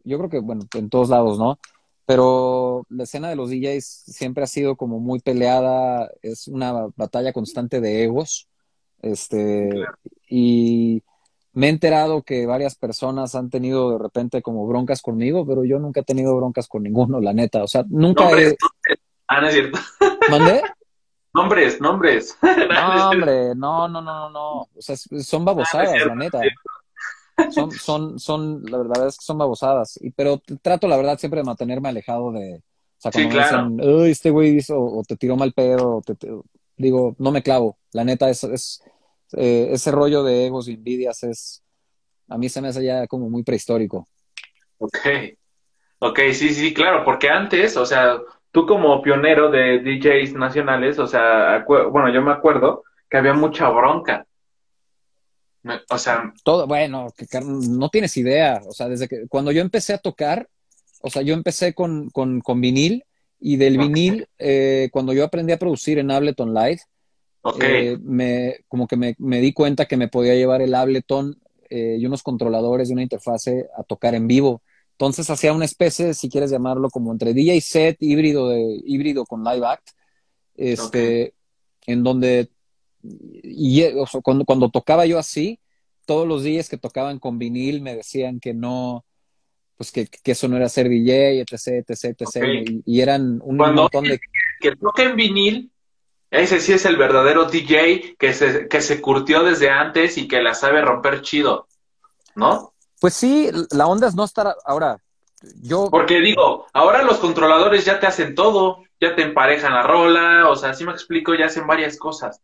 yo 0.05 0.19
creo 0.19 0.31
que, 0.31 0.39
bueno, 0.39 0.63
en 0.75 0.89
todos 0.89 1.09
lados, 1.09 1.39
¿no? 1.39 1.59
Pero 2.07 2.87
la 2.89 3.03
escena 3.03 3.29
de 3.29 3.37
los 3.37 3.51
DJs 3.51 3.85
siempre 3.85 4.45
ha 4.45 4.47
sido 4.47 4.77
como 4.77 5.01
muy 5.01 5.19
peleada, 5.19 6.09
es 6.23 6.47
una 6.49 6.87
batalla 6.97 7.33
constante 7.33 7.81
de 7.81 8.05
egos, 8.05 8.49
este, 9.03 9.69
Claro. 9.71 9.99
y 10.29 11.03
me 11.53 11.67
he 11.67 11.71
enterado 11.71 12.23
que 12.23 12.47
varias 12.47 12.77
personas 12.77 13.35
han 13.35 13.51
tenido 13.51 13.91
de 13.91 13.99
repente 13.99 14.41
como 14.41 14.67
broncas 14.69 15.03
conmigo, 15.03 15.47
pero 15.47 15.65
yo 15.65 15.79
nunca 15.81 16.01
he 16.01 16.05
tenido 16.05 16.37
broncas 16.37 16.69
con 16.69 16.85
ninguno, 16.85 17.21
la 17.21 17.33
neta, 17.33 17.65
o 17.65 17.67
sea, 17.67 17.85
nunca 17.89 18.25
Nombres, 18.25 18.53
he... 18.53 18.57
nombres. 18.61 19.05
Ah, 19.27 19.41
no 19.41 19.49
es 19.49 19.55
cierto. 19.55 19.79
¿Mandé? 20.31 20.63
Nombres, 21.35 21.81
nombres. 21.81 22.39
No, 22.43 23.11
hombre, 23.11 23.55
no, 23.57 23.89
no, 23.89 24.01
no, 24.01 24.03
no, 24.03 24.31
no. 24.31 24.53
O 24.61 24.69
sea, 24.79 24.97
son 24.97 25.45
babosadas, 25.45 25.91
cierto, 25.91 26.09
la 26.11 26.15
neta. 26.15 26.41
Son, 27.51 27.71
son, 27.73 28.19
son, 28.19 28.63
la 28.65 28.79
verdad 28.79 29.07
es 29.07 29.19
que 29.19 29.25
son 29.25 29.39
babosadas. 29.39 29.99
Y, 30.03 30.11
pero 30.11 30.41
trato, 30.63 30.89
la 30.89 30.97
verdad, 30.97 31.19
siempre 31.19 31.41
de 31.41 31.45
mantenerme 31.45 31.89
alejado 31.89 32.33
de. 32.33 32.57
O 32.57 33.01
sea, 33.01 33.13
Sí, 33.13 33.23
cuando 33.23 33.31
me 33.31 33.35
claro. 33.37 33.71
dicen, 33.71 33.81
"Ay, 34.05 34.11
este 34.11 34.31
güey 34.31 34.57
hizo, 34.57 34.81
o 34.81 35.03
te 35.03 35.17
tiró 35.17 35.37
mal 35.37 35.53
pedo, 35.53 35.97
o 35.97 36.03
te, 36.03 36.15
te-", 36.15 36.31
digo, 36.77 37.15
no 37.19 37.31
me 37.31 37.43
clavo. 37.43 37.79
La 37.93 38.05
neta, 38.05 38.31
es, 38.31 38.43
es 38.45 38.83
eh, 39.37 39.69
ese 39.71 39.91
rollo 39.91 40.23
de 40.25 40.47
egos 40.47 40.69
y 40.69 40.75
envidias 40.75 41.23
es. 41.25 41.63
A 42.29 42.39
mí 42.39 42.49
se 42.49 42.61
me 42.61 42.69
hace 42.69 42.85
ya 42.85 43.07
como 43.07 43.29
muy 43.31 43.43
prehistórico. 43.45 44.09
Ok, 44.79 44.97
ok, 46.01 46.19
sí, 46.33 46.51
sí, 46.51 46.75
claro, 46.75 47.05
porque 47.05 47.29
antes, 47.29 47.77
o 47.77 47.87
sea, 47.87 48.19
tú 48.51 48.67
como 48.67 49.01
pionero 49.03 49.51
de 49.51 49.81
DJs 49.81 50.35
nacionales, 50.35 50.99
o 50.99 51.07
sea, 51.07 51.65
bueno, 51.67 52.13
yo 52.13 52.23
me 52.23 52.33
acuerdo 52.33 52.83
que 53.09 53.17
había 53.17 53.35
mucha 53.35 53.69
bronca. 53.71 54.27
O 55.91 55.99
sea... 55.99 56.33
Todo, 56.45 56.67
bueno, 56.67 57.09
que, 57.17 57.27
no 57.41 57.89
tienes 57.89 58.17
idea, 58.17 58.61
o 58.67 58.73
sea, 58.73 58.89
desde 58.89 59.09
que 59.09 59.27
cuando 59.29 59.53
yo 59.53 59.61
empecé 59.61 59.95
a 59.95 59.99
tocar, 59.99 60.49
o 61.01 61.11
sea, 61.11 61.23
yo 61.23 61.35
empecé 61.35 61.75
con, 61.75 62.11
con, 62.11 62.41
con 62.41 62.61
vinil 62.61 63.05
y 63.39 63.57
del 63.57 63.79
vinil, 63.79 64.29
eh, 64.39 64.89
cuando 64.93 65.13
yo 65.13 65.25
aprendí 65.25 65.53
a 65.53 65.59
producir 65.59 65.99
en 65.99 66.11
Ableton 66.11 66.55
Live, 66.55 66.81
eh, 67.61 67.99
me, 68.03 68.65
como 68.69 68.89
que 68.89 68.97
me, 68.97 69.15
me, 69.19 69.41
di 69.41 69.53
cuenta 69.53 69.87
que 69.87 69.97
me 69.97 70.09
podía 70.09 70.35
llevar 70.35 70.63
el 70.63 70.75
Ableton 70.75 71.41
eh, 71.71 71.97
y 71.99 72.07
unos 72.07 72.23
controladores 72.23 72.89
de 72.89 72.95
una 72.95 73.03
interfase 73.03 73.69
a 73.77 73.83
tocar 73.83 74.15
en 74.15 74.27
vivo. 74.27 74.63
Entonces 74.93 75.29
hacía 75.31 75.53
una 75.53 75.65
especie, 75.65 76.15
si 76.15 76.29
quieres 76.29 76.51
llamarlo, 76.51 76.91
como 76.91 77.13
entre 77.13 77.35
DJ 77.35 77.61
set 77.61 77.97
híbrido, 78.01 78.49
de, 78.49 78.81
híbrido 78.85 79.25
con 79.27 79.45
Live 79.45 79.67
Act, 79.67 79.89
este, 80.57 81.35
en 81.87 82.03
donde 82.03 82.49
y 83.43 83.85
cuando, 84.23 84.45
cuando 84.45 84.71
tocaba 84.71 85.07
yo 85.07 85.19
así, 85.19 85.61
todos 86.07 86.27
los 86.27 86.43
días 86.43 86.69
que 86.69 86.79
tocaban 86.79 87.19
con 87.19 87.39
vinil 87.39 87.83
me 87.83 87.95
decían 87.95 88.41
que 88.41 88.55
no, 88.55 89.05
pues 89.77 89.93
que, 89.93 90.07
que 90.07 90.33
eso 90.33 90.49
no 90.49 90.57
era 90.57 90.69
ser 90.69 90.89
DJ, 90.89 91.41
etc, 91.41 91.85
etc, 91.89 92.17
etc. 92.19 92.83
Y, 92.85 93.01
eran 93.01 93.41
un 93.43 93.57
montón 93.57 94.05
de... 94.05 94.19
Que 94.61 94.75
toca 94.77 95.03
en 95.03 95.17
vinil, 95.17 95.71
ese 96.31 96.61
sí 96.61 96.73
es 96.73 96.85
el 96.87 96.97
verdadero 96.97 97.45
DJ 97.45 98.17
que 98.19 98.33
se, 98.33 98.69
que 98.69 98.81
se 98.81 99.01
curtió 99.01 99.43
desde 99.43 99.69
antes 99.69 100.17
y 100.17 100.27
que 100.27 100.41
la 100.41 100.55
sabe 100.55 100.81
romper 100.81 101.21
chido, 101.23 101.69
¿no? 102.35 102.73
Pues 103.01 103.15
sí, 103.15 103.51
la 103.71 103.87
onda 103.87 104.09
es 104.09 104.15
no 104.15 104.25
estar 104.25 104.55
ahora. 104.65 104.99
Yo... 105.63 105.89
Porque 105.91 106.21
digo, 106.21 106.67
ahora 106.73 107.03
los 107.03 107.19
controladores 107.19 107.85
ya 107.85 108.01
te 108.01 108.07
hacen 108.07 108.35
todo, 108.35 108.83
ya 109.01 109.15
te 109.15 109.23
emparejan 109.23 109.75
la 109.75 109.83
rola, 109.83 110.49
o 110.49 110.57
sea, 110.57 110.73
si 110.73 110.85
me 110.85 110.93
explico, 110.93 111.35
ya 111.35 111.47
hacen 111.47 111.67
varias 111.67 111.99
cosas. 111.99 112.41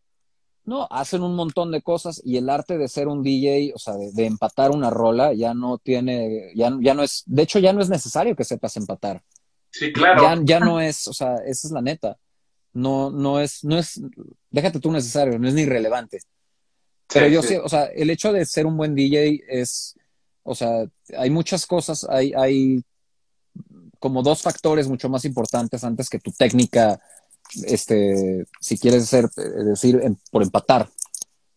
No, 0.65 0.87
hacen 0.91 1.23
un 1.23 1.35
montón 1.35 1.73
de 1.73 1.83
cosas 1.83 2.23
y 2.25 2.37
el 2.37 2.49
arte 2.49 2.79
de 2.79 2.89
ser 2.89 3.09
un 3.09 3.23
DJ, 3.23 3.73
o 3.75 3.79
sea, 3.79 3.95
de, 3.95 4.27
empatar 4.27 4.71
una 4.71 4.91
rola, 4.91 5.33
ya 5.33 5.55
no 5.55 5.79
tiene, 5.79 6.53
ya, 6.55 6.73
ya 6.81 6.95
no 6.95 7.03
es, 7.03 7.25
de 7.27 7.43
hecho 7.43 7.59
ya 7.59 7.73
no 7.73 7.83
es 7.83 7.89
necesario 7.89 8.37
que 8.37 8.45
sepas 8.45 8.77
empatar. 8.77 9.23
Sí, 9.71 9.93
claro. 9.93 10.23
Ya, 10.23 10.41
ya 10.45 10.61
no 10.61 10.81
es, 10.81 11.09
o 11.09 11.13
sea, 11.13 11.37
esa 11.47 11.67
es 11.67 11.73
la 11.73 11.83
neta. 11.83 12.17
No, 12.75 13.11
no 13.11 13.41
es, 13.41 13.65
no 13.65 13.77
es, 13.77 14.01
déjate 14.51 14.79
tú 14.79 14.93
necesario, 14.93 15.39
no 15.39 15.49
es 15.49 15.55
ni 15.55 15.67
relevante. 15.67 16.21
Pero 17.13 17.27
yo 17.27 17.43
sí. 17.43 17.57
o 17.57 17.69
sea, 17.69 17.87
el 17.87 18.09
hecho 18.11 18.33
de 18.33 18.47
ser 18.47 18.65
un 18.65 18.77
buen 18.77 18.95
DJ 18.95 19.43
es, 19.49 19.97
o 20.45 20.55
sea, 20.55 20.87
hay 21.17 21.31
muchas 21.31 21.67
cosas, 21.67 22.07
hay, 22.09 22.33
hay 22.35 22.85
como 23.99 24.23
dos 24.23 24.43
factores 24.43 24.89
mucho 24.89 25.09
más 25.09 25.25
importantes 25.25 25.85
antes 25.85 26.09
que 26.09 26.19
tu 26.19 26.33
técnica 26.33 27.01
este, 27.66 28.46
si 28.61 28.78
quieres 28.78 29.07
ser, 29.07 29.26
eh, 29.36 29.64
decir, 29.64 30.00
por 30.30 30.42
empatar. 30.42 30.88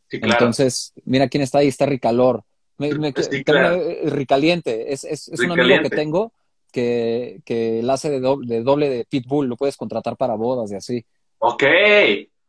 Entonces, 0.09 0.93
mira 1.03 1.27
quién 1.27 1.43
está 1.43 1.59
ahí, 1.59 1.67
está 1.67 1.85
Ricalor. 1.85 2.43
Me, 2.77 2.89
eh, 2.89 4.01
Ricaliente, 4.05 4.91
es, 4.91 5.03
es, 5.05 5.29
un 5.39 5.51
amigo 5.51 5.81
que 5.81 5.89
tengo 5.89 6.33
que, 6.71 7.39
que 7.45 7.79
el 7.79 7.89
hace 7.89 8.09
de 8.09 8.19
doble, 8.19 8.89
de 8.89 9.05
Pitbull, 9.05 9.47
lo 9.47 9.55
puedes 9.55 9.77
contratar 9.77 10.17
para 10.17 10.35
bodas 10.35 10.71
y 10.71 10.75
así. 10.75 11.05
Ok, 11.39 11.63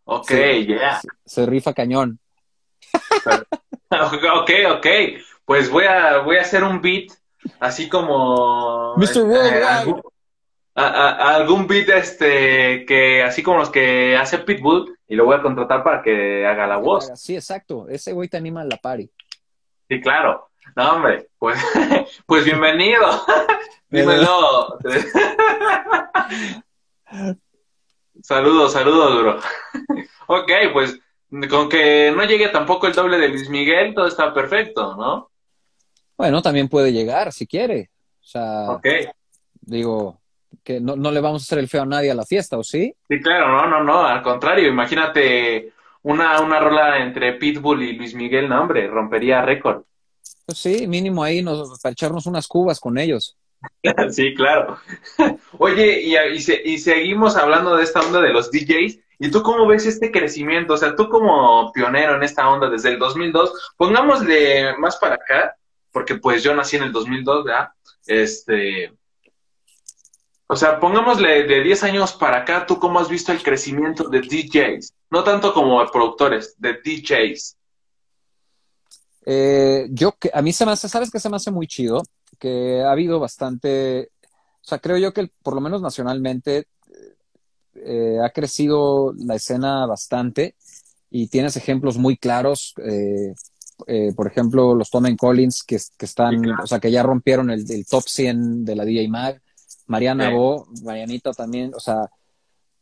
ok, 0.05 0.33
ya. 0.67 1.01
Se, 1.25 1.47
rifa 1.47 1.73
cañón. 1.73 2.19
ok, 3.91 4.51
ok. 4.73 4.87
Pues 5.45 5.71
voy 5.71 5.85
a, 5.85 6.19
voy 6.19 6.39
a 6.39 6.43
hacer 6.43 6.65
un 6.65 6.81
beat 6.81 7.13
así 7.61 7.89
como... 7.89 8.97
Mr. 8.97 9.23
Worldwide 9.23 10.03
algún 10.77 11.67
beat 11.67 11.89
este 11.89 12.85
que 12.85 13.23
así 13.23 13.43
como 13.43 13.59
los 13.59 13.71
que 13.71 14.17
hace 14.17 14.39
Pitbull 14.39 14.99
y 15.09 15.15
lo 15.15 15.25
voy 15.25 15.37
a 15.37 15.43
contratar 15.43 15.83
para 15.83 16.03
que 16.03 16.47
haga 16.47 16.67
la 16.67 16.77
voz. 16.77 17.11
Sí, 17.15 17.35
exacto. 17.35 17.89
Ese 17.89 18.13
güey 18.13 18.29
te 18.29 18.37
anima 18.37 18.61
a 18.61 18.65
la 18.65 18.77
party. 18.77 19.11
Sí, 19.89 20.01
claro. 20.01 20.51
No, 20.75 20.93
hombre, 20.93 21.29
pues, 21.39 21.59
pues 22.27 22.45
bienvenido. 22.45 23.07
Dímelo. 23.89 24.79
saludos, 28.23 28.73
saludos, 28.73 29.23
bro. 29.23 29.41
ok, 30.27 30.53
pues 30.73 30.99
con 31.49 31.69
que 31.69 32.13
no 32.15 32.25
llegue 32.25 32.49
tampoco 32.49 32.87
el 32.87 32.95
doble 32.95 33.19
de 33.19 33.29
Luis 33.29 33.49
Miguel, 33.49 33.95
todo 33.95 34.07
está 34.07 34.33
perfecto, 34.35 34.97
¿no? 34.97 35.31
Bueno, 36.17 36.43
también 36.43 36.69
puede 36.69 36.93
llegar 36.93 37.33
si 37.33 37.47
quiere. 37.47 37.91
O 38.21 38.25
sea, 38.25 38.71
okay. 38.71 39.07
digo, 39.61 40.21
que 40.63 40.81
no, 40.81 40.97
le 40.97 41.21
vamos 41.21 41.43
a 41.43 41.45
hacer 41.45 41.59
el 41.59 41.69
feo 41.69 41.83
a 41.83 41.87
nadie 41.87 42.11
a 42.11 42.15
la 42.15 42.25
fiesta, 42.25 42.59
¿o 42.59 42.63
sí? 42.63 42.95
Sí, 43.09 43.21
claro, 43.21 43.49
no, 43.49 43.67
no, 43.69 43.85
no, 43.85 44.07
al 44.07 44.23
contrario, 44.23 44.69
imagínate 44.69 45.73
una, 46.03 46.41
una 46.41 46.61
rola 46.61 46.99
entre 47.03 47.35
Pitbull 47.35 47.83
y 47.83 47.93
Luis 47.95 48.15
Miguel, 48.15 48.49
no, 48.49 48.61
hombre, 48.61 48.87
rompería 48.89 49.43
récord. 49.43 49.83
Pues 50.45 50.59
sí, 50.59 50.87
mínimo 50.87 51.25
ahí 51.25 51.43
nos, 51.43 51.81
para 51.81 51.93
echarnos 51.93 52.27
unas 52.27 52.47
cubas 52.47 52.79
con 52.79 52.99
ellos. 52.99 53.37
sí, 54.11 54.35
claro. 54.35 54.79
Oye, 55.59 56.03
y, 56.03 56.17
y, 56.65 56.79
seguimos 56.79 57.37
hablando 57.37 57.77
de 57.77 57.85
esta 57.85 58.01
onda 58.01 58.21
de 58.21 58.33
los 58.33 58.51
DJs. 58.51 58.99
¿Y 59.19 59.31
tú 59.31 59.43
cómo 59.43 59.67
ves 59.67 59.87
este 59.87 60.13
crecimiento? 60.13 60.75
O 60.75 60.77
sea, 60.77 60.95
tú 60.95 61.09
como 61.09 61.73
pionero 61.73 62.17
en 62.17 62.23
esta 62.23 62.49
onda 62.49 62.69
desde 62.69 62.91
el 62.91 62.99
2002, 62.99 63.75
pongámosle 63.77 64.77
más 64.77 64.97
para 64.97 65.15
acá, 65.15 65.57
porque 65.91 66.17
pues 66.17 66.43
yo 66.43 66.55
nací 66.55 66.77
en 66.77 66.85
el 66.85 66.93
2002, 66.93 67.45
¿verdad? 67.45 67.69
Este, 68.07 68.93
o 70.49 70.57
sea, 70.57 70.79
pongámosle 70.79 71.45
de 71.45 71.63
10 71.63 71.83
años 71.85 72.13
para 72.13 72.39
acá, 72.39 72.67
¿tú 72.67 72.79
cómo 72.79 73.01
has 73.01 73.09
visto 73.09 73.33
el 73.33 73.43
crecimiento 73.43 74.09
de 74.09 74.21
DJs? 74.21 74.95
No 75.11 75.25
tanto 75.25 75.53
como 75.53 75.85
productores, 75.91 76.55
de 76.59 76.75
DJs. 76.75 77.57
Eh, 79.29 79.89
yo 79.91 80.13
que 80.13 80.31
a 80.33 80.41
mí 80.43 80.53
se 80.53 80.65
me 80.65 80.73
hace, 80.73 80.89
¿sabes 80.89 81.11
qué 81.11 81.19
se 81.19 81.29
me 81.29 81.37
hace 81.37 81.51
muy 81.51 81.67
chido? 81.67 82.03
Que 82.39 82.83
ha 82.83 82.93
habido 82.93 83.19
bastante, 83.19 84.11
o 84.23 84.69
sea, 84.69 84.79
creo 84.79 84.99
yo 84.99 85.13
que 85.13 85.29
por 85.43 85.55
lo 85.55 85.61
menos 85.61 85.83
nacionalmente 85.83 86.69
eh, 87.75 88.19
ha 88.25 88.31
crecido 88.31 89.13
la 89.19 89.35
escena 89.35 89.85
bastante 89.87 90.55
y 91.11 91.27
tienes 91.27 91.57
ejemplos 91.57 91.99
muy 91.99 92.17
claros. 92.17 92.73
Eh, 92.85 93.35
por 94.15 94.29
ejemplo, 94.29 94.77
los 94.77 94.91
Tom 94.91 95.05
Collins 95.17 95.65
que, 95.65 95.77
están, 95.77 96.49
o 96.63 96.67
sea, 96.67 96.79
que 96.79 96.91
ya 96.91 97.03
rompieron 97.03 97.51
el, 97.51 97.71
el, 97.71 97.85
top 97.85 98.05
100 98.07 98.65
de 98.65 98.77
la 98.77 98.85
DJ 98.85 99.09
Mag. 99.09 99.43
Mariana 99.87 100.31
Bo, 100.31 100.67
Marianita 100.83 101.33
también, 101.33 101.73
o 101.75 101.81
sea, 101.81 102.11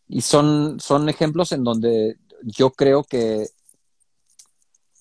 y 0.08 0.20
son, 0.20 0.80
son 0.80 1.08
ejemplos 1.08 1.52
en 1.52 1.64
donde 1.64 2.16
yo 2.42 2.70
creo 2.70 3.04
que 3.04 3.46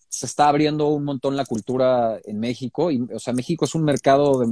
se 0.09 0.25
está 0.25 0.47
abriendo 0.47 0.89
un 0.89 1.03
montón 1.03 1.35
la 1.35 1.45
cultura 1.45 2.19
en 2.23 2.39
México, 2.39 2.91
y, 2.91 3.01
o 3.13 3.19
sea, 3.19 3.33
México 3.33 3.65
es 3.65 3.75
un 3.75 3.83
mercado, 3.83 4.39
de, 4.39 4.47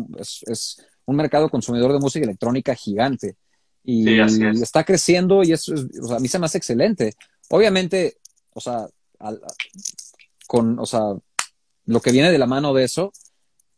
es, 0.48 0.84
un 1.06 1.16
mercado 1.16 1.50
consumidor 1.50 1.94
de 1.94 2.00
música 2.00 2.26
electrónica 2.26 2.74
gigante, 2.76 3.36
y 3.84 4.20
está 4.62 4.84
creciendo 4.84 5.44
y 5.44 5.54
eso, 5.54 5.74
o 5.74 6.08
sea, 6.08 6.18
a 6.18 6.20
mí 6.20 6.28
se 6.28 6.38
me 6.38 6.46
hace 6.46 6.60
excelente. 6.60 7.14
Obviamente, 7.50 8.18
o 8.54 8.62
sea, 8.62 8.88
con, 10.48 10.78
o 10.78 10.86
sea, 10.86 11.02
lo 11.86 12.00
que 12.00 12.12
viene 12.12 12.32
de 12.32 12.38
la 12.38 12.46
mano 12.46 12.74
de 12.74 12.84
eso, 12.84 13.12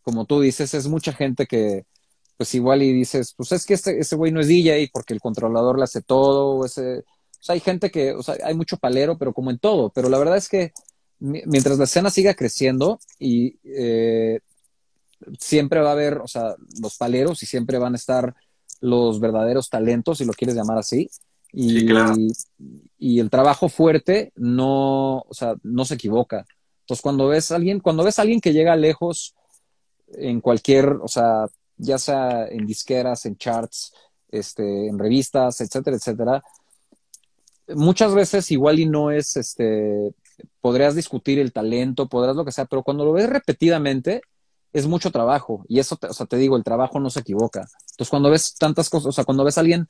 como 0.02 0.26
tú 0.26 0.42
dices, 0.42 0.74
es 0.74 0.88
mucha 0.88 1.14
gente 1.14 1.46
que, 1.46 1.86
pues 2.44 2.56
igual 2.56 2.84
y 2.84 2.92
dices, 2.92 3.34
pues 3.38 3.54
es 3.54 3.66
que 3.66 3.74
este, 3.74 3.98
ese 3.98 4.18
güey 4.18 4.34
no 4.34 4.42
es 4.42 4.50
DJ 4.50 4.90
porque 4.92 5.14
el 5.14 5.22
controlador 5.22 5.78
le 5.78 5.86
hace 5.86 6.02
todo, 6.02 6.66
ese, 6.66 6.98
o 7.00 7.04
sea, 7.40 7.54
hay 7.54 7.62
gente 7.62 7.90
que, 7.90 8.12
o 8.12 8.22
sea, 8.22 8.36
hay 8.44 8.54
mucho 8.54 8.76
palero, 8.76 9.18
pero 9.18 9.32
como 9.32 9.50
en 9.50 9.60
todo, 9.60 9.92
pero 9.92 10.10
la 10.10 10.18
verdad 10.18 10.36
es 10.36 10.50
que 10.50 10.74
mientras 11.20 11.78
la 11.78 11.86
escena 11.86 12.10
siga 12.10 12.34
creciendo 12.34 13.00
y 13.18 13.60
eh, 13.64 14.42
siempre 15.40 15.80
va 15.80 15.92
a 15.92 15.94
haber, 15.94 16.18
o 16.18 16.28
sea, 16.28 16.54
los 16.82 16.98
paleros 16.98 17.42
y 17.44 17.46
siempre 17.46 17.78
van 17.78 17.94
a 17.94 17.96
estar 17.96 18.36
los 18.82 19.22
verdaderos 19.22 19.70
talentos, 19.70 20.18
si 20.18 20.26
lo 20.26 20.34
quieres 20.34 20.58
llamar 20.58 20.80
así, 20.80 21.10
y, 21.54 21.88
y 23.00 23.20
el 23.22 23.30
trabajo 23.30 23.70
fuerte 23.70 24.34
no, 24.36 25.20
o 25.20 25.34
sea, 25.34 25.56
no 25.64 25.86
se 25.86 25.94
equivoca. 25.94 26.46
Entonces, 26.82 27.02
cuando 27.02 27.30
ves 27.30 27.54
a 27.54 27.56
alguien, 27.56 27.80
cuando 27.80 28.04
ves 28.04 28.20
a 28.20 28.24
alguien 28.24 28.42
que 28.42 28.52
llega 28.52 28.76
lejos 28.76 29.34
en 30.10 30.42
cualquier, 30.42 30.90
o 31.02 31.08
sea, 31.08 31.48
ya 31.78 31.98
sea 31.98 32.48
en 32.48 32.66
disqueras, 32.66 33.26
en 33.26 33.38
charts, 33.38 33.94
este, 34.30 34.88
en 34.88 34.98
revistas, 34.98 35.62
etcétera, 35.62 35.98
etcétera. 35.98 36.44
Muchas 37.68 38.14
veces 38.14 38.52
igual 38.52 38.80
y 38.80 38.86
no 38.86 39.12
es, 39.12 39.38
este, 39.38 40.14
podrías 40.62 40.96
discutir 40.96 41.40
el 41.40 41.54
talento, 41.54 42.10
podrás 42.10 42.36
lo 42.36 42.46
que 42.46 42.52
sea, 42.52 42.66
pero 42.66 42.84
cuando 42.84 43.06
lo 43.06 43.14
ves 43.14 43.30
repetidamente, 43.30 44.22
es 44.74 44.88
mucho 44.88 45.12
trabajo. 45.12 45.64
Y 45.68 45.80
eso, 45.80 45.98
o 46.02 46.14
sea, 46.14 46.26
te 46.26 46.38
digo, 46.38 46.58
el 46.58 46.64
trabajo 46.64 47.00
no 47.00 47.10
se 47.10 47.20
equivoca. 47.20 47.68
Entonces, 47.92 48.10
cuando 48.10 48.32
ves 48.32 48.56
tantas 48.56 48.90
cosas, 48.90 49.08
o 49.08 49.12
sea, 49.12 49.24
cuando 49.24 49.44
ves 49.44 49.58
a 49.58 49.62
alguien 49.62 49.88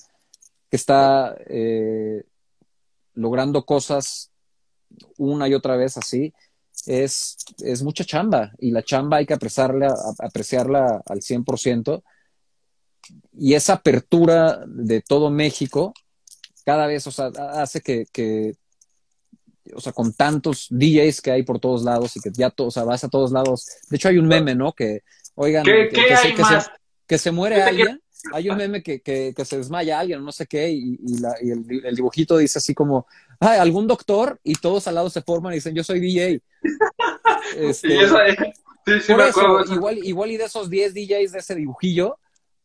que 0.70 0.76
está 0.76 1.36
eh, 1.48 2.24
logrando 3.14 3.66
cosas 3.66 4.32
una 5.18 5.48
y 5.48 5.54
otra 5.54 5.78
vez 5.78 5.98
así, 5.98 6.34
es, 6.86 7.38
es 7.64 7.84
mucha 7.84 8.04
chamba 8.04 8.52
y 8.60 8.72
la 8.72 8.84
chamba 8.84 9.18
hay 9.18 9.26
que 9.26 9.34
apreciarla, 9.34 9.96
apreciarla 10.20 11.02
al 11.06 11.20
100% 11.22 12.04
y 13.38 13.54
esa 13.54 13.74
apertura 13.74 14.64
de 14.68 15.02
todo 15.02 15.30
México 15.30 15.94
cada 16.66 16.88
vez, 16.88 17.06
o 17.08 17.12
sea, 17.12 17.28
hace 17.54 17.82
que, 17.82 18.06
que, 18.12 18.56
o 19.76 19.82
sea, 19.82 19.92
con 19.92 20.14
tantos 20.14 20.68
DJs 20.70 21.22
que 21.22 21.32
hay 21.32 21.44
por 21.44 21.60
todos 21.60 21.84
lados 21.84 22.16
y 22.16 22.22
que 22.22 22.32
ya, 22.34 22.50
to, 22.50 22.68
o 22.68 22.72
sea, 22.72 22.84
vas 22.84 23.04
a 23.04 23.10
todos 23.10 23.32
lados. 23.32 23.66
De 23.90 23.98
hecho, 23.98 24.10
hay 24.10 24.18
un 24.18 24.28
meme, 24.28 24.56
¿no? 24.56 24.72
Que, 24.74 25.02
oigan, 25.36 25.64
¿Qué, 25.64 25.90
que, 25.90 25.96
qué 25.96 26.06
que, 26.08 26.14
hay 26.14 26.30
se, 26.30 26.36
que, 26.36 26.42
más? 26.42 26.66
se, 26.66 26.72
que 27.08 27.18
se 27.18 27.32
muere 27.32 27.62
alguien. 27.62 28.03
Hay 28.32 28.50
un 28.50 28.58
meme 28.58 28.82
que, 28.82 29.02
que, 29.02 29.34
que 29.36 29.46
se 29.46 29.58
desmaya 29.58 30.00
alguien, 30.00 30.24
no 30.24 30.32
sé 30.32 30.46
qué, 30.46 30.72
y, 30.72 30.98
y, 31.06 31.18
la, 31.20 31.36
y 31.42 31.52
el, 31.52 31.86
el, 31.86 31.96
dibujito 31.96 32.38
dice 32.38 32.60
así 32.60 32.74
como, 32.74 33.06
ay, 33.40 33.60
algún 33.60 33.88
doctor, 33.88 34.40
y 34.44 34.56
todos 34.56 34.88
al 34.88 34.96
lado 34.96 35.10
se 35.10 35.22
forman 35.22 35.54
y 35.54 35.56
dicen, 35.56 35.76
yo 35.76 35.84
soy 35.84 36.00
DJ. 36.00 36.42
Este, 37.58 37.90
sí, 37.90 39.02
sí, 39.02 39.08
por 39.14 39.18
me 39.18 39.24
acuerdo. 39.26 39.60
Eso. 39.60 39.76
igual, 39.76 39.98
igual 40.00 40.32
y 40.32 40.38
de 40.38 40.46
esos 40.46 40.70
10 40.70 40.94
DJs 40.94 41.32
de 41.34 41.40
ese 41.40 41.56
dibujillo, 41.56 42.18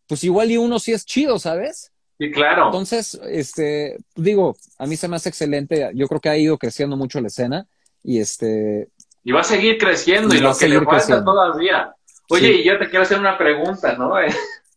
pues 0.07 0.25
igual 0.25 0.51
y 0.51 0.57
uno 0.57 0.79
sí 0.79 0.93
es 0.93 1.05
chido, 1.05 1.39
¿sabes? 1.39 1.93
Sí, 2.19 2.31
claro. 2.31 2.67
Entonces, 2.67 3.21
este, 3.29 3.99
digo, 4.15 4.57
a 4.79 4.87
mí 4.87 4.97
se 4.97 5.09
me 5.09 5.17
hace 5.17 5.29
excelente. 5.29 5.91
Yo 5.95 6.09
creo 6.09 6.21
que 6.21 6.29
ha 6.29 6.37
ido 6.37 6.59
creciendo 6.59 6.97
mucho 6.97 7.21
la 7.21 7.29
escena 7.29 7.67
y 8.03 8.21
este. 8.21 8.89
Y 9.25 9.33
va 9.33 9.41
a 9.41 9.45
seguir 9.45 9.79
creciendo 9.79 10.35
y, 10.35 10.39
y 10.39 10.41
lo 10.41 10.57
que 10.57 10.69
le 10.69 10.77
falta 10.77 10.91
creciendo. 10.93 11.25
todavía. 11.25 11.95
Oye, 12.31 12.49
sí. 12.49 12.61
y 12.61 12.65
yo 12.65 12.79
te 12.79 12.89
quiero 12.89 13.03
hacer 13.03 13.19
una 13.19 13.37
pregunta, 13.39 13.95
¿no? 13.97 14.15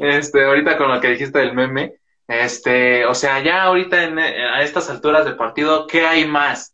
Este, 0.00 0.46
ahorita 0.46 0.78
con 0.78 0.90
lo 0.90 0.98
que 0.98 1.08
dijiste 1.08 1.40
del 1.40 1.52
meme, 1.52 2.00
este, 2.26 3.04
o 3.04 3.14
sea, 3.14 3.42
ya 3.42 3.64
ahorita 3.64 4.02
en, 4.02 4.18
a 4.18 4.62
estas 4.62 4.88
alturas 4.88 5.26
del 5.26 5.36
partido, 5.36 5.86
¿qué 5.86 6.06
hay 6.06 6.26
más? 6.26 6.72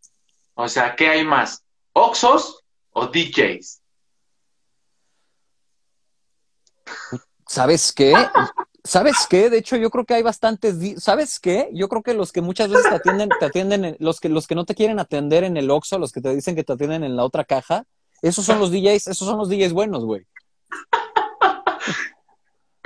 O 0.55 0.69
sea, 0.69 0.95
¿qué 0.95 1.09
hay 1.09 1.25
más? 1.25 1.65
¿Oxos 1.93 2.63
o 2.91 3.09
DJs? 3.09 3.83
¿Sabes 7.49 7.93
qué? 7.93 8.15
¿Sabes 8.85 9.27
qué? 9.29 9.51
De 9.51 9.59
hecho, 9.59 9.75
yo 9.75 9.91
creo 9.91 10.05
que 10.05 10.15
hay 10.15 10.23
bastantes. 10.23 10.77
¿Sabes 11.03 11.41
qué? 11.41 11.69
Yo 11.73 11.89
creo 11.89 12.05
que 12.05 12.15
los 12.15 12.31
que 12.31 12.43
muchas 12.43 12.71
veces 12.71 12.89
te 12.89 12.95
atienden, 12.95 13.29
te 13.41 13.45
atienden, 13.45 13.97
los 13.99 14.21
que, 14.21 14.29
los 14.29 14.47
que 14.47 14.55
no 14.55 14.65
te 14.65 14.77
quieren 14.77 15.01
atender 15.01 15.43
en 15.43 15.57
el 15.57 15.69
Oxxo, 15.73 15.99
los 15.99 16.13
que 16.13 16.21
te 16.21 16.33
dicen 16.33 16.55
que 16.55 16.63
te 16.63 16.75
atienden 16.75 17.03
en 17.03 17.17
la 17.17 17.25
otra 17.25 17.45
caja, 17.45 17.87
esos 18.23 18.45
son 18.45 18.61
los 18.61 18.71
DJs, 18.71 19.09
esos 19.09 19.27
son 19.27 19.39
los 19.39 19.49
DJs 19.49 19.73
buenos, 19.73 20.05
güey. 20.05 20.25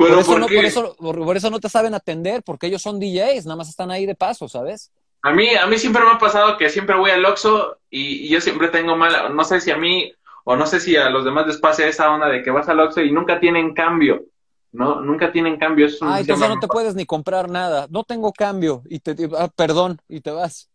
Pero 0.05 0.15
por, 0.15 0.21
eso 0.21 0.33
¿por, 0.33 0.41
no, 0.41 0.47
qué? 0.47 0.57
por, 0.57 0.65
eso, 0.65 0.97
por, 0.99 1.19
por, 1.25 1.37
eso 1.37 1.51
no 1.51 1.61
te 1.61 1.69
saben 1.69 1.95
atender, 1.95 2.43
porque 2.43 2.67
ellos 2.67 2.83
son 2.83 2.99
DJs, 2.99 3.47
nada 3.47 3.57
más 3.57 3.69
están 3.69 3.91
ahí 3.91 4.07
de 4.07 4.15
paso, 4.15 4.49
¿sabes? 4.49 4.91
A 5.23 5.33
mí, 5.33 5.49
a 5.55 5.67
mí 5.67 5.79
siempre 5.79 6.03
me 6.03 6.13
ha 6.13 6.19
pasado 6.19 6.57
que 6.57 6.71
siempre 6.71 6.97
voy 6.97 7.11
al 7.11 7.25
Oxxo 7.25 7.79
y, 7.91 8.27
y 8.27 8.29
yo 8.29 8.41
siempre 8.41 8.69
tengo 8.69 8.97
mala, 8.97 9.29
no 9.29 9.45
sé 9.45 9.61
si 9.61 9.71
a 9.71 9.77
mí 9.77 10.13
o 10.45 10.57
no 10.57 10.67
sé 10.67 10.81
si 10.81 10.97
a 10.97 11.11
los 11.11 11.25
demás 11.25 11.47
les 11.47 11.59
pasa 11.59 11.87
esa 11.87 12.11
onda 12.11 12.29
de 12.29 12.43
que 12.43 12.51
vas 12.51 12.69
al 12.69 12.81
Oxxo 12.81 13.03
y 13.03 13.13
nunca 13.13 13.39
tienen 13.39 13.75
cambio. 13.75 14.25
No, 14.73 15.01
nunca 15.01 15.33
tienen 15.33 15.59
cambio. 15.59 15.89
Ah, 16.01 16.21
entonces 16.21 16.49
no 16.49 16.59
te 16.61 16.69
puedes 16.69 16.95
ni 16.95 17.05
comprar 17.05 17.51
nada. 17.51 17.87
No 17.91 18.05
tengo 18.05 18.33
cambio. 18.33 18.83
Y 18.89 19.01
te, 19.01 19.17
ah, 19.37 19.49
perdón, 19.55 20.01
y 20.09 20.21
te 20.21 20.31
vas. 20.31 20.71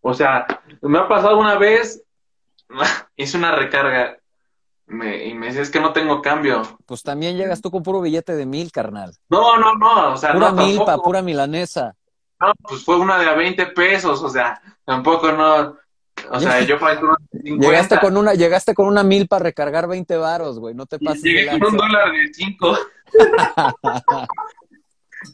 O 0.00 0.14
sea, 0.14 0.46
me 0.82 0.98
ha 0.98 1.08
pasado 1.08 1.38
una 1.38 1.56
vez, 1.56 2.02
hice 3.16 3.36
una 3.36 3.52
recarga 3.54 4.19
me, 4.90 5.24
y 5.24 5.34
me 5.34 5.46
dice, 5.46 5.62
es 5.62 5.70
que 5.70 5.80
no 5.80 5.92
tengo 5.92 6.20
cambio. 6.20 6.62
Pues 6.86 7.02
también 7.02 7.36
llegas 7.36 7.60
tú 7.60 7.70
con 7.70 7.82
puro 7.82 8.00
billete 8.00 8.34
de 8.34 8.46
mil, 8.46 8.72
carnal. 8.72 9.12
No, 9.28 9.56
no, 9.56 9.74
no, 9.76 10.12
o 10.12 10.16
sea, 10.16 10.32
pura 10.32 10.50
no, 10.50 10.66
milpa, 10.66 10.84
tampoco. 10.86 11.08
pura 11.08 11.22
milanesa. 11.22 11.94
No, 12.40 12.52
pues 12.62 12.84
fue 12.84 12.96
una 12.96 13.18
de 13.18 13.28
a 13.28 13.34
20 13.34 13.66
pesos, 13.66 14.22
o 14.22 14.28
sea, 14.28 14.60
tampoco 14.84 15.30
no, 15.32 15.76
o 16.28 16.40
sea, 16.40 16.60
yo 16.62 16.78
pagué 16.78 17.02
unos 17.02 17.18
50. 17.32 17.66
Llegaste 17.66 17.98
con 17.98 18.16
una, 18.16 18.34
llegaste 18.34 18.74
con 18.74 18.86
una 18.86 19.02
mil 19.02 19.26
para 19.28 19.44
recargar 19.44 19.88
20 19.88 20.16
varos, 20.16 20.58
güey, 20.58 20.74
no 20.74 20.86
te 20.86 20.98
pases. 20.98 21.22
Llegué 21.22 21.46
con 21.58 21.64
un 21.64 21.76
dólar 21.76 22.10
de 22.12 22.32
5. 22.32 22.78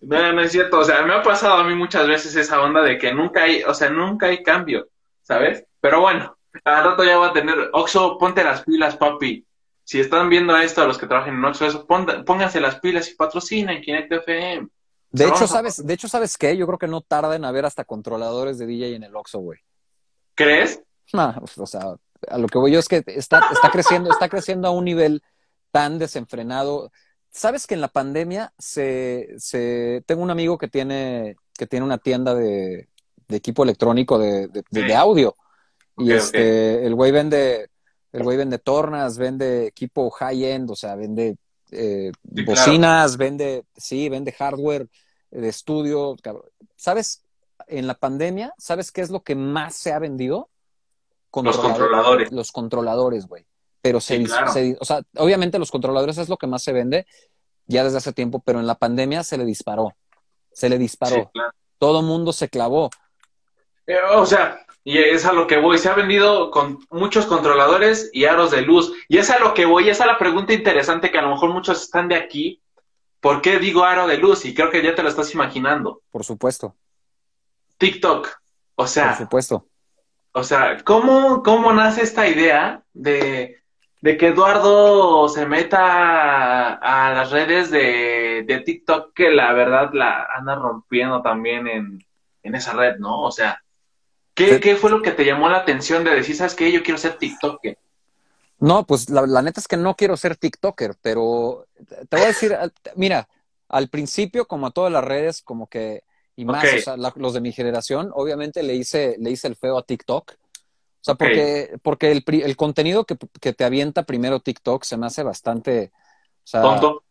no, 0.02 0.32
no 0.32 0.40
es 0.40 0.52
cierto, 0.52 0.78
o 0.78 0.84
sea, 0.84 1.02
me 1.02 1.14
ha 1.14 1.22
pasado 1.22 1.54
a 1.54 1.64
mí 1.64 1.74
muchas 1.74 2.06
veces 2.06 2.36
esa 2.36 2.60
onda 2.60 2.82
de 2.82 2.98
que 2.98 3.12
nunca 3.12 3.44
hay, 3.44 3.62
o 3.62 3.74
sea, 3.74 3.90
nunca 3.90 4.26
hay 4.26 4.42
cambio, 4.42 4.88
¿sabes? 5.22 5.64
Pero 5.80 6.00
bueno, 6.00 6.36
al 6.64 6.84
rato 6.84 7.04
ya 7.04 7.18
va 7.18 7.28
a 7.28 7.32
tener, 7.32 7.70
Oxo, 7.72 8.18
ponte 8.18 8.44
las 8.44 8.62
pilas, 8.62 8.96
papi. 8.96 9.45
Si 9.86 10.00
están 10.00 10.28
viendo 10.28 10.56
esto 10.56 10.82
a 10.82 10.86
los 10.86 10.98
que 10.98 11.06
trabajan 11.06 11.36
en 11.36 11.44
Oxo, 11.44 11.64
eso, 11.64 11.86
pónganse 11.86 12.60
las 12.60 12.80
pilas 12.80 13.08
y 13.08 13.14
patrocinen 13.14 13.80
Kinect 13.80 14.10
FM. 14.10 14.66
De 15.12 15.24
o 15.24 15.28
sea, 15.28 15.36
hecho, 15.36 15.46
¿sabes, 15.46 15.78
a... 15.78 15.82
de 15.84 15.94
hecho, 15.94 16.08
¿sabes 16.08 16.36
qué? 16.36 16.56
Yo 16.56 16.66
creo 16.66 16.78
que 16.78 16.88
no 16.88 17.02
tarda 17.02 17.36
en 17.36 17.44
haber 17.44 17.64
hasta 17.64 17.84
controladores 17.84 18.58
de 18.58 18.66
DJ 18.66 18.96
en 18.96 19.04
el 19.04 19.14
Oxxo, 19.14 19.38
güey. 19.38 19.60
¿Crees? 20.34 20.82
No, 21.12 21.40
o 21.56 21.66
sea, 21.66 21.94
a 22.26 22.38
lo 22.38 22.48
que 22.48 22.58
voy 22.58 22.72
yo 22.72 22.80
es 22.80 22.88
que 22.88 23.04
está, 23.06 23.48
está 23.52 23.70
creciendo, 23.70 24.10
está 24.10 24.28
creciendo 24.28 24.66
a 24.66 24.72
un 24.72 24.86
nivel 24.86 25.22
tan 25.70 26.00
desenfrenado. 26.00 26.90
¿Sabes 27.30 27.68
que 27.68 27.74
en 27.74 27.80
la 27.80 27.88
pandemia 27.88 28.52
se, 28.58 29.36
se 29.38 30.02
tengo 30.04 30.20
un 30.20 30.32
amigo 30.32 30.58
que 30.58 30.66
tiene, 30.66 31.36
que 31.56 31.68
tiene 31.68 31.86
una 31.86 31.98
tienda 31.98 32.34
de, 32.34 32.88
de 33.28 33.36
equipo 33.36 33.62
electrónico 33.62 34.18
de, 34.18 34.48
de, 34.48 34.64
de, 34.68 34.82
de 34.82 34.94
audio? 34.96 35.36
Y 35.96 36.06
okay, 36.06 36.16
este, 36.16 36.74
okay. 36.74 36.86
el 36.86 36.94
güey 36.96 37.12
vende, 37.12 37.70
el 38.12 38.22
güey 38.22 38.36
vende 38.36 38.58
tornas, 38.58 39.18
vende 39.18 39.66
equipo 39.66 40.10
high-end, 40.10 40.70
o 40.70 40.76
sea, 40.76 40.94
vende 40.94 41.36
eh, 41.70 42.12
sí, 42.34 42.44
bocinas, 42.44 43.16
claro. 43.16 43.18
vende, 43.18 43.64
sí, 43.76 44.08
vende 44.08 44.32
hardware 44.32 44.88
de 45.30 45.48
estudio. 45.48 46.16
¿Sabes? 46.76 47.22
En 47.66 47.86
la 47.86 47.94
pandemia, 47.94 48.54
¿sabes 48.58 48.92
qué 48.92 49.00
es 49.00 49.10
lo 49.10 49.22
que 49.22 49.34
más 49.34 49.74
se 49.74 49.92
ha 49.92 49.98
vendido? 49.98 50.48
Los 51.32 51.58
controladores. 51.58 52.32
Los 52.32 52.52
controladores, 52.52 53.26
güey. 53.26 53.44
Pero 53.82 54.00
se, 54.00 54.16
sí, 54.16 54.24
claro. 54.24 54.52
se, 54.52 54.76
o 54.80 54.84
sea, 54.84 55.02
obviamente 55.16 55.58
los 55.58 55.70
controladores 55.70 56.18
es 56.18 56.28
lo 56.28 56.36
que 56.36 56.46
más 56.46 56.62
se 56.62 56.72
vende 56.72 57.06
ya 57.66 57.84
desde 57.84 57.98
hace 57.98 58.12
tiempo, 58.12 58.40
pero 58.44 58.60
en 58.60 58.66
la 58.66 58.76
pandemia 58.76 59.22
se 59.22 59.36
le 59.36 59.44
disparó. 59.44 59.94
Se 60.52 60.68
le 60.68 60.78
disparó. 60.78 61.16
Sí, 61.16 61.22
claro. 61.32 61.52
Todo 61.78 62.02
mundo 62.02 62.32
se 62.32 62.48
clavó. 62.48 62.90
Eh, 63.86 63.98
o 64.14 64.24
sea, 64.24 64.65
y 64.86 64.98
es 64.98 65.26
a 65.26 65.32
lo 65.32 65.48
que 65.48 65.56
voy. 65.56 65.78
Se 65.78 65.88
ha 65.88 65.94
vendido 65.94 66.52
con 66.52 66.78
muchos 66.90 67.26
controladores 67.26 68.08
y 68.12 68.26
aros 68.26 68.52
de 68.52 68.62
luz. 68.62 68.92
Y 69.08 69.18
es 69.18 69.30
a 69.30 69.40
lo 69.40 69.52
que 69.52 69.66
voy. 69.66 69.90
Esa 69.90 70.04
es 70.04 70.10
la 70.12 70.16
pregunta 70.16 70.52
interesante 70.52 71.10
que 71.10 71.18
a 71.18 71.22
lo 71.22 71.30
mejor 71.30 71.52
muchos 71.52 71.82
están 71.82 72.06
de 72.06 72.14
aquí. 72.14 72.62
¿Por 73.20 73.42
qué 73.42 73.58
digo 73.58 73.82
aro 73.82 74.06
de 74.06 74.16
luz? 74.16 74.44
Y 74.44 74.54
creo 74.54 74.70
que 74.70 74.84
ya 74.84 74.94
te 74.94 75.02
lo 75.02 75.08
estás 75.08 75.34
imaginando. 75.34 76.02
Por 76.12 76.22
supuesto. 76.22 76.76
TikTok. 77.78 78.28
O 78.76 78.86
sea. 78.86 79.08
Por 79.08 79.16
supuesto. 79.24 79.66
O 80.30 80.44
sea, 80.44 80.76
¿cómo, 80.84 81.42
cómo 81.42 81.72
nace 81.72 82.02
esta 82.02 82.28
idea 82.28 82.84
de, 82.92 83.60
de 84.02 84.16
que 84.16 84.28
Eduardo 84.28 85.28
se 85.28 85.46
meta 85.46 86.74
a, 86.74 87.08
a 87.08 87.12
las 87.12 87.32
redes 87.32 87.72
de, 87.72 88.44
de, 88.46 88.60
TikTok 88.60 89.12
que 89.14 89.30
la 89.30 89.52
verdad 89.52 89.90
la 89.94 90.28
anda 90.36 90.54
rompiendo 90.54 91.22
también 91.22 91.66
en, 91.66 92.06
en 92.44 92.54
esa 92.54 92.72
red, 92.74 92.98
¿no? 92.98 93.22
O 93.22 93.32
sea, 93.32 93.60
¿qué, 94.36 94.54
sí. 94.54 94.60
¿qué, 94.60 94.76
fue 94.76 94.90
lo 94.90 95.02
que 95.02 95.10
te 95.10 95.24
llamó 95.24 95.48
la 95.48 95.58
atención 95.58 96.04
de 96.04 96.14
decir, 96.14 96.36
sabes 96.36 96.54
qué, 96.54 96.70
yo 96.70 96.84
quiero 96.84 96.98
ser 96.98 97.18
TikToker? 97.18 97.76
No, 98.60 98.86
pues 98.86 99.10
la, 99.10 99.26
la, 99.26 99.42
neta 99.42 99.60
es 99.60 99.66
que 99.66 99.76
no 99.76 99.96
quiero 99.96 100.16
ser 100.16 100.36
TikToker, 100.36 100.94
pero 101.02 101.66
te 102.08 102.16
voy 102.16 102.22
a 102.22 102.28
decir, 102.28 102.56
mira, 102.94 103.28
al 103.68 103.88
principio, 103.88 104.46
como 104.46 104.68
a 104.68 104.70
todas 104.70 104.92
las 104.92 105.04
redes, 105.04 105.42
como 105.42 105.66
que, 105.66 106.04
y 106.36 106.44
más, 106.44 106.64
okay. 106.64 106.78
o 106.78 106.82
sea, 106.82 106.96
la, 106.96 107.12
los 107.16 107.34
de 107.34 107.40
mi 107.40 107.52
generación, 107.52 108.10
obviamente 108.14 108.62
le 108.62 108.74
hice, 108.74 109.16
le 109.18 109.30
hice 109.30 109.48
el 109.48 109.56
feo 109.56 109.78
a 109.78 109.82
TikTok. 109.82 110.32
O 110.32 110.36
sea, 111.00 111.14
okay. 111.14 111.28
porque, 111.28 111.78
porque 111.82 112.12
el, 112.12 112.24
el 112.42 112.56
contenido 112.56 113.04
que, 113.04 113.16
que, 113.40 113.52
te 113.52 113.64
avienta 113.64 114.04
primero 114.04 114.40
TikTok 114.40 114.84
se 114.84 114.96
me 114.96 115.06
hace 115.06 115.22
bastante. 115.22 115.92
O 116.44 116.46
sea, 116.46 116.62
¿Tonto? 116.62 117.02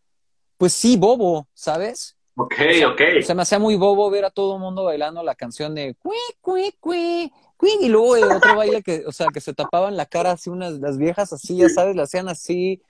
Pues 0.56 0.72
sí, 0.72 0.96
bobo, 0.96 1.48
¿sabes? 1.54 2.15
Ok, 2.38 2.54
o 2.58 2.74
sea, 2.74 2.88
ok. 2.88 3.00
Se 3.22 3.34
me 3.34 3.42
hacía 3.42 3.58
muy 3.58 3.76
bobo 3.76 4.10
ver 4.10 4.26
a 4.26 4.30
todo 4.30 4.56
el 4.56 4.60
mundo 4.60 4.84
bailando 4.84 5.22
la 5.22 5.34
canción 5.34 5.74
de 5.74 5.94
cui, 5.94 6.18
cui, 6.42 6.74
cui, 6.80 7.32
cui, 7.56 7.70
y 7.80 7.88
luego 7.88 8.16
el 8.16 8.30
otro 8.30 8.54
baile 8.56 8.82
que, 8.82 9.04
o 9.06 9.12
sea, 9.12 9.28
que 9.32 9.40
se 9.40 9.54
tapaban 9.54 9.96
la 9.96 10.04
cara 10.04 10.32
así, 10.32 10.50
unas, 10.50 10.74
las 10.74 10.98
viejas 10.98 11.32
así, 11.32 11.56
ya 11.56 11.70
sabes, 11.70 11.96
la 11.96 12.02
hacían 12.02 12.28
así. 12.28 12.82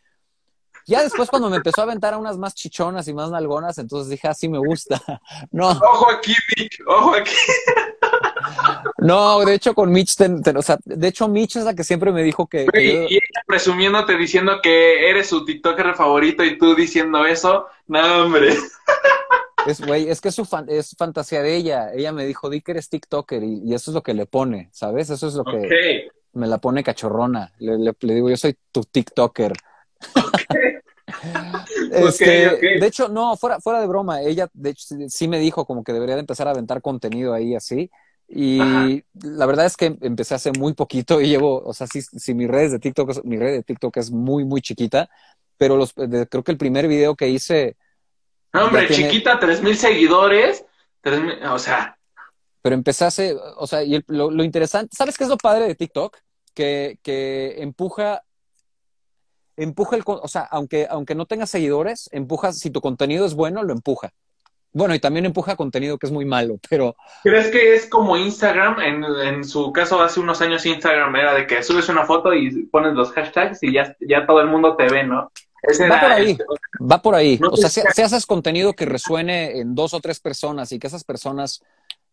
Ya 0.88 1.02
después 1.02 1.30
cuando 1.30 1.48
me 1.48 1.56
empezó 1.56 1.80
a 1.80 1.84
aventar 1.84 2.14
a 2.14 2.18
unas 2.18 2.38
más 2.38 2.54
chichonas 2.54 3.06
y 3.06 3.14
más 3.14 3.30
nalgonas, 3.30 3.78
entonces 3.78 4.10
dije, 4.10 4.26
así 4.26 4.46
ah, 4.46 4.50
me 4.50 4.58
gusta. 4.58 5.00
No. 5.52 5.70
Ojo 5.70 6.10
aquí, 6.10 6.34
Mitch, 6.56 6.80
ojo 6.86 7.14
aquí. 7.14 7.32
No, 8.98 9.44
de 9.44 9.54
hecho 9.54 9.74
con 9.74 9.92
Mitch, 9.92 10.16
o 10.56 10.62
sea, 10.62 10.78
de 10.84 11.08
hecho 11.08 11.28
Mitch 11.28 11.56
es 11.56 11.64
la 11.64 11.74
que 11.74 11.84
siempre 11.84 12.12
me 12.12 12.22
dijo 12.22 12.46
que... 12.46 12.66
que 12.66 12.86
yo... 12.86 13.02
Y 13.08 13.14
ella 13.14 13.42
presumiéndote 13.46 14.16
diciendo 14.16 14.60
que 14.62 15.10
eres 15.10 15.28
su 15.28 15.44
TikToker 15.44 15.94
favorito 15.94 16.44
y 16.44 16.58
tú 16.58 16.74
diciendo 16.74 17.24
eso, 17.26 17.66
no 17.86 18.24
hombre. 18.24 18.54
Es, 19.66 19.80
güey, 19.80 20.08
es 20.08 20.20
que 20.20 20.28
es, 20.28 20.34
su 20.34 20.44
fan, 20.44 20.66
es 20.68 20.94
fantasía 20.96 21.42
de 21.42 21.56
ella. 21.56 21.92
Ella 21.92 22.12
me 22.12 22.24
dijo, 22.24 22.48
di 22.48 22.60
que 22.60 22.72
eres 22.72 22.88
TikToker 22.88 23.42
y, 23.42 23.62
y, 23.64 23.74
eso 23.74 23.90
es 23.90 23.94
lo 23.94 24.02
que 24.02 24.14
le 24.14 24.26
pone, 24.26 24.68
¿sabes? 24.72 25.10
Eso 25.10 25.26
es 25.26 25.34
lo 25.34 25.44
que 25.44 26.08
me 26.32 26.46
la 26.46 26.58
pone 26.58 26.84
cachorrona. 26.84 27.52
Le, 27.58 27.76
le, 27.78 27.92
le, 27.98 28.14
digo, 28.14 28.30
yo 28.30 28.36
soy 28.36 28.56
tu 28.72 28.82
TikToker. 28.82 29.52
Okay. 31.88 32.08
este, 32.08 32.48
okay, 32.48 32.80
De 32.80 32.86
hecho, 32.86 33.08
no, 33.08 33.36
fuera, 33.36 33.60
fuera 33.60 33.80
de 33.80 33.86
broma, 33.86 34.22
ella 34.22 34.48
de 34.52 34.70
hecho 34.70 34.96
sí 35.08 35.28
me 35.28 35.38
dijo 35.38 35.64
como 35.64 35.84
que 35.84 35.92
debería 35.92 36.16
de 36.16 36.20
empezar 36.20 36.48
a 36.48 36.50
aventar 36.50 36.82
contenido 36.82 37.32
ahí 37.32 37.54
así. 37.54 37.90
Y 38.28 38.60
Ajá. 38.60 38.88
la 39.22 39.46
verdad 39.46 39.66
es 39.66 39.76
que 39.76 39.96
empecé 40.00 40.34
hace 40.34 40.50
muy 40.52 40.74
poquito 40.74 41.20
y 41.20 41.28
llevo, 41.28 41.62
o 41.62 41.72
sea, 41.72 41.86
si, 41.86 42.02
si 42.02 42.34
mi 42.34 42.46
red 42.46 42.72
de 42.72 42.78
TikTok, 42.78 43.24
mi 43.24 43.36
red 43.36 43.52
de 43.52 43.62
TikTok 43.62 43.96
es 43.98 44.10
muy, 44.10 44.44
muy 44.44 44.60
chiquita, 44.60 45.08
pero 45.56 45.76
los, 45.76 45.94
de, 45.94 46.26
creo 46.26 46.42
que 46.42 46.52
el 46.52 46.58
primer 46.58 46.88
video 46.88 47.14
que 47.14 47.28
hice 47.28 47.76
No, 48.52 48.66
hombre, 48.66 48.88
chiquita, 48.88 49.38
tres 49.38 49.62
mil 49.62 49.76
seguidores, 49.76 50.64
tres 51.00 51.20
mil, 51.22 51.42
o 51.44 51.58
sea. 51.58 51.96
Pero 52.62 52.74
empezase, 52.74 53.36
o 53.56 53.66
sea, 53.66 53.84
y 53.84 54.02
lo, 54.08 54.30
lo, 54.30 54.42
interesante, 54.42 54.94
¿sabes 54.96 55.16
qué 55.16 55.22
es 55.22 55.30
lo 55.30 55.36
padre 55.36 55.68
de 55.68 55.76
TikTok? 55.76 56.16
Que, 56.52 56.98
que 57.02 57.62
empuja, 57.62 58.24
empuja 59.56 59.94
el, 59.94 60.02
o 60.04 60.26
sea, 60.26 60.42
aunque, 60.50 60.88
aunque 60.90 61.14
no 61.14 61.26
tengas 61.26 61.50
seguidores, 61.50 62.08
empuja, 62.10 62.52
si 62.52 62.70
tu 62.70 62.80
contenido 62.80 63.24
es 63.24 63.34
bueno, 63.34 63.62
lo 63.62 63.72
empuja. 63.72 64.12
Bueno, 64.76 64.94
y 64.94 64.98
también 64.98 65.24
empuja 65.24 65.56
contenido 65.56 65.96
que 65.96 66.04
es 66.04 66.12
muy 66.12 66.26
malo, 66.26 66.58
pero... 66.68 66.96
¿Crees 67.22 67.48
que 67.48 67.74
es 67.74 67.86
como 67.86 68.14
Instagram? 68.14 68.78
En, 68.80 69.04
en, 69.04 69.44
su 69.44 69.72
caso, 69.72 70.02
hace 70.02 70.20
unos 70.20 70.42
años 70.42 70.66
Instagram 70.66 71.16
era 71.16 71.32
de 71.32 71.46
que 71.46 71.62
subes 71.62 71.88
una 71.88 72.04
foto 72.04 72.34
y 72.34 72.66
pones 72.66 72.92
los 72.92 73.10
hashtags 73.12 73.62
y 73.62 73.72
ya, 73.72 73.96
ya 74.06 74.26
todo 74.26 74.42
el 74.42 74.48
mundo 74.48 74.76
te 74.76 74.86
ve, 74.90 75.02
¿no? 75.02 75.32
va 75.90 76.00
por 76.00 76.12
ahí, 76.12 76.38
va 76.78 77.02
por 77.02 77.14
ahí. 77.14 77.40
o 77.50 77.56
sea, 77.56 77.70
si, 77.70 78.02
haces 78.02 78.26
contenido 78.26 78.74
que 78.74 78.84
resuene 78.84 79.58
en 79.60 79.74
dos 79.74 79.94
o 79.94 80.00
tres 80.00 80.20
personas 80.20 80.70
y 80.72 80.78
que 80.78 80.88
esas 80.88 81.04
personas... 81.04 81.62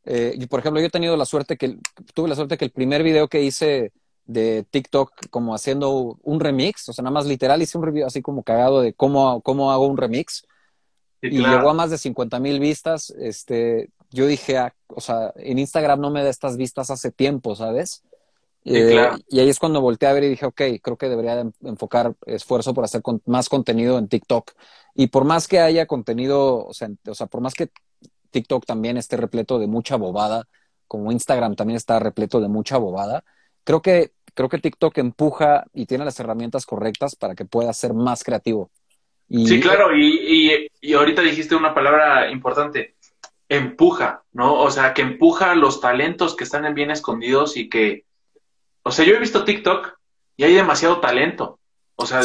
Eh, 0.06 0.38
por 0.50 0.62
ejemplo, 0.62 0.80
yo 0.80 0.88
he 0.88 0.90
tenido 0.90 1.18
la 1.18 1.26
suerte 1.26 1.58
que... 1.58 1.76
Tuve 2.14 2.30
la 2.30 2.36
suerte 2.36 2.58
que 2.58 2.64
el 2.64 2.72
primer 2.72 3.04
video 3.04 3.28
que 3.28 3.42
hice 3.42 3.92
de 4.26 4.66
TikTok 4.72 5.12
como 5.30 5.54
haciendo 5.54 6.18
un 6.24 6.40
remix, 6.40 6.88
o 6.88 6.94
sea, 6.94 7.04
nada 7.04 7.14
más 7.14 7.26
literal 7.26 7.62
hice 7.62 7.78
un 7.78 7.84
review 7.84 8.08
así 8.08 8.22
como 8.22 8.42
cagado 8.42 8.80
de 8.80 8.94
cómo, 8.94 9.42
cómo 9.42 9.70
hago 9.74 9.86
un 9.86 9.98
remix 9.98 10.46
y 11.24 11.38
llegó 11.38 11.70
a 11.70 11.74
más 11.74 11.90
de 11.90 11.98
50 11.98 12.40
mil 12.40 12.60
vistas. 12.60 13.10
Este, 13.12 13.90
yo 14.12 14.28
dije, 14.28 14.58
ah, 14.58 14.74
o 14.88 15.02
sea, 15.02 15.32
en 15.38 15.60
Instagram 15.60 16.00
no 16.00 16.12
me 16.12 16.24
da 16.24 16.30
estas 16.30 16.58
vistas 16.58 16.90
hace 16.90 17.12
tiempo, 17.12 17.56
¿sabes? 17.56 18.04
Eh, 18.66 19.10
y 19.28 19.40
ahí 19.40 19.50
es 19.50 19.60
cuando 19.60 19.82
volteé 19.82 20.08
a 20.08 20.14
ver 20.14 20.24
y 20.24 20.30
dije, 20.30 20.46
ok, 20.46 20.62
creo 20.82 20.98
que 20.98 21.10
debería 21.10 21.46
enfocar 21.64 22.16
esfuerzo 22.26 22.74
por 22.74 22.86
hacer 22.86 23.02
más 23.26 23.50
contenido 23.50 23.98
en 23.98 24.08
TikTok. 24.08 24.52
Y 24.96 25.08
por 25.08 25.26
más 25.26 25.48
que 25.48 25.60
haya 25.60 25.86
contenido, 25.86 26.66
o 26.66 26.74
sea, 26.74 26.90
o 27.08 27.16
sea, 27.16 27.28
por 27.28 27.42
más 27.42 27.54
que 27.54 27.70
TikTok 28.32 28.66
también 28.66 28.98
esté 28.98 29.18
repleto 29.18 29.60
de 29.60 29.68
mucha 29.68 29.96
bobada, 29.96 30.48
como 30.88 31.12
Instagram 31.12 31.56
también 31.56 31.78
está 31.78 32.00
repleto 32.00 32.40
de 32.40 32.48
mucha 32.48 32.78
bobada, 32.78 33.24
creo 33.64 33.82
que, 33.82 34.12
creo 34.34 34.50
que 34.50 34.60
TikTok 34.60 34.98
empuja 34.98 35.66
y 35.74 35.86
tiene 35.86 36.06
las 36.06 36.20
herramientas 36.20 36.66
correctas 36.66 37.16
para 37.16 37.36
que 37.36 37.46
pueda 37.46 37.74
ser 37.74 37.94
más 37.94 38.24
creativo 38.24 38.70
sí, 39.46 39.60
claro, 39.60 39.96
y, 39.96 40.70
y, 40.80 40.94
ahorita 40.94 41.22
dijiste 41.22 41.56
una 41.56 41.74
palabra 41.74 42.30
importante, 42.30 42.96
empuja, 43.50 44.24
¿no? 44.32 44.60
O 44.60 44.70
sea, 44.70 44.94
que 44.94 45.02
empuja 45.02 45.56
los 45.56 45.82
talentos 45.82 46.36
que 46.36 46.44
están 46.44 46.72
bien 46.74 46.92
escondidos 46.92 47.58
y 47.58 47.68
que, 47.68 48.06
o 48.84 48.92
sea, 48.92 49.06
yo 49.06 49.16
he 49.16 49.20
visto 49.20 49.44
TikTok 49.44 49.98
y 50.38 50.44
hay 50.44 50.54
demasiado 50.54 51.00
talento, 51.00 51.60
o 51.96 52.06
sea, 52.06 52.22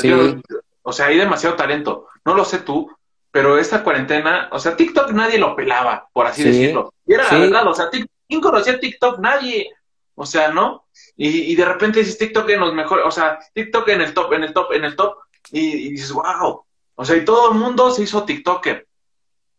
o 0.83 0.93
sea, 0.93 1.07
hay 1.07 1.19
demasiado 1.19 1.57
talento, 1.57 2.09
no 2.25 2.35
lo 2.35 2.45
sé 2.45 2.59
tú, 2.59 2.91
pero 3.31 3.59
esta 3.59 3.83
cuarentena, 3.83 4.49
o 4.53 4.59
sea, 4.59 4.77
TikTok 4.77 5.11
nadie 5.13 5.39
lo 5.39 5.57
pelaba, 5.57 6.09
por 6.13 6.27
así 6.27 6.45
decirlo, 6.45 6.93
y 7.07 7.15
era 7.15 7.25
la 7.31 7.39
verdad, 7.39 7.69
o 7.69 7.75
sea, 7.75 7.89
¿quién 7.91 8.41
conocía 8.41 8.79
TikTok? 8.79 9.19
Nadie, 9.19 9.71
o 10.15 10.27
sea, 10.27 10.51
¿no? 10.51 10.87
Y, 11.17 11.53
y 11.53 11.57
de 11.57 11.65
repente 11.65 12.01
dices 12.01 12.19
TikTok 12.19 12.49
en 12.51 12.61
los 12.61 12.75
mejores, 12.75 13.05
o 13.07 13.11
sea, 13.11 13.39
TikTok 13.55 13.89
en 13.89 14.03
el 14.03 14.15
top, 14.15 14.33
en 14.35 14.45
el 14.45 14.53
top, 14.53 14.73
en 14.73 14.85
el 14.85 14.97
top, 14.97 15.17
y, 15.51 15.61
y 15.61 15.91
dices, 15.91 16.13
wow, 16.13 16.65
o 17.01 17.05
sea, 17.05 17.17
y 17.17 17.25
todo 17.25 17.53
el 17.53 17.59
mundo 17.59 17.93
se 17.93 18.03
hizo 18.03 18.25
TikToker. 18.25 18.85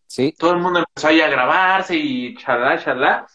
Sí. 0.07 0.35
Todo 0.37 0.51
el 0.51 0.59
mundo 0.59 0.79
empezó 0.79 1.07
ahí 1.07 1.21
a 1.21 1.29
grabarse 1.29 1.95
y 1.95 2.35
chalá, 2.35 2.77
chalá. 2.83 3.25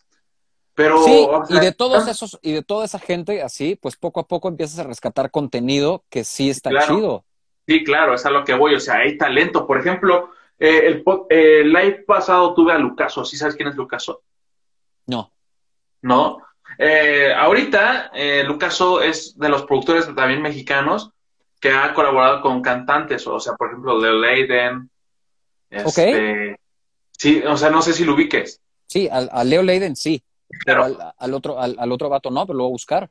Pero. 0.74 1.02
Sí, 1.04 1.26
y 1.48 1.58
de 1.58 1.72
todos 1.72 2.06
esos, 2.06 2.38
y 2.42 2.52
de 2.52 2.62
toda 2.62 2.84
esa 2.84 2.98
gente 2.98 3.42
así, 3.42 3.76
pues 3.76 3.96
poco 3.96 4.20
a 4.20 4.28
poco 4.28 4.48
empiezas 4.48 4.78
a 4.80 4.82
rescatar 4.82 5.30
contenido 5.30 6.04
que 6.10 6.22
sí 6.22 6.50
está 6.50 6.70
chido. 6.86 7.24
Sí, 7.66 7.82
claro, 7.82 8.12
es 8.12 8.26
a 8.26 8.30
lo 8.30 8.44
que 8.44 8.52
voy. 8.52 8.74
O 8.74 8.80
sea, 8.80 8.96
hay 8.96 9.16
talento. 9.16 9.66
Por 9.66 9.80
ejemplo, 9.80 10.32
eh, 10.58 11.02
el, 11.30 11.72
live 11.72 12.04
pasado 12.06 12.52
tuve 12.52 12.74
a 12.74 12.78
Lucaso. 12.78 13.24
¿Sí 13.24 13.38
sabes 13.38 13.56
quién 13.56 13.70
es 13.70 13.74
Lucaso? 13.74 14.20
No. 15.06 15.32
¿No? 16.02 16.42
Eh, 16.76 17.32
ahorita, 17.34 18.10
eh, 18.12 18.44
Lucaso 18.44 19.00
es 19.00 19.38
de 19.38 19.48
los 19.48 19.62
productores 19.62 20.14
también 20.14 20.42
mexicanos 20.42 21.13
que 21.64 21.70
ha 21.70 21.94
colaborado 21.94 22.42
con 22.42 22.60
cantantes, 22.60 23.26
o 23.26 23.40
sea, 23.40 23.54
por 23.54 23.68
ejemplo, 23.68 23.98
Leo 23.98 24.12
Leiden. 24.20 24.90
Este, 25.70 26.60
Sí, 27.16 27.42
o 27.42 27.56
sea, 27.56 27.70
no 27.70 27.80
sé 27.80 27.94
si 27.94 28.04
lo 28.04 28.12
ubiques. 28.12 28.60
Sí, 28.86 29.08
a, 29.10 29.42
Leo 29.44 29.62
Leiden 29.62 29.96
sí, 29.96 30.22
pero 30.66 30.84
al, 30.84 31.32
otro, 31.32 31.58
al, 31.58 31.90
otro 31.90 32.10
vato 32.10 32.30
no, 32.30 32.46
pero 32.46 32.58
lo 32.58 32.64
voy 32.64 32.72
a 32.72 32.72
buscar. 32.72 33.10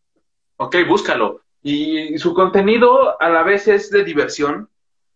Ok, 0.58 0.76
búscalo. 0.88 1.42
Y 1.64 2.16
su 2.20 2.36
contenido 2.36 3.20
a 3.20 3.28
la 3.30 3.42
vez 3.42 3.68
es 3.68 3.90
de 3.90 4.04
diversión, 4.04 4.70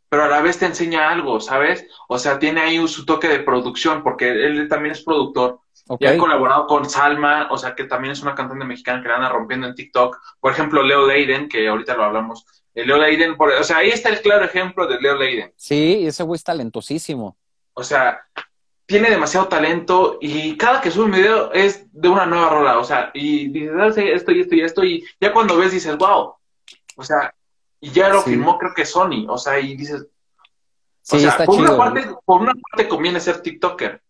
pero 0.10 0.24
a 0.24 0.28
la 0.30 0.42
vez 0.42 0.58
te 0.58 0.66
enseña 0.66 1.12
algo, 1.12 1.40
¿sabes? 1.40 1.86
O 2.08 2.18
sea, 2.18 2.40
tiene 2.40 2.62
ahí 2.62 2.88
su 2.88 3.06
toque 3.06 3.28
de 3.28 3.42
producción, 3.42 4.02
porque 4.02 4.32
él 4.32 4.68
también 4.68 4.94
es 4.94 5.04
productor. 5.04 5.60
Y 6.00 6.08
ha 6.08 6.18
colaborado 6.18 6.66
con 6.66 6.90
Salma, 6.90 7.50
o 7.52 7.58
sea, 7.60 7.76
que 7.76 7.84
también 7.84 8.14
es 8.14 8.24
una 8.24 8.34
cantante 8.34 8.66
mexicana 8.66 9.04
que 9.04 9.10
la 9.10 9.18
anda 9.18 9.30
rompiendo 9.30 9.68
en 9.68 9.76
TikTok. 9.76 10.18
Por 10.40 10.54
ejemplo, 10.54 10.82
Leo 10.82 11.06
Leiden, 11.06 11.48
que 11.48 11.68
ahorita 11.68 11.96
lo 11.96 12.06
hablamos, 12.06 12.48
Leo 12.86 12.98
Leiden, 12.98 13.36
o 13.38 13.64
sea, 13.64 13.78
ahí 13.78 13.90
está 13.90 14.10
el 14.10 14.22
claro 14.22 14.46
ejemplo 14.46 14.86
de 14.88 15.02
Leo 15.02 15.16
Leiden. 15.16 15.52
Sí, 15.56 16.06
ese 16.06 16.24
güey 16.24 16.38
es 16.38 16.44
talentosísimo. 16.44 17.36
O 17.74 17.84
sea, 17.84 18.22
tiene 18.88 19.10
demasiado 19.10 19.48
talento 19.48 20.18
y 20.22 20.56
cada 20.58 20.80
que 20.80 20.90
sube 20.90 21.06
un 21.06 21.12
video 21.12 21.52
es 21.52 21.86
de 21.92 22.08
una 22.08 22.26
nueva 22.26 22.50
rola, 22.50 22.80
o 22.80 22.84
sea, 22.86 23.12
y 23.14 23.50
dices, 23.50 23.74
ah, 23.78 23.88
esto 23.88 24.32
y 24.32 24.40
esto 24.40 24.56
y 24.56 24.62
esto, 24.62 24.84
y 24.84 25.06
ya 25.20 25.34
cuando 25.34 25.58
ves 25.58 25.74
dices, 25.74 25.98
wow, 25.98 26.36
o 26.96 27.04
sea, 27.04 27.36
y 27.82 27.92
ya 27.92 28.08
lo 28.10 28.22
firmó 28.22 28.58
creo 28.58 28.74
que 28.74 28.86
Sony, 28.86 29.26
o 29.28 29.38
sea, 29.38 29.60
y 29.60 29.76
dices, 29.76 30.08
sí, 31.02 31.28
por, 31.46 31.60
una 31.60 31.76
parte, 31.76 32.08
por 32.24 32.42
una 32.42 32.54
parte 32.54 32.88
conviene 32.88 33.20
ser 33.20 33.42
TikToker, 33.42 34.02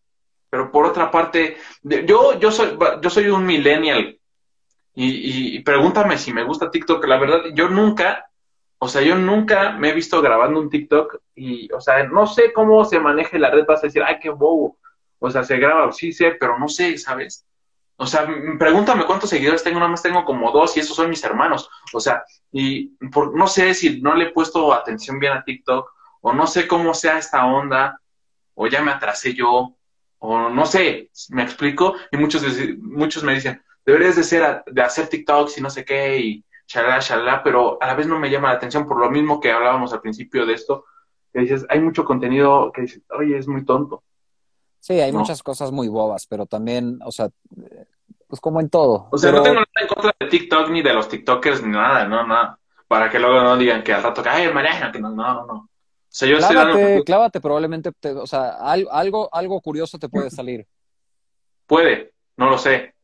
pero 0.48 0.72
por 0.72 0.86
otra 0.86 1.10
parte, 1.10 1.58
yo, 1.82 2.40
yo 2.40 2.52
soy, 2.52 2.78
yo 3.02 3.10
soy 3.10 3.30
un 3.30 3.48
millennial, 3.48 4.20
y, 4.94 5.56
y 5.56 5.60
pregúntame 5.62 6.20
si 6.20 6.32
me 6.32 6.44
gusta 6.44 6.70
TikTok, 6.70 7.04
la 7.06 7.18
verdad, 7.18 7.42
yo 7.54 7.68
nunca 7.68 8.27
o 8.80 8.88
sea, 8.88 9.02
yo 9.02 9.16
nunca 9.16 9.72
me 9.72 9.90
he 9.90 9.94
visto 9.94 10.22
grabando 10.22 10.60
un 10.60 10.70
TikTok 10.70 11.18
y, 11.36 11.72
o 11.72 11.82
sea, 11.82 12.04
no 12.04 12.28
sé 12.28 12.54
cómo 12.54 12.86
se 12.86 13.00
maneje 13.00 13.40
la 13.40 13.50
red. 13.50 13.66
Vas 13.66 13.84
a 13.84 13.88
decir, 13.88 14.04
ay, 14.04 14.20
qué 14.22 14.30
bobo. 14.30 14.78
O 15.20 15.32
sea, 15.32 15.44
se 15.44 15.58
graba, 15.58 15.92
sí 15.92 16.12
sé, 16.12 16.34
pero 16.40 16.60
no 16.60 16.68
sé, 16.68 16.98
¿sabes? 16.98 17.46
O 17.96 18.06
sea, 18.06 18.28
pregúntame 18.60 19.06
cuántos 19.06 19.32
seguidores 19.32 19.64
tengo, 19.64 19.80
nada 19.80 19.90
más 19.90 20.04
tengo 20.04 20.24
como 20.24 20.52
dos 20.52 20.78
y 20.78 20.82
esos 20.82 20.96
son 20.96 21.10
mis 21.10 21.24
hermanos. 21.24 21.68
O 21.92 22.00
sea, 22.00 22.24
y 22.52 22.90
por, 23.10 23.36
no 23.36 23.48
sé 23.48 23.74
si 23.74 24.00
no 24.00 24.14
le 24.14 24.26
he 24.26 24.32
puesto 24.32 24.72
atención 24.72 25.18
bien 25.18 25.34
a 25.34 25.44
TikTok 25.44 25.92
o 26.22 26.34
no 26.34 26.46
sé 26.46 26.68
cómo 26.68 26.94
sea 26.94 27.18
esta 27.18 27.46
onda 27.46 28.00
o 28.54 28.68
ya 28.68 28.84
me 28.84 28.92
atrasé 28.92 29.34
yo 29.34 29.76
o 30.20 30.50
no 30.50 30.66
sé, 30.66 31.10
me 31.30 31.44
explico 31.44 31.96
y 32.12 32.18
muchos, 32.18 32.44
muchos 32.80 33.24
me 33.24 33.34
dicen, 33.34 33.64
deberías 33.86 34.16
de, 34.16 34.24
ser, 34.24 34.64
de 34.68 34.82
hacer 34.82 35.08
TikToks 35.08 35.58
y 35.58 35.62
no 35.62 35.70
sé 35.72 35.84
qué 35.84 36.20
y 36.20 36.46
shalala, 36.68 37.00
shalala, 37.00 37.44
pero 37.44 37.78
a 37.82 37.88
la 37.88 37.96
vez 37.96 38.08
no 38.08 38.20
me 38.20 38.30
llama 38.30 38.50
la 38.50 38.56
atención 38.56 38.86
por 38.86 39.00
lo 39.00 39.10
mismo 39.10 39.40
que 39.40 39.52
hablábamos 39.52 39.94
al 39.94 40.02
principio 40.02 40.46
de 40.46 40.54
esto, 40.54 40.86
que 41.34 41.40
dices, 41.40 41.66
hay 41.70 41.80
mucho 41.80 42.06
contenido 42.06 42.72
que 42.72 42.82
dices, 42.82 43.02
oye, 43.10 43.38
es 43.38 43.48
muy 43.48 43.66
tonto. 43.66 44.04
Sí, 44.80 45.00
hay 45.00 45.12
muchas 45.12 45.42
cosas 45.42 45.72
muy 45.72 45.88
bobas, 45.88 46.28
pero 46.28 46.46
también, 46.46 47.00
o 47.04 47.12
sea, 47.12 47.30
pues 48.28 48.40
como 48.40 48.60
en 48.60 48.70
todo. 48.70 49.08
O 49.12 49.18
sea, 49.18 49.32
no 49.32 49.42
tengo 49.42 49.56
nada 49.56 49.66
en 49.82 49.88
contra 49.88 50.14
de 50.20 50.28
TikTok 50.28 50.70
ni 50.70 50.82
de 50.82 50.94
los 50.94 51.10
TikTokers 51.10 51.64
ni 51.64 51.70
nada, 51.70 52.06
no, 52.06 52.26
nada. 52.26 52.60
Para 52.88 53.10
que 53.10 53.20
luego 53.20 53.42
no 53.42 53.58
digan 53.58 53.84
que 53.84 53.94
al 53.94 54.04
rato 54.04 54.22
que, 54.22 54.30
ay, 54.30 54.54
maneja, 54.54 54.92
que 54.92 55.00
no, 55.00 55.10
no, 55.10 55.46
no. 55.46 55.54
O 55.54 55.70
sea, 56.10 56.28
yo 56.28 56.38
clávate, 56.38 57.04
clávate, 57.04 57.42
probablemente, 57.42 57.92
o 58.16 58.28
sea, 58.28 58.58
algo, 58.62 59.30
algo 59.34 59.62
curioso 59.62 60.00
te 60.00 60.10
puede 60.10 60.30
salir. 60.30 60.66
Puede, 61.66 62.14
no 62.38 62.50
lo 62.50 62.58
sé 62.58 62.97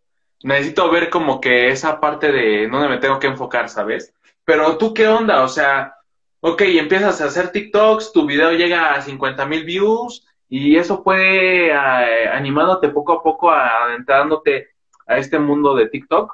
necesito 0.43 0.91
ver 0.91 1.09
como 1.09 1.41
que 1.41 1.69
esa 1.69 1.99
parte 1.99 2.31
de 2.31 2.67
dónde 2.67 2.89
me 2.89 2.97
tengo 2.97 3.19
que 3.19 3.27
enfocar, 3.27 3.69
¿sabes? 3.69 4.13
Pero 4.45 4.77
tú, 4.77 4.93
¿qué 4.93 5.07
onda? 5.07 5.43
O 5.43 5.47
sea, 5.47 5.95
ok, 6.41 6.61
empiezas 6.65 7.21
a 7.21 7.25
hacer 7.25 7.51
TikToks, 7.51 8.11
tu 8.11 8.25
video 8.25 8.51
llega 8.51 8.93
a 8.93 9.01
50 9.01 9.45
mil 9.45 9.63
views 9.63 10.25
y 10.49 10.75
eso 10.75 11.01
fue 11.01 11.67
eh, 11.67 12.27
animándote 12.27 12.89
poco 12.89 13.13
a 13.13 13.23
poco, 13.23 13.49
adentrándote 13.49 14.67
a 15.07 15.17
este 15.17 15.39
mundo 15.39 15.73
de 15.75 15.87
TikTok. 15.87 16.33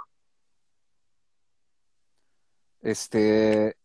Este, 2.82 3.76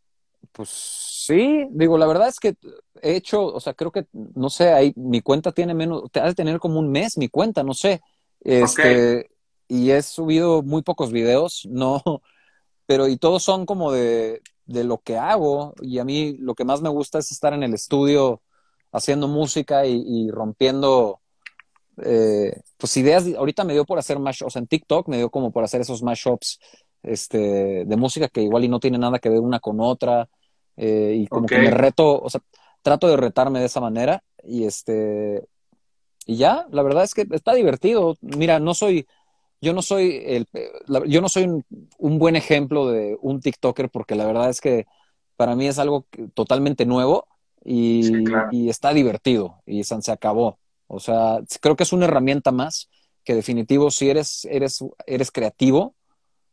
pues 0.53 0.71
sí, 0.71 1.67
digo, 1.71 1.99
la 1.99 2.07
verdad 2.07 2.29
es 2.29 2.39
que 2.39 2.57
he 3.03 3.17
hecho, 3.17 3.45
o 3.45 3.61
sea, 3.61 3.75
creo 3.75 3.91
que, 3.91 4.07
no 4.13 4.49
sé, 4.49 4.73
ahí 4.73 4.93
mi 4.97 5.21
cuenta 5.21 5.53
tiene 5.53 5.75
menos, 5.75 6.11
te 6.11 6.21
has 6.21 6.29
de 6.29 6.35
tener 6.35 6.59
como 6.59 6.79
un 6.79 6.91
mes 6.91 7.19
mi 7.19 7.29
cuenta, 7.29 7.63
no 7.63 7.75
sé. 7.75 8.01
Este, 8.41 9.31
y 9.69 9.91
he 9.91 10.03
subido 10.03 10.63
muy 10.63 10.83
pocos 10.83 11.13
videos, 11.13 11.67
no, 11.71 12.03
pero 12.87 13.09
y 13.09 13.17
todos 13.17 13.43
son 13.43 13.67
como 13.67 13.93
de, 13.93 14.43
de 14.67 14.85
lo 14.85 14.99
que 14.99 15.17
hago 15.17 15.75
y 15.81 15.99
a 15.99 16.05
mí 16.05 16.37
lo 16.39 16.55
que 16.55 16.65
más 16.65 16.83
me 16.83 16.89
gusta 16.89 17.19
es 17.19 17.31
estar 17.31 17.53
en 17.53 17.63
el 17.63 17.75
estudio 17.75 18.43
haciendo 18.93 19.27
música 19.27 19.87
y, 19.87 20.31
rompiendo 20.31 21.21
eh, 22.05 22.61
pues 22.77 22.97
ideas, 22.97 23.25
ahorita 23.37 23.65
me 23.65 23.73
dio 23.73 23.85
por 23.85 23.99
hacer 23.99 24.19
mashups, 24.19 24.47
o 24.47 24.51
sea, 24.51 24.61
en 24.61 24.69
TikTok 24.69 25.09
me 25.09 25.17
dio 25.17 25.31
como 25.31 25.51
por 25.51 25.65
hacer 25.65 25.81
esos 25.81 26.03
mashups 26.03 26.61
este, 27.03 27.85
de 27.85 27.97
música 27.97 28.29
que 28.29 28.43
igual 28.43 28.65
y 28.65 28.69
no 28.69 28.81
tiene 28.81 28.99
nada 28.99 29.19
que 29.19 29.29
ver 29.29 29.41
una 29.41 29.59
con 29.59 29.81
otra 29.81 30.29
eh, 30.77 31.17
y 31.19 31.27
como 31.27 31.47
que 31.47 31.59
me 31.59 31.71
reto, 31.71 32.21
o 32.21 32.31
sea, 32.31 32.41
trato 32.83 33.09
de 33.09 33.17
retarme 33.17 33.59
de 33.59 33.67
esa 33.67 33.81
manera 33.81 34.23
y 34.45 34.65
este 34.65 35.49
y 36.27 36.37
ya, 36.37 36.67
la 36.71 36.83
verdad 36.83 37.05
es 37.05 37.15
que 37.15 37.27
está 37.31 37.55
divertido. 37.55 38.17
Mira, 38.21 38.59
no 38.59 38.75
soy, 38.75 39.07
yo 39.65 39.73
no 39.73 39.83
soy 39.83 40.23
el, 40.25 40.47
yo 41.07 41.21
no 41.21 41.29
soy 41.29 41.49
un, 41.99 42.19
buen 42.19 42.37
ejemplo 42.37 42.87
de 42.89 43.17
un 43.21 43.41
TikToker 43.41 43.89
porque 43.91 44.15
la 44.15 44.27
verdad 44.27 44.51
es 44.51 44.61
que 44.61 44.87
para 45.37 45.57
mí 45.57 45.67
es 45.67 45.79
algo 45.79 46.07
totalmente 46.35 46.87
nuevo 46.87 47.27
y, 47.65 48.13
y 48.53 48.69
está 48.69 48.93
divertido 48.93 49.63
y 49.67 49.83
se 49.85 50.13
acabó. 50.13 50.59
O 50.87 51.01
sea, 51.01 51.41
creo 51.61 51.77
que 51.77 51.83
es 51.83 51.93
una 51.93 52.05
herramienta 52.05 52.53
más 52.53 52.89
que 53.25 53.35
definitivo 53.35 53.91
si 53.91 54.11
eres, 54.11 54.47
eres, 54.51 54.85
eres 55.07 55.31
creativo, 55.31 55.95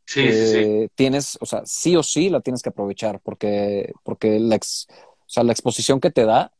sí, 0.06 0.22
eh, 0.24 0.90
tienes, 0.96 1.38
o 1.42 1.46
sea, 1.46 1.64
sí 1.66 1.96
o 1.96 2.04
sí 2.04 2.30
la 2.30 2.40
tienes 2.40 2.62
que 2.62 2.70
aprovechar 2.70 3.20
porque, 3.20 3.94
porque 4.04 4.40
la, 4.40 4.56
o 4.56 4.60
sea, 5.28 5.44
la 5.44 5.52
exposición 5.52 6.00
que 6.00 6.12
te 6.12 6.26
da 6.26 6.54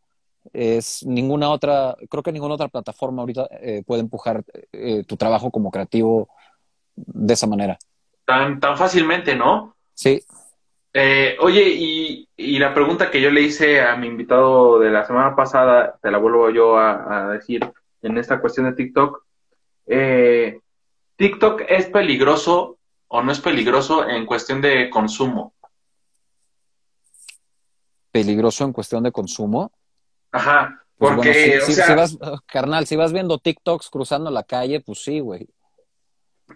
es 0.54 1.06
ninguna 1.06 1.50
otra, 1.50 1.96
creo 2.10 2.24
que 2.24 2.32
ninguna 2.32 2.56
otra 2.56 2.68
plataforma 2.68 3.22
ahorita 3.22 3.48
eh, 3.62 3.84
puede 3.86 4.02
empujar 4.02 4.44
eh, 4.72 5.04
tu 5.08 5.18
trabajo 5.18 5.52
como 5.52 5.72
creativo 5.72 6.30
de 6.96 7.34
esa 7.34 7.48
manera. 7.48 7.78
Tan, 8.26 8.60
tan 8.60 8.78
fácilmente, 8.78 9.36
¿no? 9.36 9.76
Sí. 9.94 10.24
oye, 11.40 11.70
y, 11.70 12.28
y, 12.36 12.60
la 12.60 12.74
pregunta 12.74 13.12
que 13.12 13.22
yo 13.22 13.30
le 13.30 13.42
hice 13.42 13.82
a 13.82 13.96
mi 13.96 14.08
invitado 14.08 14.80
de 14.80 14.90
la 14.90 15.06
semana 15.06 15.36
pasada, 15.36 15.98
te 16.02 16.12
la 16.12 16.18
vuelvo 16.18 16.50
yo 16.50 16.78
a, 16.78 17.28
a 17.28 17.32
decir 17.32 17.62
en 18.02 18.18
esta 18.18 18.40
cuestión 18.40 18.66
de 18.66 18.74
TikTok, 18.74 19.24
eh, 19.88 20.60
TikTok 21.18 21.64
es 21.68 21.88
peligroso 21.88 22.78
o 23.08 23.22
no 23.22 23.32
es 23.32 23.40
peligroso 23.40 24.08
en 24.08 24.26
cuestión 24.26 24.62
de 24.62 24.90
consumo. 24.90 25.54
Peligroso 28.12 28.64
en 28.64 28.74
cuestión 28.74 29.04
de 29.04 29.12
consumo. 29.12 29.72
Ajá, 30.32 30.84
pues 30.98 31.16
porque, 31.16 31.62
si, 31.62 31.76
vas, 31.96 32.18
carnal, 32.46 32.86
si 32.86 32.96
vas 32.96 33.12
viendo 33.12 33.40
TikToks 33.40 33.90
cruzando 33.90 34.30
la 34.30 34.44
calle, 34.44 34.82
pues 34.82 35.04
sí, 35.04 35.20
güey. 35.20 35.48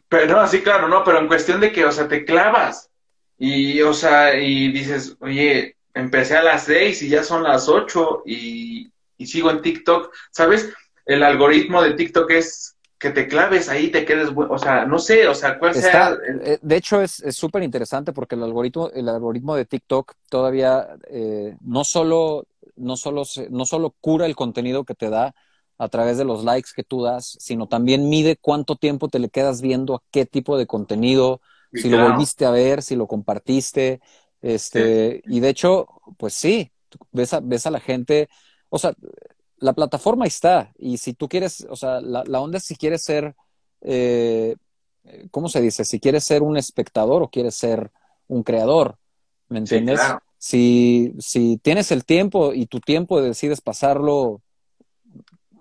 Pero 0.07 0.35
no, 0.35 0.47
sí, 0.47 0.61
claro, 0.61 0.87
no, 0.87 1.03
pero 1.03 1.19
en 1.19 1.27
cuestión 1.27 1.59
de 1.59 1.71
que, 1.71 1.85
o 1.85 1.91
sea, 1.91 2.07
te 2.07 2.25
clavas 2.25 2.89
y, 3.37 3.81
o 3.81 3.93
sea, 3.93 4.35
y 4.35 4.71
dices, 4.71 5.17
oye, 5.19 5.77
empecé 5.93 6.37
a 6.37 6.43
las 6.43 6.63
seis 6.63 7.01
y 7.01 7.09
ya 7.09 7.23
son 7.23 7.43
las 7.43 7.67
ocho 7.67 8.21
y, 8.25 8.91
y 9.17 9.25
sigo 9.25 9.49
en 9.49 9.61
TikTok, 9.61 10.13
¿sabes? 10.31 10.71
El 11.05 11.23
algoritmo 11.23 11.81
de 11.81 11.93
TikTok 11.93 12.29
es 12.31 12.75
que 12.97 13.11
te 13.11 13.27
claves 13.27 13.69
ahí, 13.69 13.89
te 13.89 14.05
quedes, 14.05 14.29
o 14.35 14.57
sea, 14.57 14.85
no 14.85 14.99
sé, 14.99 15.27
o 15.27 15.35
sea, 15.35 15.59
cuál 15.59 15.75
sea. 15.75 16.17
Eh, 16.43 16.59
de 16.61 16.75
hecho, 16.75 17.01
es 17.01 17.23
súper 17.31 17.61
interesante 17.63 18.13
porque 18.13 18.35
el 18.35 18.43
algoritmo, 18.43 18.89
el 18.93 19.09
algoritmo 19.09 19.55
de 19.55 19.65
TikTok 19.65 20.13
todavía 20.29 20.87
eh, 21.07 21.55
no 21.61 21.83
solo, 21.83 22.45
no 22.75 22.97
solo, 22.97 23.23
no 23.49 23.65
solo 23.65 23.95
cura 24.01 24.25
el 24.25 24.35
contenido 24.35 24.83
que 24.83 24.95
te 24.95 25.09
da 25.09 25.35
a 25.77 25.87
través 25.89 26.17
de 26.17 26.25
los 26.25 26.43
likes 26.43 26.69
que 26.75 26.83
tú 26.83 27.03
das, 27.03 27.37
sino 27.39 27.67
también 27.67 28.09
mide 28.09 28.37
cuánto 28.37 28.75
tiempo 28.75 29.09
te 29.09 29.19
le 29.19 29.29
quedas 29.29 29.61
viendo 29.61 29.95
a 29.95 30.03
qué 30.11 30.25
tipo 30.25 30.57
de 30.57 30.67
contenido, 30.67 31.41
si 31.73 31.89
lo 31.89 32.01
volviste 32.01 32.45
a 32.45 32.51
ver, 32.51 32.81
si 32.81 32.95
lo 32.95 33.07
compartiste, 33.07 33.99
este, 34.41 35.21
y 35.25 35.39
de 35.39 35.49
hecho, 35.49 35.87
pues 36.17 36.33
sí, 36.33 36.71
ves 37.11 37.33
a, 37.33 37.41
ves 37.41 37.65
a 37.65 37.71
la 37.71 37.79
gente, 37.79 38.29
o 38.69 38.77
sea, 38.79 38.93
la 39.57 39.73
plataforma 39.73 40.25
está. 40.25 40.71
Y 40.77 40.97
si 40.97 41.13
tú 41.13 41.27
quieres, 41.27 41.65
o 41.69 41.75
sea, 41.75 41.99
la, 42.01 42.39
onda 42.39 42.57
es 42.57 42.63
si 42.63 42.75
quieres 42.75 43.03
ser, 43.03 43.35
eh, 43.81 44.55
¿cómo 45.31 45.49
se 45.49 45.61
dice? 45.61 45.85
Si 45.85 45.99
quieres 45.99 46.23
ser 46.23 46.43
un 46.43 46.57
espectador 46.57 47.23
o 47.23 47.29
quieres 47.29 47.55
ser 47.55 47.91
un 48.27 48.43
creador. 48.43 48.97
¿Me 49.47 49.59
entiendes? 49.59 49.99
Si, 50.45 51.15
si 51.17 51.57
tienes 51.57 51.91
el 51.91 52.05
tiempo 52.05 52.53
y 52.53 52.67
tu 52.67 52.79
tiempo 52.79 53.19
decides 53.19 53.61
pasarlo, 53.61 54.43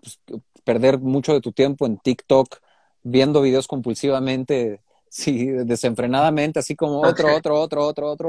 pues, 0.02 0.20
perder 0.62 0.98
mucho 0.98 1.32
de 1.32 1.40
tu 1.40 1.52
tiempo 1.52 1.86
en 1.86 1.96
TikTok, 1.96 2.58
viendo 3.02 3.40
videos 3.40 3.66
compulsivamente, 3.66 4.82
sí, 5.08 5.46
desenfrenadamente, 5.46 6.58
así 6.58 6.76
como 6.76 7.00
otro, 7.00 7.34
otro, 7.34 7.58
otro, 7.58 7.86
otro, 7.86 8.10
otro, 8.10 8.28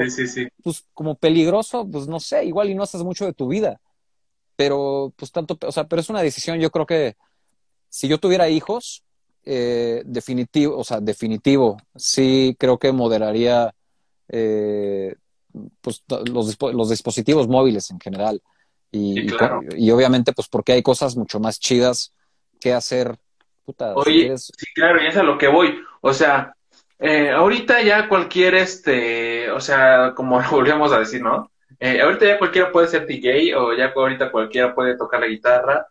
pues 0.63 0.85
como 0.93 1.15
peligroso, 1.15 1.85
pues 1.91 2.07
no 2.07 2.21
sé, 2.21 2.45
igual 2.45 2.69
y 2.69 2.75
no 2.75 2.83
haces 2.83 3.03
mucho 3.03 3.25
de 3.25 3.33
tu 3.33 3.49
vida. 3.49 3.81
Pero 4.55 5.11
pues 5.17 5.33
tanto, 5.33 5.57
o 5.61 5.71
sea, 5.73 5.89
pero 5.89 5.99
es 5.99 6.09
una 6.09 6.21
decisión, 6.21 6.61
yo 6.61 6.71
creo 6.71 6.85
que 6.85 7.17
si 7.89 8.07
yo 8.07 8.17
tuviera 8.17 8.47
hijos, 8.47 9.03
eh, 9.43 10.03
definitivo, 10.05 10.77
o 10.77 10.85
sea, 10.85 11.01
definitivo, 11.01 11.75
sí 11.97 12.55
creo 12.57 12.79
que 12.79 12.93
moderaría 12.93 13.75
eh, 14.29 15.15
pues, 15.81 16.03
los, 16.07 16.57
los, 16.73 16.89
dispositivos 16.89 17.47
móviles 17.47 17.89
en 17.91 17.99
general. 17.99 18.41
Y, 18.91 19.27
y, 19.77 19.91
obviamente, 19.91 20.31
pues 20.33 20.47
porque 20.47 20.73
hay 20.73 20.81
cosas 20.81 21.15
mucho 21.15 21.39
más 21.39 21.59
chidas 21.59 22.13
que 22.59 22.73
hacer. 22.73 23.17
Puta, 23.65 23.93
Oye, 23.95 24.37
sí, 24.37 24.51
claro, 24.73 25.03
y 25.03 25.07
es 25.07 25.17
a 25.17 25.23
lo 25.23 25.37
que 25.37 25.47
voy. 25.47 25.79
O 26.01 26.13
sea, 26.13 26.55
eh, 26.99 27.31
ahorita 27.31 27.81
ya 27.81 28.07
cualquier, 28.07 28.55
este, 28.55 29.51
o 29.51 29.59
sea, 29.59 30.13
como 30.15 30.39
volvíamos 30.51 30.91
a 30.91 30.99
decir, 30.99 31.21
¿no? 31.21 31.51
Eh, 31.79 32.01
ahorita 32.01 32.25
ya 32.25 32.37
cualquiera 32.37 32.71
puede 32.71 32.87
ser 32.87 33.05
DJ 33.05 33.55
o 33.55 33.73
ya 33.73 33.91
ahorita 33.93 34.31
cualquiera 34.31 34.73
puede 34.73 34.97
tocar 34.97 35.19
la 35.19 35.27
guitarra. 35.27 35.87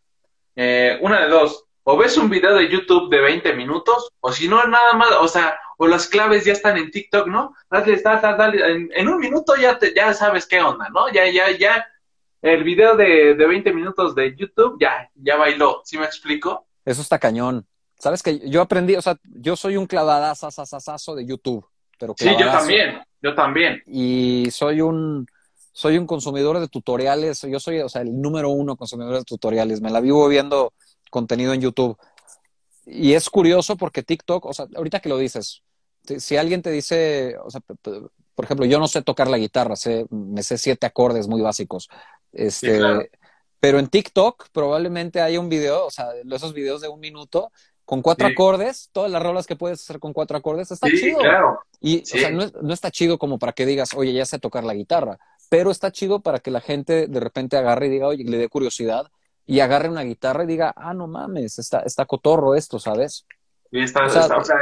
Eh, 0.56 0.98
una 1.02 1.20
de 1.20 1.28
dos, 1.28 1.64
o 1.82 1.96
ves 1.96 2.16
un 2.16 2.30
video 2.30 2.54
de 2.54 2.70
YouTube 2.70 3.10
de 3.10 3.20
20 3.20 3.54
minutos, 3.54 4.10
o 4.20 4.32
si 4.32 4.48
no, 4.48 4.64
nada 4.66 4.94
más, 4.94 5.10
o 5.20 5.28
sea, 5.28 5.58
o 5.78 5.86
las 5.86 6.08
claves 6.08 6.44
ya 6.44 6.52
están 6.52 6.76
en 6.76 6.90
TikTok, 6.90 7.28
¿no? 7.28 7.54
Dale, 7.70 7.96
dale, 8.00 8.36
dale, 8.36 8.88
en, 8.94 9.08
un 9.08 9.18
minuto 9.18 9.54
ya, 9.56 9.78
te, 9.78 9.94
ya 9.94 10.12
sabes 10.14 10.46
qué 10.46 10.60
onda, 10.60 10.88
¿no? 10.90 11.10
Ya, 11.12 11.30
ya, 11.30 11.50
ya, 11.50 11.86
el 12.42 12.62
video 12.64 12.96
de, 12.96 13.34
de 13.34 13.46
20 13.46 13.72
minutos 13.72 14.14
de 14.14 14.34
YouTube 14.36 14.76
ya, 14.80 15.10
ya 15.14 15.36
bailó, 15.36 15.80
¿sí 15.84 15.98
me 15.98 16.04
explico? 16.04 16.66
Eso 16.84 17.02
está 17.02 17.18
cañón. 17.18 17.66
Sabes 17.98 18.22
que 18.22 18.38
yo 18.50 18.60
aprendí, 18.60 18.96
o 18.96 19.02
sea, 19.02 19.16
yo 19.24 19.56
soy 19.56 19.76
un 19.76 19.86
clavadazo 19.86 21.14
de 21.14 21.24
YouTube, 21.24 21.66
pero 21.98 22.14
Sí, 22.16 22.30
yo 22.38 22.50
también, 22.50 23.00
yo 23.22 23.34
también. 23.34 23.82
Y 23.86 24.48
soy 24.50 24.80
un 24.80 25.26
soy 25.72 25.98
un 25.98 26.06
consumidor 26.06 26.60
de 26.60 26.68
tutoriales, 26.68 27.42
yo 27.42 27.58
soy, 27.58 27.80
o 27.80 27.88
sea, 27.88 28.02
el 28.02 28.20
número 28.20 28.50
uno 28.50 28.76
consumidor 28.76 29.14
de 29.14 29.24
tutoriales, 29.24 29.80
me 29.80 29.90
la 29.90 30.00
vivo 30.00 30.28
viendo 30.28 30.72
contenido 31.10 31.52
en 31.52 31.60
YouTube. 31.60 31.96
Y 32.86 33.14
es 33.14 33.30
curioso 33.30 33.76
porque 33.76 34.02
TikTok, 34.02 34.44
o 34.46 34.52
sea, 34.52 34.66
ahorita 34.74 35.00
que 35.00 35.08
lo 35.08 35.18
dices, 35.18 35.62
si 36.18 36.36
alguien 36.36 36.62
te 36.62 36.70
dice, 36.70 37.36
o 37.42 37.50
sea, 37.50 37.60
por 37.60 38.44
ejemplo, 38.44 38.66
yo 38.66 38.78
no 38.78 38.88
sé 38.88 39.02
tocar 39.02 39.28
la 39.28 39.38
guitarra, 39.38 39.76
sé, 39.76 40.06
me 40.10 40.42
sé 40.42 40.58
siete 40.58 40.86
acordes 40.86 41.28
muy 41.28 41.40
básicos. 41.40 41.88
Este, 42.32 42.80
Pero 43.60 43.78
en 43.78 43.88
TikTok 43.88 44.48
probablemente 44.52 45.20
haya 45.20 45.40
un 45.40 45.48
video, 45.48 45.86
o 45.86 45.90
sea, 45.90 46.08
esos 46.30 46.52
videos 46.52 46.80
de 46.80 46.88
un 46.88 47.00
minuto 47.00 47.50
con 47.84 48.00
cuatro 48.00 48.26
acordes, 48.26 48.88
todas 48.92 49.10
las 49.10 49.22
rolas 49.22 49.46
que 49.46 49.56
puedes 49.56 49.80
hacer 49.80 49.98
con 49.98 50.12
cuatro 50.12 50.36
acordes, 50.36 50.70
está 50.70 50.88
chido. 50.88 51.18
Y, 51.80 52.00
o 52.00 52.06
sea, 52.06 52.30
no, 52.30 52.50
no, 52.62 52.72
está 52.72 52.90
chido 52.90 53.18
como 53.18 53.38
para 53.38 53.52
que 53.52 53.66
digas, 53.66 53.90
oye, 53.94 54.12
ya 54.14 54.24
sé 54.24 54.38
tocar 54.38 54.64
la 54.64 54.74
guitarra 54.74 55.18
pero 55.48 55.70
está 55.70 55.92
chido 55.92 56.20
para 56.20 56.40
que 56.40 56.50
la 56.50 56.60
gente 56.60 57.06
de 57.06 57.20
repente 57.20 57.56
agarre 57.56 57.86
y 57.86 57.90
diga, 57.90 58.08
oye, 58.08 58.24
le 58.24 58.38
dé 58.38 58.48
curiosidad 58.48 59.10
y 59.46 59.60
agarre 59.60 59.88
una 59.88 60.02
guitarra 60.02 60.44
y 60.44 60.46
diga, 60.46 60.72
ah, 60.76 60.94
no 60.94 61.06
mames, 61.06 61.58
está, 61.58 61.80
está 61.80 62.06
cotorro 62.06 62.54
esto, 62.54 62.78
¿sabes? 62.78 63.26
Sí, 63.70 63.80
está, 63.80 64.06
o 64.06 64.10
sea, 64.10 64.26
o 64.36 64.44
sea 64.44 64.56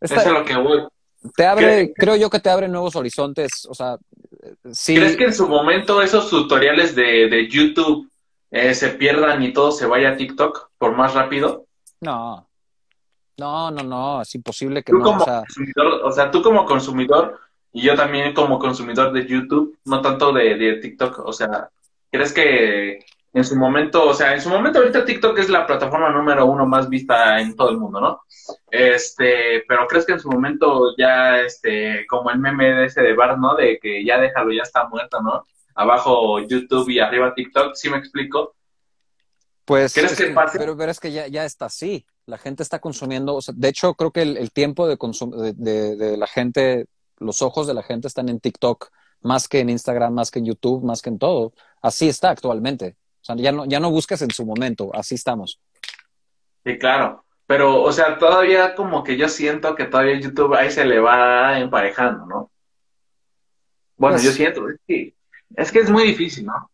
es 0.00 0.26
lo 0.26 0.44
que 0.44 0.56
voy. 0.56 0.86
Te 1.36 1.44
abre, 1.44 1.92
creo 1.94 2.16
yo 2.16 2.30
que 2.30 2.38
te 2.38 2.48
abre 2.48 2.68
nuevos 2.68 2.94
horizontes, 2.94 3.66
o 3.68 3.74
sea, 3.74 3.98
sí. 4.72 4.94
¿Crees 4.94 5.16
que 5.16 5.24
en 5.24 5.34
su 5.34 5.48
momento 5.48 6.00
esos 6.00 6.30
tutoriales 6.30 6.94
de, 6.94 7.28
de 7.28 7.48
YouTube 7.48 8.08
eh, 8.50 8.72
se 8.74 8.90
pierdan 8.90 9.42
y 9.42 9.52
todo 9.52 9.72
se 9.72 9.86
vaya 9.86 10.10
a 10.10 10.16
TikTok 10.16 10.70
por 10.78 10.96
más 10.96 11.14
rápido? 11.14 11.66
No, 12.00 12.48
no, 13.36 13.70
no, 13.72 13.82
no, 13.82 14.22
es 14.22 14.34
imposible 14.36 14.82
que 14.82 14.92
no. 14.92 15.10
o, 15.10 15.20
sea... 15.24 15.42
o 16.04 16.12
sea, 16.12 16.30
tú 16.30 16.40
como 16.40 16.64
consumidor, 16.64 17.40
y 17.72 17.82
yo 17.82 17.96
también 17.96 18.32
como 18.32 18.58
consumidor 18.60 19.12
de 19.12 19.26
YouTube, 19.26 19.76
no 19.84 20.00
tanto 20.00 20.32
de, 20.32 20.54
de 20.54 20.76
TikTok, 20.76 21.18
o 21.26 21.32
sea, 21.32 21.68
¿crees 22.10 22.32
que 22.32 23.00
en 23.32 23.44
su 23.44 23.56
momento, 23.56 24.08
o 24.08 24.14
sea, 24.14 24.34
en 24.34 24.40
su 24.40 24.48
momento 24.48 24.78
ahorita 24.78 25.04
TikTok 25.04 25.38
es 25.38 25.48
la 25.48 25.66
plataforma 25.66 26.10
número 26.10 26.46
uno 26.46 26.66
más 26.66 26.88
vista 26.88 27.40
en 27.40 27.54
todo 27.54 27.70
el 27.70 27.78
mundo, 27.78 28.00
¿no? 28.00 28.22
Este, 28.70 29.64
pero 29.68 29.86
crees 29.86 30.06
que 30.06 30.12
en 30.12 30.20
su 30.20 30.30
momento 30.30 30.94
ya, 30.96 31.40
este, 31.40 32.06
como 32.08 32.30
el 32.30 32.38
meme 32.38 32.72
de 32.74 32.86
ese 32.86 33.02
de 33.02 33.14
Bar, 33.14 33.38
¿no? 33.38 33.54
De 33.54 33.78
que 33.80 34.04
ya 34.04 34.18
déjalo, 34.18 34.52
ya 34.52 34.62
está 34.62 34.88
muerto, 34.88 35.20
¿no? 35.20 35.44
Abajo 35.74 36.40
YouTube 36.40 36.88
y 36.88 36.98
arriba 36.98 37.34
TikTok, 37.34 37.74
¿sí 37.74 37.90
me 37.90 37.98
explico? 37.98 38.54
Pues, 39.64 39.92
¿crees 39.92 40.16
que, 40.16 40.30
pase? 40.30 40.58
Pero, 40.58 40.76
pero, 40.76 40.90
es 40.90 40.98
que 40.98 41.12
ya, 41.12 41.26
ya 41.28 41.44
está 41.44 41.66
así. 41.66 42.06
La 42.24 42.38
gente 42.38 42.62
está 42.62 42.78
consumiendo, 42.78 43.36
o 43.36 43.42
sea, 43.42 43.54
de 43.56 43.68
hecho, 43.68 43.94
creo 43.94 44.10
que 44.10 44.22
el, 44.22 44.50
tiempo 44.50 44.88
de, 44.88 44.96
de, 45.54 45.96
de 45.96 46.16
la 46.16 46.26
gente 46.26 46.86
los 47.20 47.42
ojos 47.42 47.66
de 47.66 47.74
la 47.74 47.82
gente 47.82 48.08
están 48.08 48.28
en 48.28 48.40
TikTok 48.40 48.90
más 49.20 49.48
que 49.48 49.60
en 49.60 49.70
Instagram, 49.70 50.14
más 50.14 50.30
que 50.30 50.38
en 50.38 50.46
YouTube, 50.46 50.84
más 50.84 51.02
que 51.02 51.10
en 51.10 51.18
todo. 51.18 51.52
Así 51.82 52.08
está 52.08 52.30
actualmente. 52.30 52.96
Sea, 53.28 53.36
ya 53.36 53.52
no, 53.52 53.66
ya 53.66 53.78
no 53.78 53.90
buscas 53.90 54.22
en 54.22 54.30
su 54.30 54.46
momento, 54.46 54.90
así 54.94 55.14
estamos. 55.14 55.60
Sí, 56.64 56.78
claro. 56.78 57.24
Pero, 57.46 57.82
o 57.82 57.92
sea, 57.92 58.18
todavía 58.18 58.74
como 58.74 59.04
que 59.04 59.16
yo 59.16 59.28
siento 59.28 59.74
que 59.74 59.84
todavía 59.84 60.18
YouTube 60.18 60.54
ahí 60.54 60.70
se 60.70 60.84
le 60.84 60.98
va 60.98 61.58
emparejando, 61.58 62.26
¿no? 62.26 62.50
Bueno, 63.96 64.16
pues 64.16 64.24
yo 64.24 64.32
siento, 64.32 64.68
es 64.68 64.76
que, 64.86 65.14
es 65.56 65.72
que 65.72 65.78
es 65.80 65.90
muy 65.90 66.04
difícil, 66.04 66.46
¿no? 66.46 66.70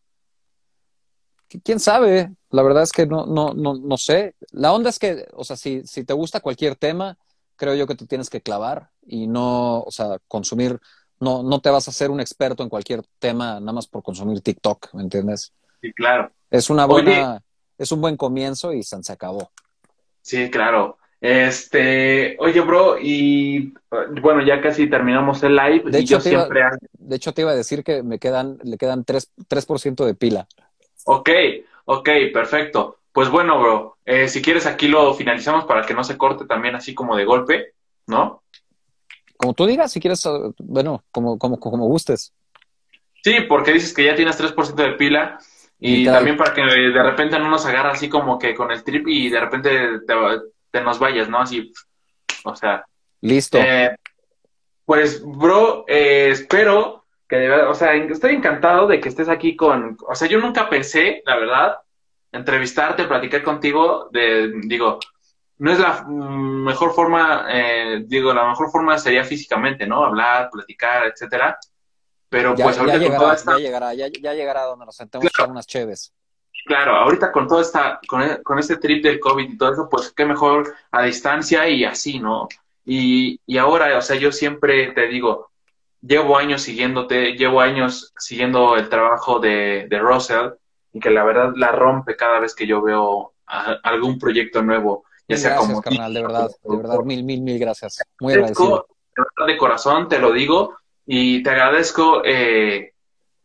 quién 1.63 1.79
sabe, 1.79 2.35
la 2.51 2.63
verdad 2.63 2.83
es 2.83 2.91
que 2.91 3.07
no, 3.07 3.27
no, 3.27 3.55
no, 3.55 3.75
no 3.75 3.97
sé. 3.97 4.35
La 4.51 4.73
onda 4.73 4.91
es 4.91 4.99
que, 4.99 5.29
o 5.35 5.45
sea, 5.45 5.57
si, 5.57 5.87
si 5.87 6.03
te 6.03 6.13
gusta 6.13 6.41
cualquier 6.41 6.75
tema, 6.75 7.17
creo 7.57 7.75
yo 7.75 7.87
que 7.87 7.95
tú 7.95 8.07
tienes 8.07 8.29
que 8.29 8.41
clavar 8.41 8.91
y 9.07 9.29
no, 9.29 9.83
o 9.83 9.91
sea, 9.93 10.19
consumir, 10.27 10.81
no, 11.21 11.45
no 11.45 11.61
te 11.61 11.71
vas 11.71 11.87
a 11.87 11.93
hacer 11.93 12.11
un 12.11 12.21
experto 12.21 12.65
en 12.65 12.69
cualquier 12.69 13.05
tema 13.21 13.61
nada 13.61 13.73
más 13.73 13.87
por 13.87 14.03
consumir 14.03 14.41
TikTok, 14.41 14.95
¿me 14.95 15.03
entiendes? 15.03 15.53
Sí, 15.85 15.93
claro. 15.93 16.32
Es 16.51 16.70
una 16.70 16.87
buena, 16.87 17.43
es 17.76 17.93
un 17.93 18.01
buen 18.01 18.16
comienzo 18.16 18.72
y 18.72 18.82
se 18.82 19.12
acabó. 19.12 19.51
Sí, 20.22 20.51
claro. 20.51 20.97
Este, 21.20 22.39
oye, 22.39 22.59
bro, 22.62 22.97
y 22.99 23.74
bueno, 24.22 24.43
ya 24.43 24.62
casi 24.62 24.89
terminamos 24.89 25.43
el 25.43 25.55
live. 25.55 25.91
De, 25.91 25.99
hecho, 25.99 26.16
yo 26.16 26.20
siempre... 26.20 26.62
de 26.93 27.16
hecho, 27.16 27.35
te 27.35 27.43
iba 27.43 27.51
a 27.51 27.55
decir 27.55 27.85
que 27.85 28.03
me 28.03 28.18
quedan, 28.18 28.59
le 28.62 28.78
quedan 28.78 29.05
3%, 29.05 29.26
3 29.47 29.66
de 30.07 30.14
pila. 30.14 30.49
Ok, 31.05 31.28
ok, 31.85 32.09
perfecto. 32.32 33.01
Pues 33.12 33.28
bueno, 33.28 33.61
bro, 33.61 33.99
eh, 34.07 34.26
si 34.28 34.41
quieres 34.41 34.64
aquí 34.64 34.89
lo 34.89 35.12
finalizamos 35.12 35.66
para 35.66 35.85
que 35.85 35.93
no 35.93 36.03
se 36.03 36.16
corte 36.16 36.47
también 36.47 36.76
así 36.76 36.95
como 36.95 37.14
de 37.14 37.26
golpe, 37.26 37.74
¿no? 38.07 38.43
Como 39.37 39.53
tú 39.53 39.66
digas, 39.66 39.93
si 39.93 40.01
quieres, 40.01 40.26
bueno, 40.61 41.05
como, 41.11 41.39
como, 41.39 41.61
como 41.61 41.85
gustes. 41.85 42.32
Sí, 43.22 43.35
porque 43.47 43.74
dices 43.74 43.93
que 43.93 44.07
ya 44.07 44.14
tienes 44.14 44.41
3% 44.41 44.74
de 44.74 44.93
pila 44.93 45.39
y, 45.87 46.07
también 46.07 46.39
para 46.39 46.55
que 46.55 46.62
de 46.62 47.03
repente 47.03 47.39
no 47.39 47.51
nos 47.51 47.66
agarra 47.66 47.91
así 47.91 48.09
como 48.09 48.39
que 48.39 48.55
con 48.55 48.70
el 48.70 48.82
trip 48.82 49.07
y 49.07 49.28
de 49.28 49.39
repente 49.39 49.99
te, 50.07 50.14
te 50.70 50.80
nos 50.80 50.99
vayas, 50.99 51.28
¿no? 51.28 51.41
Así, 51.41 51.70
o 52.45 52.57
sea. 52.57 52.87
Listo. 53.20 53.59
Eh, 53.59 53.95
pues, 54.87 55.22
bro, 55.22 55.85
eh, 55.87 56.30
espero 56.30 57.05
que 57.28 57.37
de 57.37 57.49
verdad, 57.49 57.68
o 57.68 57.74
sea, 57.74 57.95
estoy 57.95 58.35
encantado 58.35 58.87
de 58.87 58.99
que 58.99 59.11
estés 59.11 59.28
aquí 59.28 59.57
con, 59.57 59.99
o 60.09 60.14
sea, 60.14 60.26
yo 60.26 60.41
nunca 60.41 60.70
pensé, 60.70 61.22
la 61.26 61.37
verdad, 61.37 61.76
entrevistarte, 62.32 63.05
platicar 63.05 63.43
contigo, 63.43 64.09
de, 64.11 64.53
digo, 64.62 64.99
no 65.59 65.70
es 65.70 65.78
la 65.78 66.03
mejor 66.09 66.95
forma, 66.95 67.47
eh, 67.51 68.05
digo, 68.07 68.32
la 68.32 68.49
mejor 68.49 68.70
forma 68.70 68.97
sería 68.97 69.24
físicamente, 69.24 69.87
¿no? 69.87 70.03
Hablar, 70.03 70.49
platicar, 70.51 71.09
etcétera. 71.09 71.59
Pero 72.35 72.55
pues 72.57 72.76
ahorita 72.78 72.97
ya 72.97 73.03
llegará, 73.05 73.37
ya 73.37 73.59
llegará, 73.59 73.95
ya, 73.95 74.09
llegará 74.09 74.62
donde 74.64 74.87
nos 74.87 74.97
sentemos 74.97 75.30
con 75.32 75.53
unas 75.53 75.66
cheves. 75.68 76.12
Claro, 76.66 76.97
ahorita 76.97 77.30
con 77.30 77.47
todo 77.47 77.61
esta, 77.61 78.01
con, 78.09 78.22
e, 78.22 78.43
con, 78.43 78.59
este 78.59 78.78
trip 78.78 79.05
del 79.05 79.20
COVID 79.20 79.53
y 79.53 79.57
todo 79.57 79.72
eso, 79.72 79.89
pues 79.89 80.12
qué 80.12 80.24
mejor 80.24 80.74
a 80.91 81.03
distancia 81.05 81.68
y 81.68 81.85
así, 81.85 82.18
¿no? 82.18 82.49
Y, 82.85 83.41
y 83.47 83.59
ahora, 83.59 83.97
o 83.97 84.03
sea, 84.03 84.16
yo 84.16 84.32
siempre 84.32 84.89
te 84.93 85.07
digo, 85.07 85.51
llevo 86.01 86.37
años 86.37 86.62
siguiéndote, 86.62 87.35
llevo 87.35 87.61
años 87.61 88.12
siguiendo 88.18 88.76
el 88.76 88.89
trabajo 88.89 89.39
de, 89.39 89.87
de 89.89 89.99
Russell 90.01 90.51
y 90.93 90.99
que 90.99 91.11
la 91.11 91.22
verdad 91.22 91.53
la 91.55 91.70
rompe 91.70 92.16
cada 92.16 92.41
vez 92.41 92.53
que 92.55 92.66
yo 92.66 92.82
veo 92.82 93.35
algún 93.47 94.18
proyecto 94.18 94.61
nuevo, 94.61 95.05
ya 95.28 95.37
sea 95.37 95.51
gracias, 95.55 95.80
carnal, 95.82 96.14
de 96.14 96.22
verdad, 96.22 96.51
de 96.64 96.76
verdad, 96.76 96.99
mil, 97.05 97.22
mil, 97.22 97.43
mil 97.43 97.59
gracias. 97.61 98.03
Muy 98.18 98.32
agradecido. 98.32 98.89
De 99.47 99.57
corazón 99.57 100.09
te 100.09 100.18
lo 100.18 100.32
digo 100.32 100.76
y 101.07 101.43
te 101.43 101.51
agradezco 101.51 102.23
eh, 102.25 102.93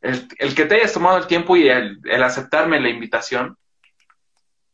el, 0.02 0.56
que 0.56 0.66
te 0.66 0.76
hayas 0.76 0.94
tomado 0.94 1.18
el 1.18 1.28
tiempo 1.28 1.58
y 1.58 1.68
el, 1.68 2.00
aceptarme 2.24 2.80
la 2.80 2.90
invitación 2.90 3.58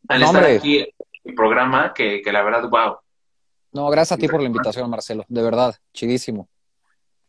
al 0.08 0.22
estar 0.22 0.44
aquí 0.44 0.78
en 0.78 0.86
el 1.24 1.34
programa, 1.34 1.92
que, 1.92 2.22
la 2.26 2.42
verdad, 2.42 2.68
wow. 2.68 2.98
No, 3.72 3.90
gracias 3.90 4.16
a 4.16 4.20
ti 4.20 4.28
por 4.28 4.40
la 4.40 4.46
invitación, 4.46 4.88
Marcelo, 4.88 5.24
de 5.28 5.42
verdad, 5.42 5.74
chidísimo. 5.92 6.48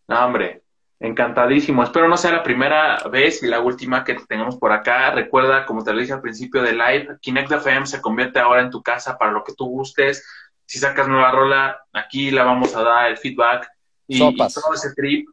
No, 0.07 0.25
hombre, 0.25 0.61
encantadísimo. 0.99 1.83
Espero 1.83 2.07
no 2.07 2.15
sea 2.15 2.31
la 2.31 2.43
primera 2.43 2.99
vez 3.11 3.41
y 3.41 3.47
la 3.47 3.59
última 3.59 4.03
que 4.03 4.13
te 4.13 4.25
tengamos 4.25 4.57
por 4.57 4.71
acá. 4.71 5.11
Recuerda, 5.11 5.65
como 5.65 5.83
te 5.83 5.91
lo 5.91 5.99
dije 5.99 6.13
al 6.13 6.21
principio 6.21 6.61
de 6.61 6.73
live, 6.73 7.17
Kinect 7.19 7.51
FM 7.51 7.87
se 7.87 7.99
convierte 7.99 8.39
ahora 8.39 8.61
en 8.61 8.69
tu 8.69 8.81
casa 8.83 9.17
para 9.17 9.31
lo 9.31 9.43
que 9.43 9.53
tú 9.53 9.65
gustes. 9.65 10.25
Si 10.65 10.77
sacas 10.77 11.07
nueva 11.07 11.31
rola, 11.31 11.81
aquí 11.91 12.29
la 12.29 12.43
vamos 12.43 12.75
a 12.75 12.83
dar 12.83 13.09
el 13.09 13.17
feedback 13.17 13.67
y 14.07 14.19
todo 14.19 14.73
ese 14.73 14.93
trip 14.95 15.27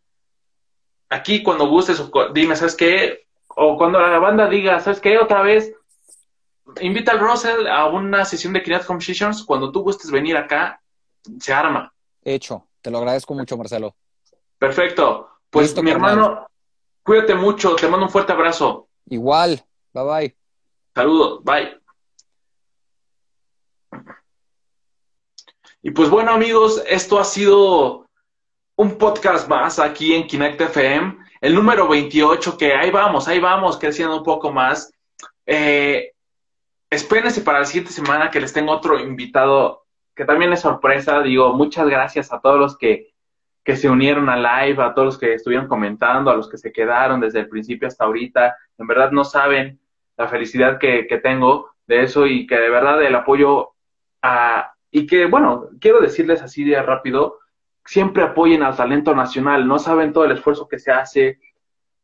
aquí 1.08 1.42
cuando 1.42 1.68
gustes, 1.68 2.02
dime, 2.32 2.56
¿sabes 2.56 2.74
qué? 2.76 3.26
O 3.48 3.76
cuando 3.76 4.00
la 4.00 4.18
banda 4.18 4.48
diga, 4.48 4.80
¿sabes 4.80 5.00
qué? 5.00 5.18
Otra 5.18 5.42
vez, 5.42 5.72
invita 6.80 7.12
al 7.12 7.20
Russell 7.20 7.66
a 7.66 7.86
una 7.86 8.24
sesión 8.24 8.52
de 8.52 8.62
Kinect 8.62 8.86
Compositions. 8.86 9.44
Cuando 9.44 9.70
tú 9.70 9.82
gustes 9.82 10.10
venir 10.10 10.36
acá, 10.36 10.80
se 11.38 11.52
arma. 11.52 11.92
Hecho. 12.22 12.66
Te 12.80 12.90
lo 12.90 12.98
agradezco 12.98 13.32
mucho, 13.32 13.56
Marcelo. 13.56 13.94
Perfecto. 14.58 15.30
Pues 15.48 15.80
mi 15.82 15.90
hermano, 15.90 16.46
cuídate 17.02 17.34
mucho. 17.34 17.76
Te 17.76 17.88
mando 17.88 18.06
un 18.06 18.12
fuerte 18.12 18.32
abrazo. 18.32 18.88
Igual. 19.06 19.64
Bye 19.94 20.04
bye. 20.04 20.36
Saludos. 20.94 21.42
Bye. 21.44 21.80
Y 25.80 25.90
pues 25.92 26.10
bueno, 26.10 26.32
amigos, 26.32 26.82
esto 26.86 27.18
ha 27.18 27.24
sido 27.24 28.03
un 28.76 28.98
podcast 28.98 29.48
más 29.48 29.78
aquí 29.78 30.14
en 30.14 30.26
Kinect 30.26 30.60
FM, 30.60 31.16
el 31.40 31.54
número 31.54 31.88
28, 31.88 32.56
que 32.58 32.74
ahí 32.74 32.90
vamos, 32.90 33.28
ahí 33.28 33.38
vamos, 33.38 33.78
creciendo 33.78 34.16
un 34.16 34.24
poco 34.24 34.52
más. 34.52 34.92
Eh, 35.46 36.12
espérense 36.90 37.42
para 37.42 37.60
la 37.60 37.64
siguiente 37.64 37.92
semana 37.92 38.30
que 38.30 38.40
les 38.40 38.52
tengo 38.52 38.72
otro 38.72 38.98
invitado 38.98 39.84
que 40.14 40.24
también 40.24 40.52
es 40.52 40.60
sorpresa. 40.60 41.22
Digo, 41.22 41.52
muchas 41.54 41.88
gracias 41.88 42.32
a 42.32 42.40
todos 42.40 42.58
los 42.58 42.78
que, 42.78 43.12
que 43.62 43.76
se 43.76 43.88
unieron 43.88 44.28
a 44.28 44.36
live, 44.36 44.82
a 44.82 44.94
todos 44.94 45.06
los 45.06 45.18
que 45.18 45.34
estuvieron 45.34 45.68
comentando, 45.68 46.30
a 46.30 46.36
los 46.36 46.48
que 46.48 46.58
se 46.58 46.72
quedaron 46.72 47.20
desde 47.20 47.40
el 47.40 47.48
principio 47.48 47.88
hasta 47.88 48.04
ahorita. 48.04 48.56
En 48.78 48.86
verdad 48.86 49.10
no 49.10 49.24
saben 49.24 49.78
la 50.16 50.28
felicidad 50.28 50.78
que, 50.78 51.06
que 51.06 51.18
tengo 51.18 51.70
de 51.86 52.02
eso 52.02 52.26
y 52.26 52.46
que 52.46 52.56
de 52.56 52.70
verdad 52.70 53.02
el 53.02 53.14
apoyo 53.14 53.70
a... 54.22 54.72
Y 54.90 55.06
que, 55.06 55.26
bueno, 55.26 55.68
quiero 55.80 56.00
decirles 56.00 56.40
así 56.40 56.62
de 56.62 56.80
rápido, 56.80 57.40
siempre 57.84 58.22
apoyen 58.22 58.62
al 58.62 58.76
talento 58.76 59.14
nacional, 59.14 59.66
no 59.66 59.78
saben 59.78 60.12
todo 60.12 60.24
el 60.24 60.32
esfuerzo 60.32 60.68
que 60.68 60.78
se 60.78 60.92
hace 60.92 61.38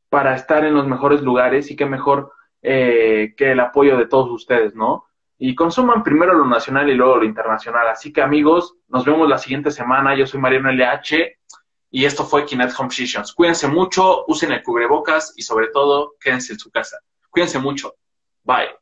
para 0.08 0.34
estar 0.34 0.64
en 0.64 0.74
los 0.74 0.86
mejores 0.86 1.22
lugares 1.22 1.70
y 1.70 1.76
qué 1.76 1.86
mejor 1.86 2.32
eh, 2.62 3.34
que 3.36 3.52
el 3.52 3.60
apoyo 3.60 3.96
de 3.96 4.06
todos 4.06 4.30
ustedes, 4.30 4.74
¿no? 4.74 5.06
Y 5.38 5.54
consuman 5.54 6.02
primero 6.02 6.34
lo 6.34 6.44
nacional 6.44 6.90
y 6.90 6.94
luego 6.94 7.16
lo 7.16 7.24
internacional. 7.24 7.88
Así 7.88 8.12
que 8.12 8.20
amigos, 8.20 8.76
nos 8.88 9.06
vemos 9.06 9.26
la 9.26 9.38
siguiente 9.38 9.70
semana. 9.70 10.14
Yo 10.14 10.26
soy 10.26 10.38
Mariano 10.38 10.70
LH 10.70 11.38
y 11.90 12.04
esto 12.04 12.24
fue 12.24 12.44
Kinet 12.44 12.72
Home 12.78 12.90
Sessions. 12.90 13.32
Cuídense 13.32 13.66
mucho, 13.66 14.24
usen 14.26 14.52
el 14.52 14.62
cubrebocas 14.62 15.32
y 15.36 15.42
sobre 15.42 15.68
todo 15.68 16.16
quédense 16.20 16.52
en 16.52 16.58
su 16.58 16.70
casa. 16.70 16.98
Cuídense 17.30 17.58
mucho. 17.58 17.94
Bye. 18.44 18.79